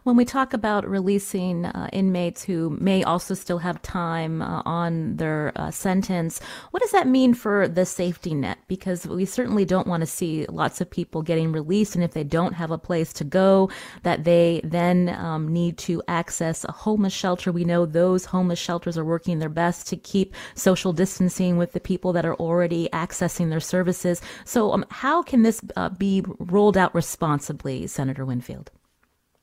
When 0.05 0.17
we 0.17 0.25
talk 0.25 0.53
about 0.53 0.89
releasing 0.89 1.64
uh, 1.64 1.89
inmates 1.93 2.45
who 2.45 2.77
may 2.81 3.03
also 3.03 3.35
still 3.35 3.59
have 3.59 3.83
time 3.83 4.41
uh, 4.41 4.62
on 4.64 5.17
their 5.17 5.53
uh, 5.57 5.71
sentence, 5.71 6.41
what 6.71 6.81
does 6.81 6.93
that 6.93 7.09
mean 7.09 7.35
for 7.35 7.67
the 7.67 7.85
safety 7.85 8.35
net? 8.35 8.59
Because 8.69 9.07
we 9.07 9.25
certainly 9.25 9.64
don't 9.64 9.87
want 9.87 10.03
to 10.03 10.07
see 10.07 10.47
lots 10.47 10.81
of 10.81 10.91
people 10.91 11.23
getting 11.23 11.53
released, 11.53 11.95
and 11.95 12.05
if 12.05 12.12
they 12.12 12.25
don't 12.25 12.53
have 12.53 12.71
a 12.71 12.79
place 12.79 13.12
to 13.14 13.25
go, 13.25 13.69
that 14.03 14.25
they 14.25 14.61
then 14.62 15.09
um, 15.09 15.49
need 15.49 15.79
to 15.79 16.03
access 16.07 16.64
a 16.64 16.73
homeless 16.73 17.12
shelter. 17.12 17.51
We 17.51 17.64
know 17.64 17.87
those 17.87 18.25
homeless 18.25 18.59
shelters 18.59 18.97
are 18.97 19.05
working 19.05 19.39
their 19.39 19.49
best 19.49 19.89
to 19.89 19.97
keep 19.97 20.35
social 20.55 20.93
distancing 20.93 21.57
with 21.57 21.73
the 21.73 21.81
people 21.81 22.12
that 22.12 22.25
are 22.25 22.37
already 22.37 22.89
accessing 22.93 23.51
their 23.51 23.61
services. 23.61 24.21
So, 24.45 24.73
um, 24.73 24.85
how 24.91 25.23
can 25.23 25.43
this 25.43 25.61
uh, 25.77 25.89
be 25.89 26.23
rolled 26.39 26.77
out 26.77 26.95
responsibly, 26.95 27.87
Senator 27.87 28.25
Winfield? 28.25 28.71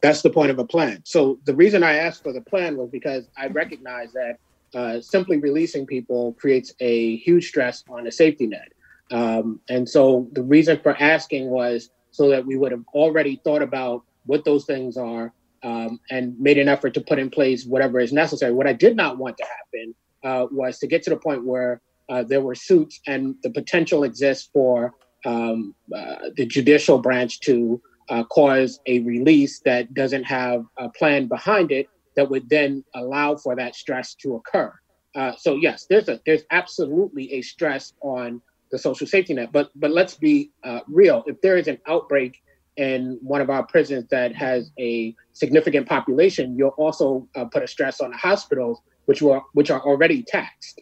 That's 0.03 0.21
the 0.21 0.29
point 0.29 0.51
of 0.51 0.59
a 0.59 0.65
plan. 0.65 1.01
So 1.05 1.39
the 1.45 1.55
reason 1.55 1.81
I 1.81 1.95
asked 1.95 2.23
for 2.23 2.33
the 2.33 2.41
plan 2.41 2.75
was 2.75 2.89
because 2.89 3.25
I 3.37 3.47
recognize 3.47 4.11
that 4.11 4.37
uh, 4.75 4.99
simply 4.99 5.37
releasing 5.37 5.85
people 5.85 6.33
creates 6.33 6.73
a 6.81 7.15
huge 7.17 7.47
stress 7.47 7.85
on 7.89 8.03
the 8.03 8.11
safety 8.11 8.45
net. 8.45 8.67
Um, 9.11 9.61
and 9.69 9.87
so 9.87 10.27
the 10.33 10.43
reason 10.43 10.77
for 10.83 11.01
asking 11.01 11.49
was 11.49 11.89
so 12.11 12.27
that 12.29 12.45
we 12.45 12.57
would 12.57 12.73
have 12.73 12.83
already 12.93 13.39
thought 13.45 13.61
about 13.61 14.03
what 14.25 14.43
those 14.43 14.65
things 14.65 14.97
are 14.97 15.31
um, 15.63 16.01
and 16.11 16.37
made 16.37 16.57
an 16.57 16.67
effort 16.67 16.93
to 16.95 17.01
put 17.01 17.17
in 17.17 17.29
place 17.29 17.65
whatever 17.65 18.01
is 18.01 18.11
necessary. 18.11 18.51
What 18.51 18.67
I 18.67 18.73
did 18.73 18.97
not 18.97 19.17
want 19.17 19.37
to 19.37 19.45
happen 19.45 19.95
uh, 20.25 20.47
was 20.51 20.79
to 20.79 20.87
get 20.87 21.03
to 21.03 21.11
the 21.11 21.17
point 21.17 21.45
where 21.45 21.79
uh, 22.09 22.23
there 22.23 22.41
were 22.41 22.55
suits 22.55 22.99
and 23.07 23.35
the 23.41 23.51
potential 23.51 24.03
exists 24.03 24.49
for 24.51 24.95
um, 25.25 25.73
uh, 25.95 26.29
the 26.35 26.45
judicial 26.45 26.97
branch 26.97 27.39
to 27.41 27.81
uh, 28.09 28.23
cause 28.25 28.79
a 28.85 28.99
release 28.99 29.59
that 29.61 29.93
doesn't 29.93 30.23
have 30.23 30.65
a 30.77 30.89
plan 30.89 31.27
behind 31.27 31.71
it 31.71 31.87
that 32.15 32.29
would 32.29 32.47
then 32.49 32.83
allow 32.95 33.35
for 33.35 33.55
that 33.55 33.75
stress 33.75 34.13
to 34.15 34.35
occur. 34.35 34.73
Uh, 35.15 35.33
so 35.37 35.55
yes, 35.55 35.85
there's 35.89 36.09
a 36.09 36.19
there's 36.25 36.43
absolutely 36.51 37.31
a 37.33 37.41
stress 37.41 37.93
on 38.01 38.41
the 38.71 38.77
social 38.77 39.05
safety 39.05 39.33
net. 39.33 39.51
But 39.51 39.69
but 39.75 39.91
let's 39.91 40.15
be 40.15 40.51
uh, 40.63 40.79
real. 40.87 41.23
If 41.27 41.39
there 41.41 41.57
is 41.57 41.67
an 41.67 41.77
outbreak 41.87 42.41
in 42.77 43.19
one 43.21 43.39
of 43.39 43.49
our 43.49 43.63
prisons 43.63 44.07
that 44.09 44.35
has 44.35 44.71
a 44.79 45.15
significant 45.33 45.87
population, 45.87 46.57
you'll 46.57 46.69
also 46.69 47.27
uh, 47.35 47.45
put 47.45 47.61
a 47.61 47.67
stress 47.67 48.01
on 48.01 48.09
the 48.11 48.17
hospitals, 48.17 48.81
which 49.05 49.21
were 49.21 49.41
which 49.53 49.69
are 49.69 49.81
already 49.81 50.23
taxed. 50.23 50.81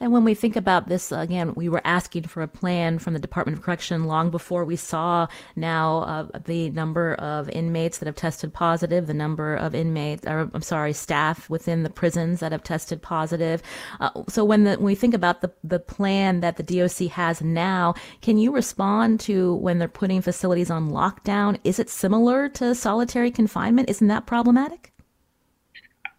And 0.00 0.12
when 0.12 0.24
we 0.24 0.34
think 0.34 0.56
about 0.56 0.88
this, 0.88 1.12
again, 1.12 1.54
we 1.54 1.68
were 1.68 1.82
asking 1.84 2.24
for 2.24 2.42
a 2.42 2.48
plan 2.48 2.98
from 2.98 3.14
the 3.14 3.18
Department 3.18 3.58
of 3.58 3.64
Correction 3.64 4.04
long 4.04 4.30
before 4.30 4.64
we 4.64 4.76
saw 4.76 5.26
now 5.56 5.98
uh, 5.98 6.38
the 6.44 6.70
number 6.70 7.14
of 7.14 7.48
inmates 7.50 7.98
that 7.98 8.06
have 8.06 8.16
tested 8.16 8.52
positive, 8.52 9.06
the 9.06 9.14
number 9.14 9.54
of 9.54 9.74
inmates, 9.74 10.26
or 10.26 10.50
I'm 10.52 10.62
sorry, 10.62 10.92
staff 10.92 11.48
within 11.50 11.82
the 11.82 11.90
prisons 11.90 12.40
that 12.40 12.52
have 12.52 12.62
tested 12.62 13.02
positive. 13.02 13.62
Uh, 14.00 14.10
so 14.28 14.44
when, 14.44 14.64
the, 14.64 14.76
when 14.76 14.84
we 14.84 14.94
think 14.94 15.14
about 15.14 15.40
the, 15.40 15.52
the 15.64 15.78
plan 15.78 16.40
that 16.40 16.56
the 16.56 16.62
DOC 16.62 17.08
has 17.10 17.42
now, 17.42 17.94
can 18.20 18.38
you 18.38 18.52
respond 18.52 19.20
to 19.20 19.54
when 19.56 19.78
they're 19.78 19.88
putting 19.88 20.22
facilities 20.22 20.70
on 20.70 20.90
lockdown? 20.90 21.58
Is 21.64 21.78
it 21.78 21.88
similar 21.88 22.48
to 22.50 22.74
solitary 22.74 23.30
confinement? 23.30 23.90
Isn't 23.90 24.08
that 24.08 24.26
problematic? 24.26 24.92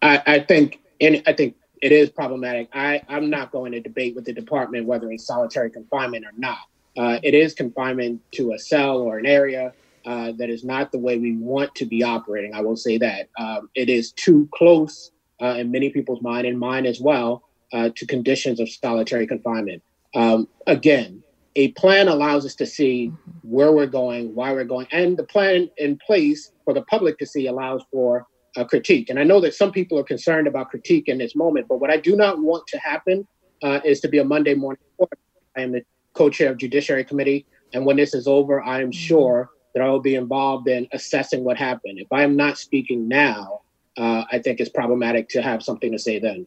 I, 0.02 0.22
I 0.26 0.38
think, 0.40 0.80
and 1.00 1.22
I 1.26 1.32
think 1.32 1.56
it 1.80 1.92
is 1.92 2.10
problematic. 2.10 2.68
I, 2.72 3.02
I'm 3.08 3.30
not 3.30 3.52
going 3.52 3.72
to 3.72 3.80
debate 3.80 4.14
with 4.14 4.24
the 4.24 4.32
department 4.32 4.86
whether 4.86 5.10
it's 5.10 5.26
solitary 5.26 5.70
confinement 5.70 6.24
or 6.24 6.32
not. 6.36 6.58
Uh, 6.96 7.18
it 7.22 7.34
is 7.34 7.54
confinement 7.54 8.20
to 8.32 8.52
a 8.52 8.58
cell 8.58 8.98
or 8.98 9.18
an 9.18 9.26
area 9.26 9.72
uh, 10.04 10.32
that 10.32 10.50
is 10.50 10.64
not 10.64 10.92
the 10.92 10.98
way 10.98 11.18
we 11.18 11.36
want 11.36 11.74
to 11.76 11.86
be 11.86 12.02
operating. 12.02 12.54
I 12.54 12.60
will 12.60 12.76
say 12.76 12.98
that 12.98 13.28
um, 13.38 13.70
it 13.74 13.88
is 13.88 14.12
too 14.12 14.48
close 14.52 15.10
uh, 15.40 15.56
in 15.58 15.70
many 15.70 15.90
people's 15.90 16.22
mind 16.22 16.46
and 16.46 16.58
mine 16.58 16.86
as 16.86 17.00
well 17.00 17.44
uh, 17.72 17.90
to 17.96 18.06
conditions 18.06 18.60
of 18.60 18.68
solitary 18.68 19.26
confinement. 19.26 19.82
Um, 20.14 20.48
again, 20.66 21.22
a 21.56 21.68
plan 21.72 22.08
allows 22.08 22.44
us 22.44 22.54
to 22.56 22.66
see 22.66 23.12
where 23.42 23.72
we're 23.72 23.86
going, 23.86 24.34
why 24.34 24.52
we're 24.52 24.64
going, 24.64 24.86
and 24.92 25.16
the 25.16 25.24
plan 25.24 25.70
in 25.78 25.98
place 25.98 26.52
for 26.64 26.74
the 26.74 26.82
public 26.82 27.18
to 27.18 27.26
see 27.26 27.46
allows 27.46 27.82
for 27.90 28.26
a 28.56 28.64
critique. 28.64 29.10
And 29.10 29.18
I 29.18 29.24
know 29.24 29.40
that 29.40 29.54
some 29.54 29.72
people 29.72 29.98
are 29.98 30.04
concerned 30.04 30.46
about 30.46 30.70
critique 30.70 31.08
in 31.08 31.18
this 31.18 31.36
moment, 31.36 31.66
but 31.68 31.80
what 31.80 31.90
I 31.90 31.96
do 31.96 32.16
not 32.16 32.40
want 32.40 32.66
to 32.68 32.78
happen 32.78 33.26
uh, 33.62 33.80
is 33.84 34.00
to 34.00 34.08
be 34.08 34.18
a 34.18 34.24
Monday 34.24 34.54
morning 34.54 34.82
report. 34.92 35.18
I 35.56 35.62
am 35.62 35.72
the 35.72 35.82
co-chair 36.14 36.50
of 36.50 36.58
Judiciary 36.58 37.04
Committee, 37.04 37.46
and 37.72 37.84
when 37.84 37.96
this 37.96 38.14
is 38.14 38.26
over, 38.26 38.62
I 38.62 38.80
am 38.80 38.90
mm-hmm. 38.90 38.92
sure 38.92 39.50
that 39.74 39.82
I 39.82 39.88
will 39.88 40.00
be 40.00 40.16
involved 40.16 40.68
in 40.68 40.88
assessing 40.92 41.44
what 41.44 41.56
happened. 41.56 41.98
If 41.98 42.08
I 42.12 42.22
am 42.22 42.36
not 42.36 42.58
speaking 42.58 43.06
now, 43.06 43.60
uh, 43.96 44.24
I 44.30 44.38
think 44.38 44.60
it's 44.60 44.70
problematic 44.70 45.28
to 45.30 45.42
have 45.42 45.62
something 45.62 45.92
to 45.92 45.98
say 45.98 46.18
then. 46.18 46.46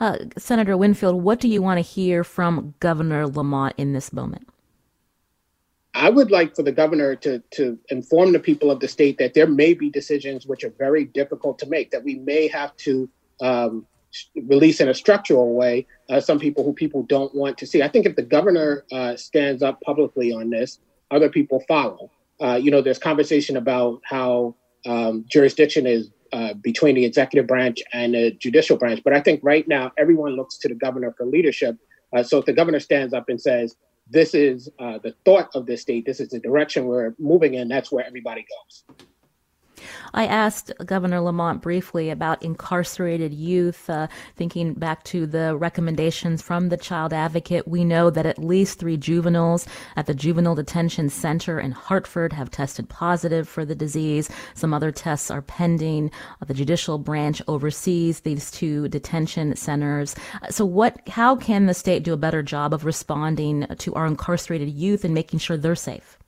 Uh, 0.00 0.18
Senator 0.38 0.76
Winfield, 0.76 1.22
what 1.22 1.38
do 1.38 1.48
you 1.48 1.62
want 1.62 1.78
to 1.78 1.82
hear 1.82 2.24
from 2.24 2.74
Governor 2.80 3.26
Lamont 3.26 3.74
in 3.76 3.92
this 3.92 4.12
moment? 4.12 4.48
I 5.94 6.08
would 6.08 6.30
like 6.30 6.56
for 6.56 6.62
the 6.62 6.72
governor 6.72 7.14
to 7.16 7.40
to 7.52 7.78
inform 7.90 8.32
the 8.32 8.38
people 8.38 8.70
of 8.70 8.80
the 8.80 8.88
state 8.88 9.18
that 9.18 9.34
there 9.34 9.46
may 9.46 9.74
be 9.74 9.90
decisions 9.90 10.46
which 10.46 10.64
are 10.64 10.74
very 10.78 11.04
difficult 11.04 11.58
to 11.60 11.66
make, 11.66 11.90
that 11.90 12.02
we 12.02 12.14
may 12.14 12.48
have 12.48 12.74
to 12.78 13.08
um, 13.40 13.86
release 14.34 14.80
in 14.80 14.88
a 14.88 14.94
structural 14.94 15.54
way 15.54 15.86
uh, 16.10 16.20
some 16.20 16.38
people 16.38 16.64
who 16.64 16.72
people 16.72 17.02
don't 17.02 17.34
want 17.34 17.58
to 17.58 17.66
see. 17.66 17.82
I 17.82 17.88
think 17.88 18.06
if 18.06 18.16
the 18.16 18.22
governor 18.22 18.84
uh, 18.92 19.16
stands 19.16 19.62
up 19.62 19.80
publicly 19.82 20.32
on 20.32 20.50
this, 20.50 20.78
other 21.10 21.28
people 21.28 21.62
follow. 21.68 22.10
Uh, 22.40 22.54
you 22.54 22.70
know, 22.70 22.80
there's 22.80 22.98
conversation 22.98 23.56
about 23.56 24.00
how 24.04 24.54
um, 24.86 25.24
jurisdiction 25.28 25.86
is 25.86 26.10
uh, 26.32 26.54
between 26.54 26.94
the 26.94 27.04
executive 27.04 27.46
branch 27.46 27.80
and 27.92 28.14
the 28.14 28.30
judicial 28.32 28.76
branch, 28.76 29.02
but 29.04 29.12
I 29.12 29.20
think 29.20 29.40
right 29.42 29.68
now 29.68 29.92
everyone 29.98 30.36
looks 30.36 30.56
to 30.58 30.68
the 30.68 30.74
governor 30.74 31.14
for 31.16 31.26
leadership. 31.26 31.76
Uh, 32.14 32.22
so 32.22 32.38
if 32.38 32.46
the 32.46 32.52
governor 32.52 32.80
stands 32.80 33.12
up 33.12 33.28
and 33.28 33.40
says, 33.40 33.76
this 34.08 34.34
is 34.34 34.68
uh, 34.78 34.98
the 35.02 35.14
thought 35.24 35.48
of 35.54 35.66
this 35.66 35.82
state. 35.82 36.04
This 36.04 36.20
is 36.20 36.28
the 36.28 36.40
direction 36.40 36.86
we're 36.86 37.14
moving 37.18 37.54
in. 37.54 37.68
That's 37.68 37.90
where 37.90 38.04
everybody 38.04 38.44
goes. 38.44 39.06
I 40.14 40.26
asked 40.26 40.72
Governor 40.84 41.20
Lamont 41.20 41.62
briefly 41.62 42.10
about 42.10 42.42
incarcerated 42.42 43.32
youth, 43.32 43.88
uh, 43.88 44.08
thinking 44.36 44.74
back 44.74 45.04
to 45.04 45.26
the 45.26 45.56
recommendations 45.56 46.42
from 46.42 46.68
the 46.68 46.76
child 46.76 47.12
advocate. 47.12 47.66
We 47.66 47.84
know 47.84 48.10
that 48.10 48.26
at 48.26 48.38
least 48.38 48.78
three 48.78 48.96
juveniles 48.96 49.66
at 49.96 50.06
the 50.06 50.14
Juvenile 50.14 50.54
Detention 50.54 51.08
Center 51.08 51.58
in 51.58 51.72
Hartford 51.72 52.32
have 52.34 52.50
tested 52.50 52.88
positive 52.88 53.48
for 53.48 53.64
the 53.64 53.74
disease. 53.74 54.30
Some 54.54 54.74
other 54.74 54.92
tests 54.92 55.30
are 55.30 55.42
pending. 55.42 56.10
The 56.46 56.54
judicial 56.54 56.98
branch 56.98 57.40
oversees 57.48 58.20
these 58.20 58.50
two 58.50 58.88
detention 58.88 59.56
centers. 59.56 60.14
So, 60.50 60.64
what? 60.64 61.00
How 61.08 61.36
can 61.36 61.66
the 61.66 61.74
state 61.74 62.02
do 62.02 62.12
a 62.12 62.18
better 62.18 62.42
job 62.42 62.74
of 62.74 62.84
responding 62.84 63.66
to 63.78 63.94
our 63.94 64.06
incarcerated 64.06 64.68
youth 64.68 65.04
and 65.04 65.14
making 65.14 65.38
sure 65.38 65.56
they're 65.56 65.74
safe? 65.74 66.18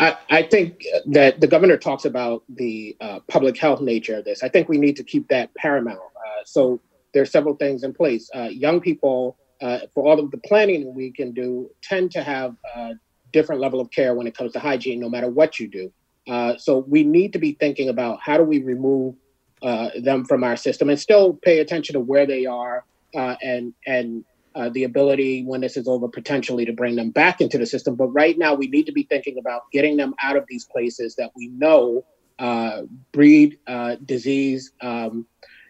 I, 0.00 0.16
I 0.30 0.42
think 0.42 0.84
that 1.06 1.40
the 1.40 1.46
governor 1.46 1.76
talks 1.76 2.06
about 2.06 2.42
the 2.48 2.96
uh, 3.02 3.20
public 3.28 3.58
health 3.58 3.82
nature 3.82 4.16
of 4.16 4.24
this. 4.24 4.42
I 4.42 4.48
think 4.48 4.68
we 4.68 4.78
need 4.78 4.96
to 4.96 5.04
keep 5.04 5.28
that 5.28 5.54
paramount. 5.54 5.98
Uh, 5.98 6.44
so 6.46 6.80
there 7.12 7.22
are 7.22 7.26
several 7.26 7.54
things 7.54 7.84
in 7.84 7.92
place. 7.92 8.30
Uh, 8.34 8.44
young 8.44 8.80
people, 8.80 9.36
uh, 9.60 9.80
for 9.92 10.06
all 10.06 10.18
of 10.18 10.30
the 10.30 10.38
planning 10.38 10.94
we 10.94 11.12
can 11.12 11.32
do, 11.32 11.70
tend 11.82 12.10
to 12.12 12.22
have 12.22 12.56
a 12.74 12.92
different 13.32 13.60
level 13.60 13.78
of 13.78 13.90
care 13.90 14.14
when 14.14 14.26
it 14.26 14.34
comes 14.34 14.52
to 14.52 14.58
hygiene, 14.58 14.98
no 15.00 15.10
matter 15.10 15.28
what 15.28 15.60
you 15.60 15.68
do. 15.68 15.92
Uh, 16.26 16.56
so 16.56 16.78
we 16.88 17.04
need 17.04 17.34
to 17.34 17.38
be 17.38 17.52
thinking 17.52 17.90
about 17.90 18.20
how 18.22 18.38
do 18.38 18.42
we 18.42 18.62
remove 18.62 19.14
uh, 19.62 19.90
them 20.00 20.24
from 20.24 20.42
our 20.42 20.56
system 20.56 20.88
and 20.88 20.98
still 20.98 21.34
pay 21.34 21.58
attention 21.58 21.92
to 21.92 22.00
where 22.00 22.26
they 22.26 22.46
are 22.46 22.84
and 23.14 23.74
and 23.86 24.24
uh, 24.54 24.68
the 24.70 24.84
ability 24.84 25.44
when 25.44 25.60
this 25.60 25.76
is 25.76 25.86
over 25.86 26.08
potentially 26.08 26.64
to 26.64 26.72
bring 26.72 26.96
them 26.96 27.10
back 27.10 27.40
into 27.40 27.58
the 27.58 27.66
system. 27.66 27.94
But 27.94 28.08
right 28.08 28.36
now, 28.36 28.54
we 28.54 28.68
need 28.68 28.86
to 28.86 28.92
be 28.92 29.04
thinking 29.04 29.38
about 29.38 29.62
getting 29.72 29.96
them 29.96 30.14
out 30.22 30.36
of 30.36 30.44
these 30.48 30.64
places 30.64 31.14
that 31.16 31.30
we 31.36 31.48
know 31.48 32.04
uh, 32.38 32.82
breed 33.12 33.58
uh, 33.66 33.96
disease 34.04 34.72
um, 34.80 35.26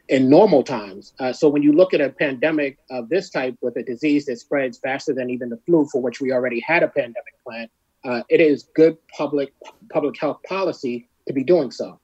in 0.09 0.29
normal 0.29 0.63
times. 0.63 1.13
Uh, 1.19 1.33
so 1.33 1.49
when 1.49 1.63
you 1.63 1.73
look 1.73 1.95
at 1.95 2.01
a 2.01 2.11
pandemic 2.11 2.79
of 2.91 3.09
this 3.09 3.31
type 3.31 3.57
with 3.61 3.77
a 3.77 3.83
disease 3.83 4.27
that 4.27 4.39
spreads 4.39 4.79
faster 4.79 5.13
than 5.13 5.31
even 5.31 5.49
the 5.49 5.59
flu, 5.67 5.87
for 5.91 6.01
which 6.01 6.21
we 6.21 6.33
already 6.33 6.61
had 6.61 6.83
a 6.83 6.89
pandemic 6.89 7.35
plan, 7.47 7.69
uh, 8.05 8.23
it 8.29 8.41
is 8.41 8.69
good 8.75 8.97
public 9.09 9.53
public 9.91 10.19
health 10.19 10.39
policy 10.49 11.09
to 11.27 11.35
be 11.35 11.45
doing 11.45 11.71
so. 11.71 12.01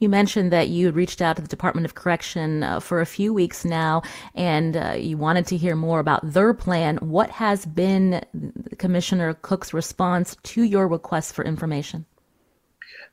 You 0.00 0.08
mentioned 0.08 0.52
that 0.52 0.68
you 0.68 0.90
reached 0.90 1.20
out 1.22 1.36
to 1.36 1.42
the 1.42 1.48
Department 1.48 1.84
of 1.84 1.94
Correction 1.94 2.62
uh, 2.62 2.80
for 2.80 3.00
a 3.00 3.06
few 3.06 3.32
weeks 3.32 3.64
now, 3.64 4.02
and 4.34 4.76
uh, 4.76 4.94
you 4.98 5.16
wanted 5.16 5.46
to 5.48 5.56
hear 5.56 5.76
more 5.76 6.00
about 6.00 6.20
their 6.22 6.54
plan. 6.54 6.96
What 6.98 7.30
has 7.30 7.66
been 7.66 8.24
Commissioner 8.78 9.34
Cook's 9.34 9.72
response 9.72 10.36
to 10.44 10.62
your 10.62 10.88
request 10.88 11.34
for 11.34 11.44
information? 11.44 12.06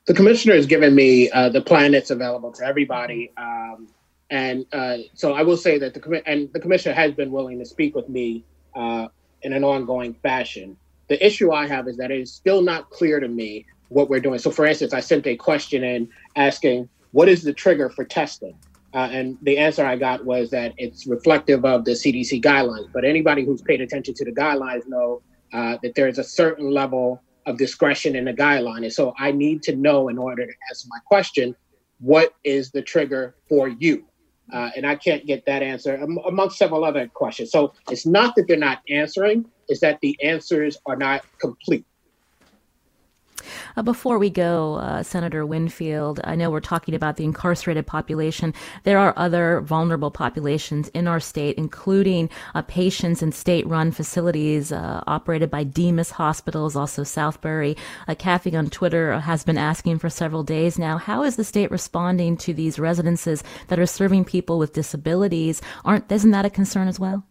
The 0.06 0.14
commissioner 0.14 0.56
has 0.56 0.66
given 0.66 0.94
me 0.94 1.30
uh, 1.32 1.50
the 1.50 1.62
plan 1.62 1.94
that's 1.94 2.12
available 2.12 2.52
to 2.54 2.66
everybody. 2.66 3.32
Um, 3.38 3.88
and 4.30 4.66
uh, 4.74 4.98
so 5.14 5.34
I 5.34 5.44
will 5.44 5.58
say 5.58 5.78
that 5.78 5.94
the 5.94 6.24
and 6.26 6.52
the 6.54 6.60
commissioner 6.60 6.96
has 6.96 7.14
been 7.14 7.32
willing 7.32 7.60
to 7.60 7.66
speak 7.66 7.96
with 7.96 8.10
me 8.10 8.44
uh, 8.76 9.08
in 9.44 9.54
an 9.54 9.64
ongoing 9.64 10.14
fashion. 10.16 10.76
The 11.08 11.24
issue 11.26 11.52
I 11.52 11.68
have 11.68 11.88
is 11.88 11.98
that 11.98 12.12
it 12.12 12.20
is 12.20 12.34
still 12.34 12.62
not 12.62 12.90
clear 12.90 13.20
to 13.20 13.28
me 13.28 13.66
what 13.94 14.10
we're 14.10 14.20
doing. 14.20 14.40
So, 14.40 14.52
for 14.52 14.66
instance, 14.66 14.94
I 14.94 15.00
sent 15.00 15.28
a 15.28 15.36
question 15.36 15.84
in 15.84 16.10
asking, 16.36 16.90
"What 17.12 17.30
is 17.30 17.44
the 17.44 17.54
trigger 17.54 17.90
for 17.90 18.04
testing?" 18.04 18.56
Uh, 18.94 19.10
and 19.12 19.38
the 19.42 19.58
answer 19.58 19.86
I 19.86 19.96
got 19.96 20.24
was 20.24 20.52
that 20.52 20.74
it's 20.78 21.08
reflective 21.08 21.66
of 21.66 21.84
the 21.84 21.92
CDC 21.92 22.42
guidelines. 22.42 22.92
But 22.94 23.06
anybody 23.06 23.44
who's 23.44 23.62
paid 23.62 23.82
attention 23.82 24.14
to 24.16 24.26
the 24.26 24.32
guidelines 24.32 24.88
know 24.88 25.22
uh, 25.52 25.78
that 25.82 25.96
there 25.96 26.08
is 26.08 26.20
a 26.20 26.24
certain 26.24 26.70
level 26.70 27.22
of 27.46 27.58
discretion 27.58 28.16
in 28.16 28.26
the 28.26 28.34
guideline. 28.34 28.84
And 28.84 28.94
so 28.94 29.14
I 29.18 29.32
need 29.32 29.64
to 29.64 29.76
know 29.76 30.10
in 30.10 30.18
order 30.18 30.46
to 30.46 30.54
answer 30.70 30.88
my 30.90 31.00
question, 31.06 31.56
what 32.00 32.34
is 32.44 32.72
the 32.72 32.82
trigger 32.82 33.36
for 33.50 33.68
you? 33.68 34.06
Uh, 34.52 34.70
and 34.76 34.86
I 34.86 34.96
can't 34.96 35.26
get 35.26 35.46
that 35.46 35.64
answer 35.64 35.96
amongst 35.96 36.58
several 36.58 36.84
other 36.84 37.08
questions. 37.08 37.52
So 37.52 37.74
it's 37.90 38.06
not 38.06 38.36
that 38.36 38.48
they're 38.48 38.58
not 38.58 38.82
answering, 38.90 39.46
it's 39.68 39.80
that 39.82 40.00
the 40.02 40.18
answers 40.22 40.78
are 40.86 40.98
not 40.98 41.24
complete. 41.40 41.86
Uh, 43.76 43.82
before 43.82 44.18
we 44.18 44.30
go, 44.30 44.76
uh, 44.76 45.04
Senator 45.04 45.46
Winfield, 45.46 46.20
I 46.24 46.36
know 46.36 46.50
we're 46.50 46.60
talking 46.60 46.96
about 46.96 47.18
the 47.18 47.24
incarcerated 47.24 47.88
population. 47.88 48.54
There 48.84 49.00
are 49.00 49.14
other 49.18 49.62
vulnerable 49.62 50.12
populations 50.12 50.90
in 50.90 51.08
our 51.08 51.20
state, 51.20 51.58
including 51.58 52.30
uh, 52.56 52.62
patients 52.64 53.22
in 53.22 53.32
state 53.32 53.68
run 53.68 53.92
facilities 53.92 54.72
uh, 54.72 55.04
operated 55.08 55.50
by 55.50 55.64
Demas 55.64 56.12
hospitals, 56.12 56.76
also 56.76 57.04
Southbury. 57.04 57.78
Uh, 58.08 58.16
Kathy 58.16 58.56
on 58.56 58.70
Twitter 58.70 59.20
has 59.20 59.44
been 59.44 59.58
asking 59.58 60.00
for 60.00 60.10
several 60.10 60.44
days 60.44 60.80
now 60.80 60.98
how 60.98 61.24
is 61.24 61.36
the 61.36 61.44
state 61.44 61.72
responding 61.72 62.38
to 62.38 62.54
these 62.54 62.80
residences 62.80 63.44
that 63.68 63.80
are 63.80 63.86
serving 63.86 64.26
people 64.26 64.60
with 64.60 64.74
disabilities? 64.74 65.62
Aren't, 65.86 66.12
isn't 66.12 66.32
that 66.32 66.46
a 66.46 66.50
concern 66.50 66.88
as 66.88 67.00
well? 67.00 67.26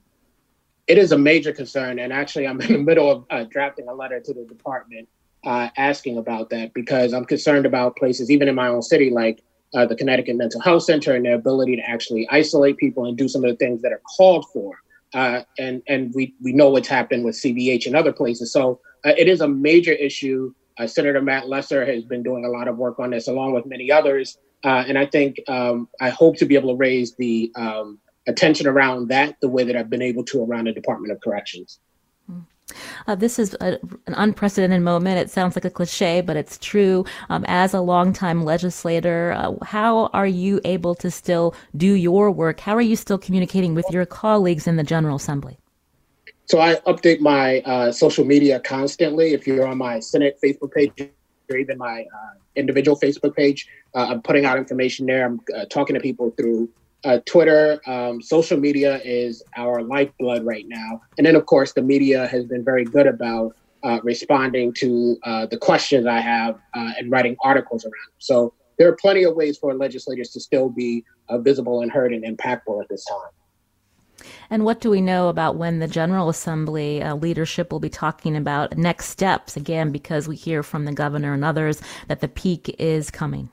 It 0.86 0.98
is 0.98 1.12
a 1.12 1.18
major 1.18 1.52
concern, 1.52 2.00
and 2.00 2.12
actually, 2.12 2.46
I'm 2.46 2.60
in 2.60 2.72
the 2.72 2.78
middle 2.78 3.10
of 3.10 3.24
uh, 3.30 3.44
drafting 3.44 3.88
a 3.88 3.94
letter 3.94 4.20
to 4.20 4.34
the 4.34 4.44
department 4.44 5.08
uh, 5.45 5.68
asking 5.76 6.18
about 6.18 6.51
that 6.51 6.72
because 6.74 7.12
I'm 7.12 7.24
concerned 7.24 7.66
about 7.66 7.97
places, 7.97 8.30
even 8.30 8.49
in 8.49 8.55
my 8.55 8.68
own 8.68 8.82
city, 8.82 9.11
like 9.11 9.43
uh, 9.74 9.86
the 9.86 9.97
Connecticut 9.97 10.36
Mental 10.36 10.61
Health 10.61 10.84
Center 10.84 11.14
and 11.14 11.24
their 11.24 11.34
ability 11.34 11.76
to 11.76 11.82
actually 11.82 12.28
isolate 12.30 12.76
people 12.76 13.07
and 13.07 13.16
do 13.16 13.28
some 13.28 13.45
of 13.45 13.51
the 13.51 13.57
things 13.57 13.82
that 13.82 13.93
are 13.93 14.03
called 14.16 14.47
for. 14.53 14.76
Uh, 15.14 15.43
and 15.59 15.82
and 15.88 16.12
we 16.14 16.34
we 16.43 16.53
know 16.53 16.70
what's 16.70 16.88
happened 16.88 17.24
with 17.24 17.34
CVH 17.34 17.86
and 17.86 17.95
other 17.95 18.12
places. 18.12 18.53
So 18.53 18.80
uh, 19.05 19.12
it 19.18 19.28
is 19.28 19.40
a 19.40 19.49
major 19.49 19.93
issue. 19.93 20.55
Uh, 20.78 20.86
Senator 20.86 21.20
Matt 21.20 21.49
Lesser 21.49 21.84
has 21.84 22.05
been 22.05 22.22
doing 22.22 22.45
a 22.45 22.49
lot 22.49 22.66
of 22.66 22.78
work 22.78 22.99
on 22.99 23.11
this, 23.11 23.28
along 23.28 23.53
with 23.53 23.66
many 23.66 23.90
others. 23.90 24.38
Uh, 24.64 24.84
and 24.86 24.97
I 24.97 25.07
think 25.07 25.36
um, 25.49 25.88
I 26.01 26.11
hope 26.11 26.36
to 26.38 26.47
be 26.47 26.55
able 26.55 26.70
to 26.70 26.76
raise 26.76 27.14
the 27.16 27.53
um, 27.57 27.99
attention 28.26 28.66
around 28.66 29.09
that 29.09 29.36
the 29.40 29.49
way 29.49 29.64
that 29.64 29.76
I've 29.76 29.90
been 29.90 30.03
able 30.03 30.24
to 30.26 30.45
around 30.45 30.66
the 30.66 30.72
Department 30.72 31.12
of 31.12 31.20
Corrections. 31.20 31.80
Uh, 33.07 33.14
this 33.14 33.39
is 33.39 33.55
a, 33.61 33.79
an 34.07 34.14
unprecedented 34.14 34.83
moment. 34.83 35.18
It 35.18 35.31
sounds 35.31 35.57
like 35.57 35.64
a 35.64 35.70
cliche, 35.70 36.20
but 36.20 36.37
it's 36.37 36.59
true. 36.59 37.05
Um, 37.31 37.45
as 37.49 37.75
a 37.75 37.81
longtime 37.81 38.45
legislator, 38.45 39.33
uh, 39.37 39.55
how 39.64 40.07
are 40.12 40.27
you 40.27 40.61
able 40.64 40.95
to 40.97 41.11
still 41.11 41.55
do 41.77 41.95
your 41.95 42.31
work? 42.31 42.61
How 42.61 42.75
are 42.75 42.83
you 42.83 42.97
still 42.97 43.18
communicating 43.18 43.75
with 43.75 43.87
your 43.91 44.07
colleagues 44.07 44.66
in 44.66 44.77
the 44.77 44.85
General 44.85 45.16
Assembly? 45.16 45.59
So 46.47 46.61
I 46.61 46.75
update 46.87 47.20
my 47.20 47.61
uh, 47.61 47.93
social 47.93 48.25
media 48.25 48.61
constantly. 48.61 49.33
If 49.33 49.47
you're 49.47 49.66
on 49.66 49.79
my 49.79 50.01
Senate 50.01 50.39
Facebook 50.43 50.73
page 50.73 50.93
or 51.51 51.57
even 51.57 51.79
my 51.79 52.03
uh, 52.03 52.35
individual 52.57 52.99
Facebook 52.99 53.35
page, 53.35 53.68
uh, 53.95 54.09
I'm 54.11 54.23
putting 54.23 54.45
out 54.45 54.59
information 54.59 55.07
there. 55.07 55.25
I'm 55.25 55.41
uh, 55.57 55.64
talking 55.66 55.95
to 55.95 56.01
people 56.01 56.31
through 56.33 56.68
uh, 57.05 57.18
Twitter, 57.26 57.80
um, 57.86 58.22
social 58.22 58.59
media 58.59 59.00
is 59.05 59.42
our 59.57 59.82
lifeblood 59.82 60.44
right 60.44 60.66
now. 60.68 61.03
And 61.18 61.26
then, 61.26 61.36
of 61.36 61.46
course, 61.46 61.72
the 61.72 61.82
media 61.82 62.26
has 62.28 62.44
been 62.44 62.64
very 62.64 62.84
good 62.84 63.07
about 63.07 63.57
uh, 63.82 63.98
responding 64.03 64.72
to 64.74 65.16
uh, 65.24 65.46
the 65.46 65.57
questions 65.57 66.07
I 66.07 66.20
have 66.20 66.55
uh, 66.74 66.92
and 66.98 67.11
writing 67.11 67.36
articles 67.42 67.84
around. 67.84 67.92
Them. 67.92 68.18
So 68.18 68.55
there 68.78 68.88
are 68.88 68.96
plenty 68.96 69.24
of 69.24 69.34
ways 69.34 69.59
for 69.59 69.74
legislators 69.74 70.30
to 70.30 70.40
still 70.40 70.68
be 70.68 71.05
uh, 71.28 71.38
visible 71.38 71.80
and 71.82 71.90
heard 71.90 72.12
and 72.12 72.24
impactful 72.24 72.80
at 72.80 72.88
this 72.88 73.05
time. 73.05 73.30
And 74.50 74.64
what 74.64 74.80
do 74.80 74.90
we 74.90 75.00
know 75.00 75.28
about 75.28 75.57
when 75.57 75.80
the 75.80 75.88
General 75.88 76.28
Assembly 76.28 77.03
uh, 77.03 77.16
leadership 77.16 77.72
will 77.72 77.80
be 77.80 77.88
talking 77.88 78.36
about 78.36 78.76
next 78.76 79.07
steps? 79.07 79.57
Again, 79.57 79.90
because 79.90 80.28
we 80.28 80.36
hear 80.36 80.62
from 80.62 80.84
the 80.84 80.92
governor 80.92 81.34
and 81.34 81.44
others 81.44 81.80
that 82.07 82.20
the 82.20 82.28
peak 82.28 82.76
is 82.78 83.11
coming. 83.11 83.48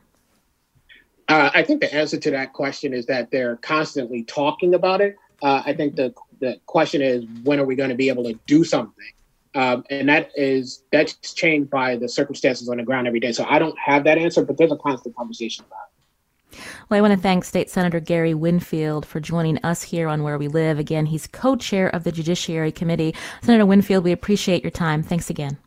Uh, 1.30 1.52
I 1.54 1.62
think 1.62 1.80
the 1.80 1.94
answer 1.94 2.18
to 2.18 2.32
that 2.32 2.54
question 2.54 2.94
is 2.94 3.06
that 3.06 3.30
they're 3.30 3.58
constantly 3.58 4.24
talking 4.24 4.74
about 4.74 5.00
it. 5.00 5.16
Uh, 5.42 5.62
I 5.66 5.74
think 5.74 5.96
the 5.96 6.14
the 6.40 6.60
question 6.66 7.02
is 7.02 7.24
when 7.44 7.60
are 7.60 7.66
we 7.66 7.76
going 7.76 7.90
to 7.90 7.96
be 7.96 8.10
able 8.10 8.24
to 8.24 8.34
do 8.48 8.64
something, 8.64 9.12
um, 9.54 9.84
and 9.90 10.10
that 10.10 10.32
is 10.36 10.84
that's 10.92 11.14
changed 11.34 11.70
by 11.70 11.96
the 11.96 12.10
circumstances 12.10 12.68
on 12.68 12.78
the 12.78 12.84
ground 12.84 13.08
every 13.08 13.20
day. 13.20 13.32
So 13.32 13.46
I 13.48 13.60
don't 13.60 13.78
have 13.78 14.04
that 14.06 14.18
answer, 14.18 14.44
but 14.44 14.58
there's 14.58 14.72
a 14.72 14.78
constant 14.78 15.16
conversation 15.16 15.66
about 15.66 15.80
it. 15.84 16.60
Well, 16.90 16.98
I 16.98 17.02
want 17.02 17.14
to 17.14 17.20
thank 17.20 17.46
State 17.46 17.70
Senator 17.70 18.00
Gary 18.00 18.34
Winfield 18.34 19.06
for 19.06 19.20
joining 19.20 19.60
us 19.60 19.84
here 19.84 20.08
on 20.08 20.24
Where 20.24 20.40
We 20.40 20.48
Live. 20.48 20.80
Again, 20.80 21.06
he's 21.06 21.28
co-chair 21.28 21.90
of 21.90 22.04
the 22.04 22.12
Judiciary 22.12 22.72
Committee. 22.72 23.14
Senator 23.44 23.68
Winfield, 23.68 24.04
we 24.04 24.12
appreciate 24.12 24.64
your 24.64 24.72
time. 24.72 25.04
Thanks 25.04 25.30
again. 25.30 25.60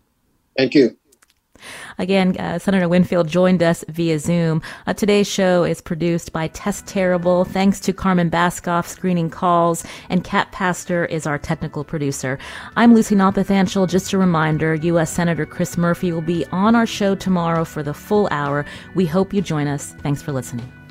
Thank 0.57 0.75
you. 0.75 0.97
Again, 1.99 2.37
uh, 2.39 2.59
Senator 2.59 2.89
Winfield 2.89 3.29
joined 3.29 3.63
us 3.63 3.85
via 3.89 4.19
Zoom. 4.19 4.63
Uh, 4.87 4.95
today's 4.95 5.29
show 5.29 5.65
is 5.65 5.81
produced 5.81 6.33
by 6.33 6.49
Tess 6.49 6.83
Terrible. 6.87 7.45
Thanks 7.45 7.81
to 7.81 7.93
Carmen 7.93 8.31
Baskauf 8.31 8.87
screening 8.87 9.31
calls, 9.31 9.85
and 10.09 10.25
Kat 10.25 10.51
Pastor 10.53 11.05
is 11.07 11.27
our 11.27 11.39
technical 11.39 11.85
producer. 11.85 12.39
I'm 12.77 12.95
Lucy 12.95 13.15
Nalpathanchil. 13.15 13.89
Just 13.89 14.13
a 14.13 14.19
reminder, 14.19 14.75
U.S. 14.75 15.13
Senator 15.13 15.47
Chris 15.47 15.77
Murphy 15.77 16.13
will 16.13 16.21
be 16.21 16.45
on 16.47 16.75
our 16.75 16.87
show 16.87 17.15
tomorrow 17.15 17.65
for 17.65 17.83
the 17.83 17.95
full 17.95 18.29
hour. 18.31 18.65
We 18.95 19.07
hope 19.07 19.33
you 19.33 19.43
join 19.43 19.67
us. 19.67 19.95
Thanks 20.03 20.23
for 20.23 20.33
listening. 20.33 20.82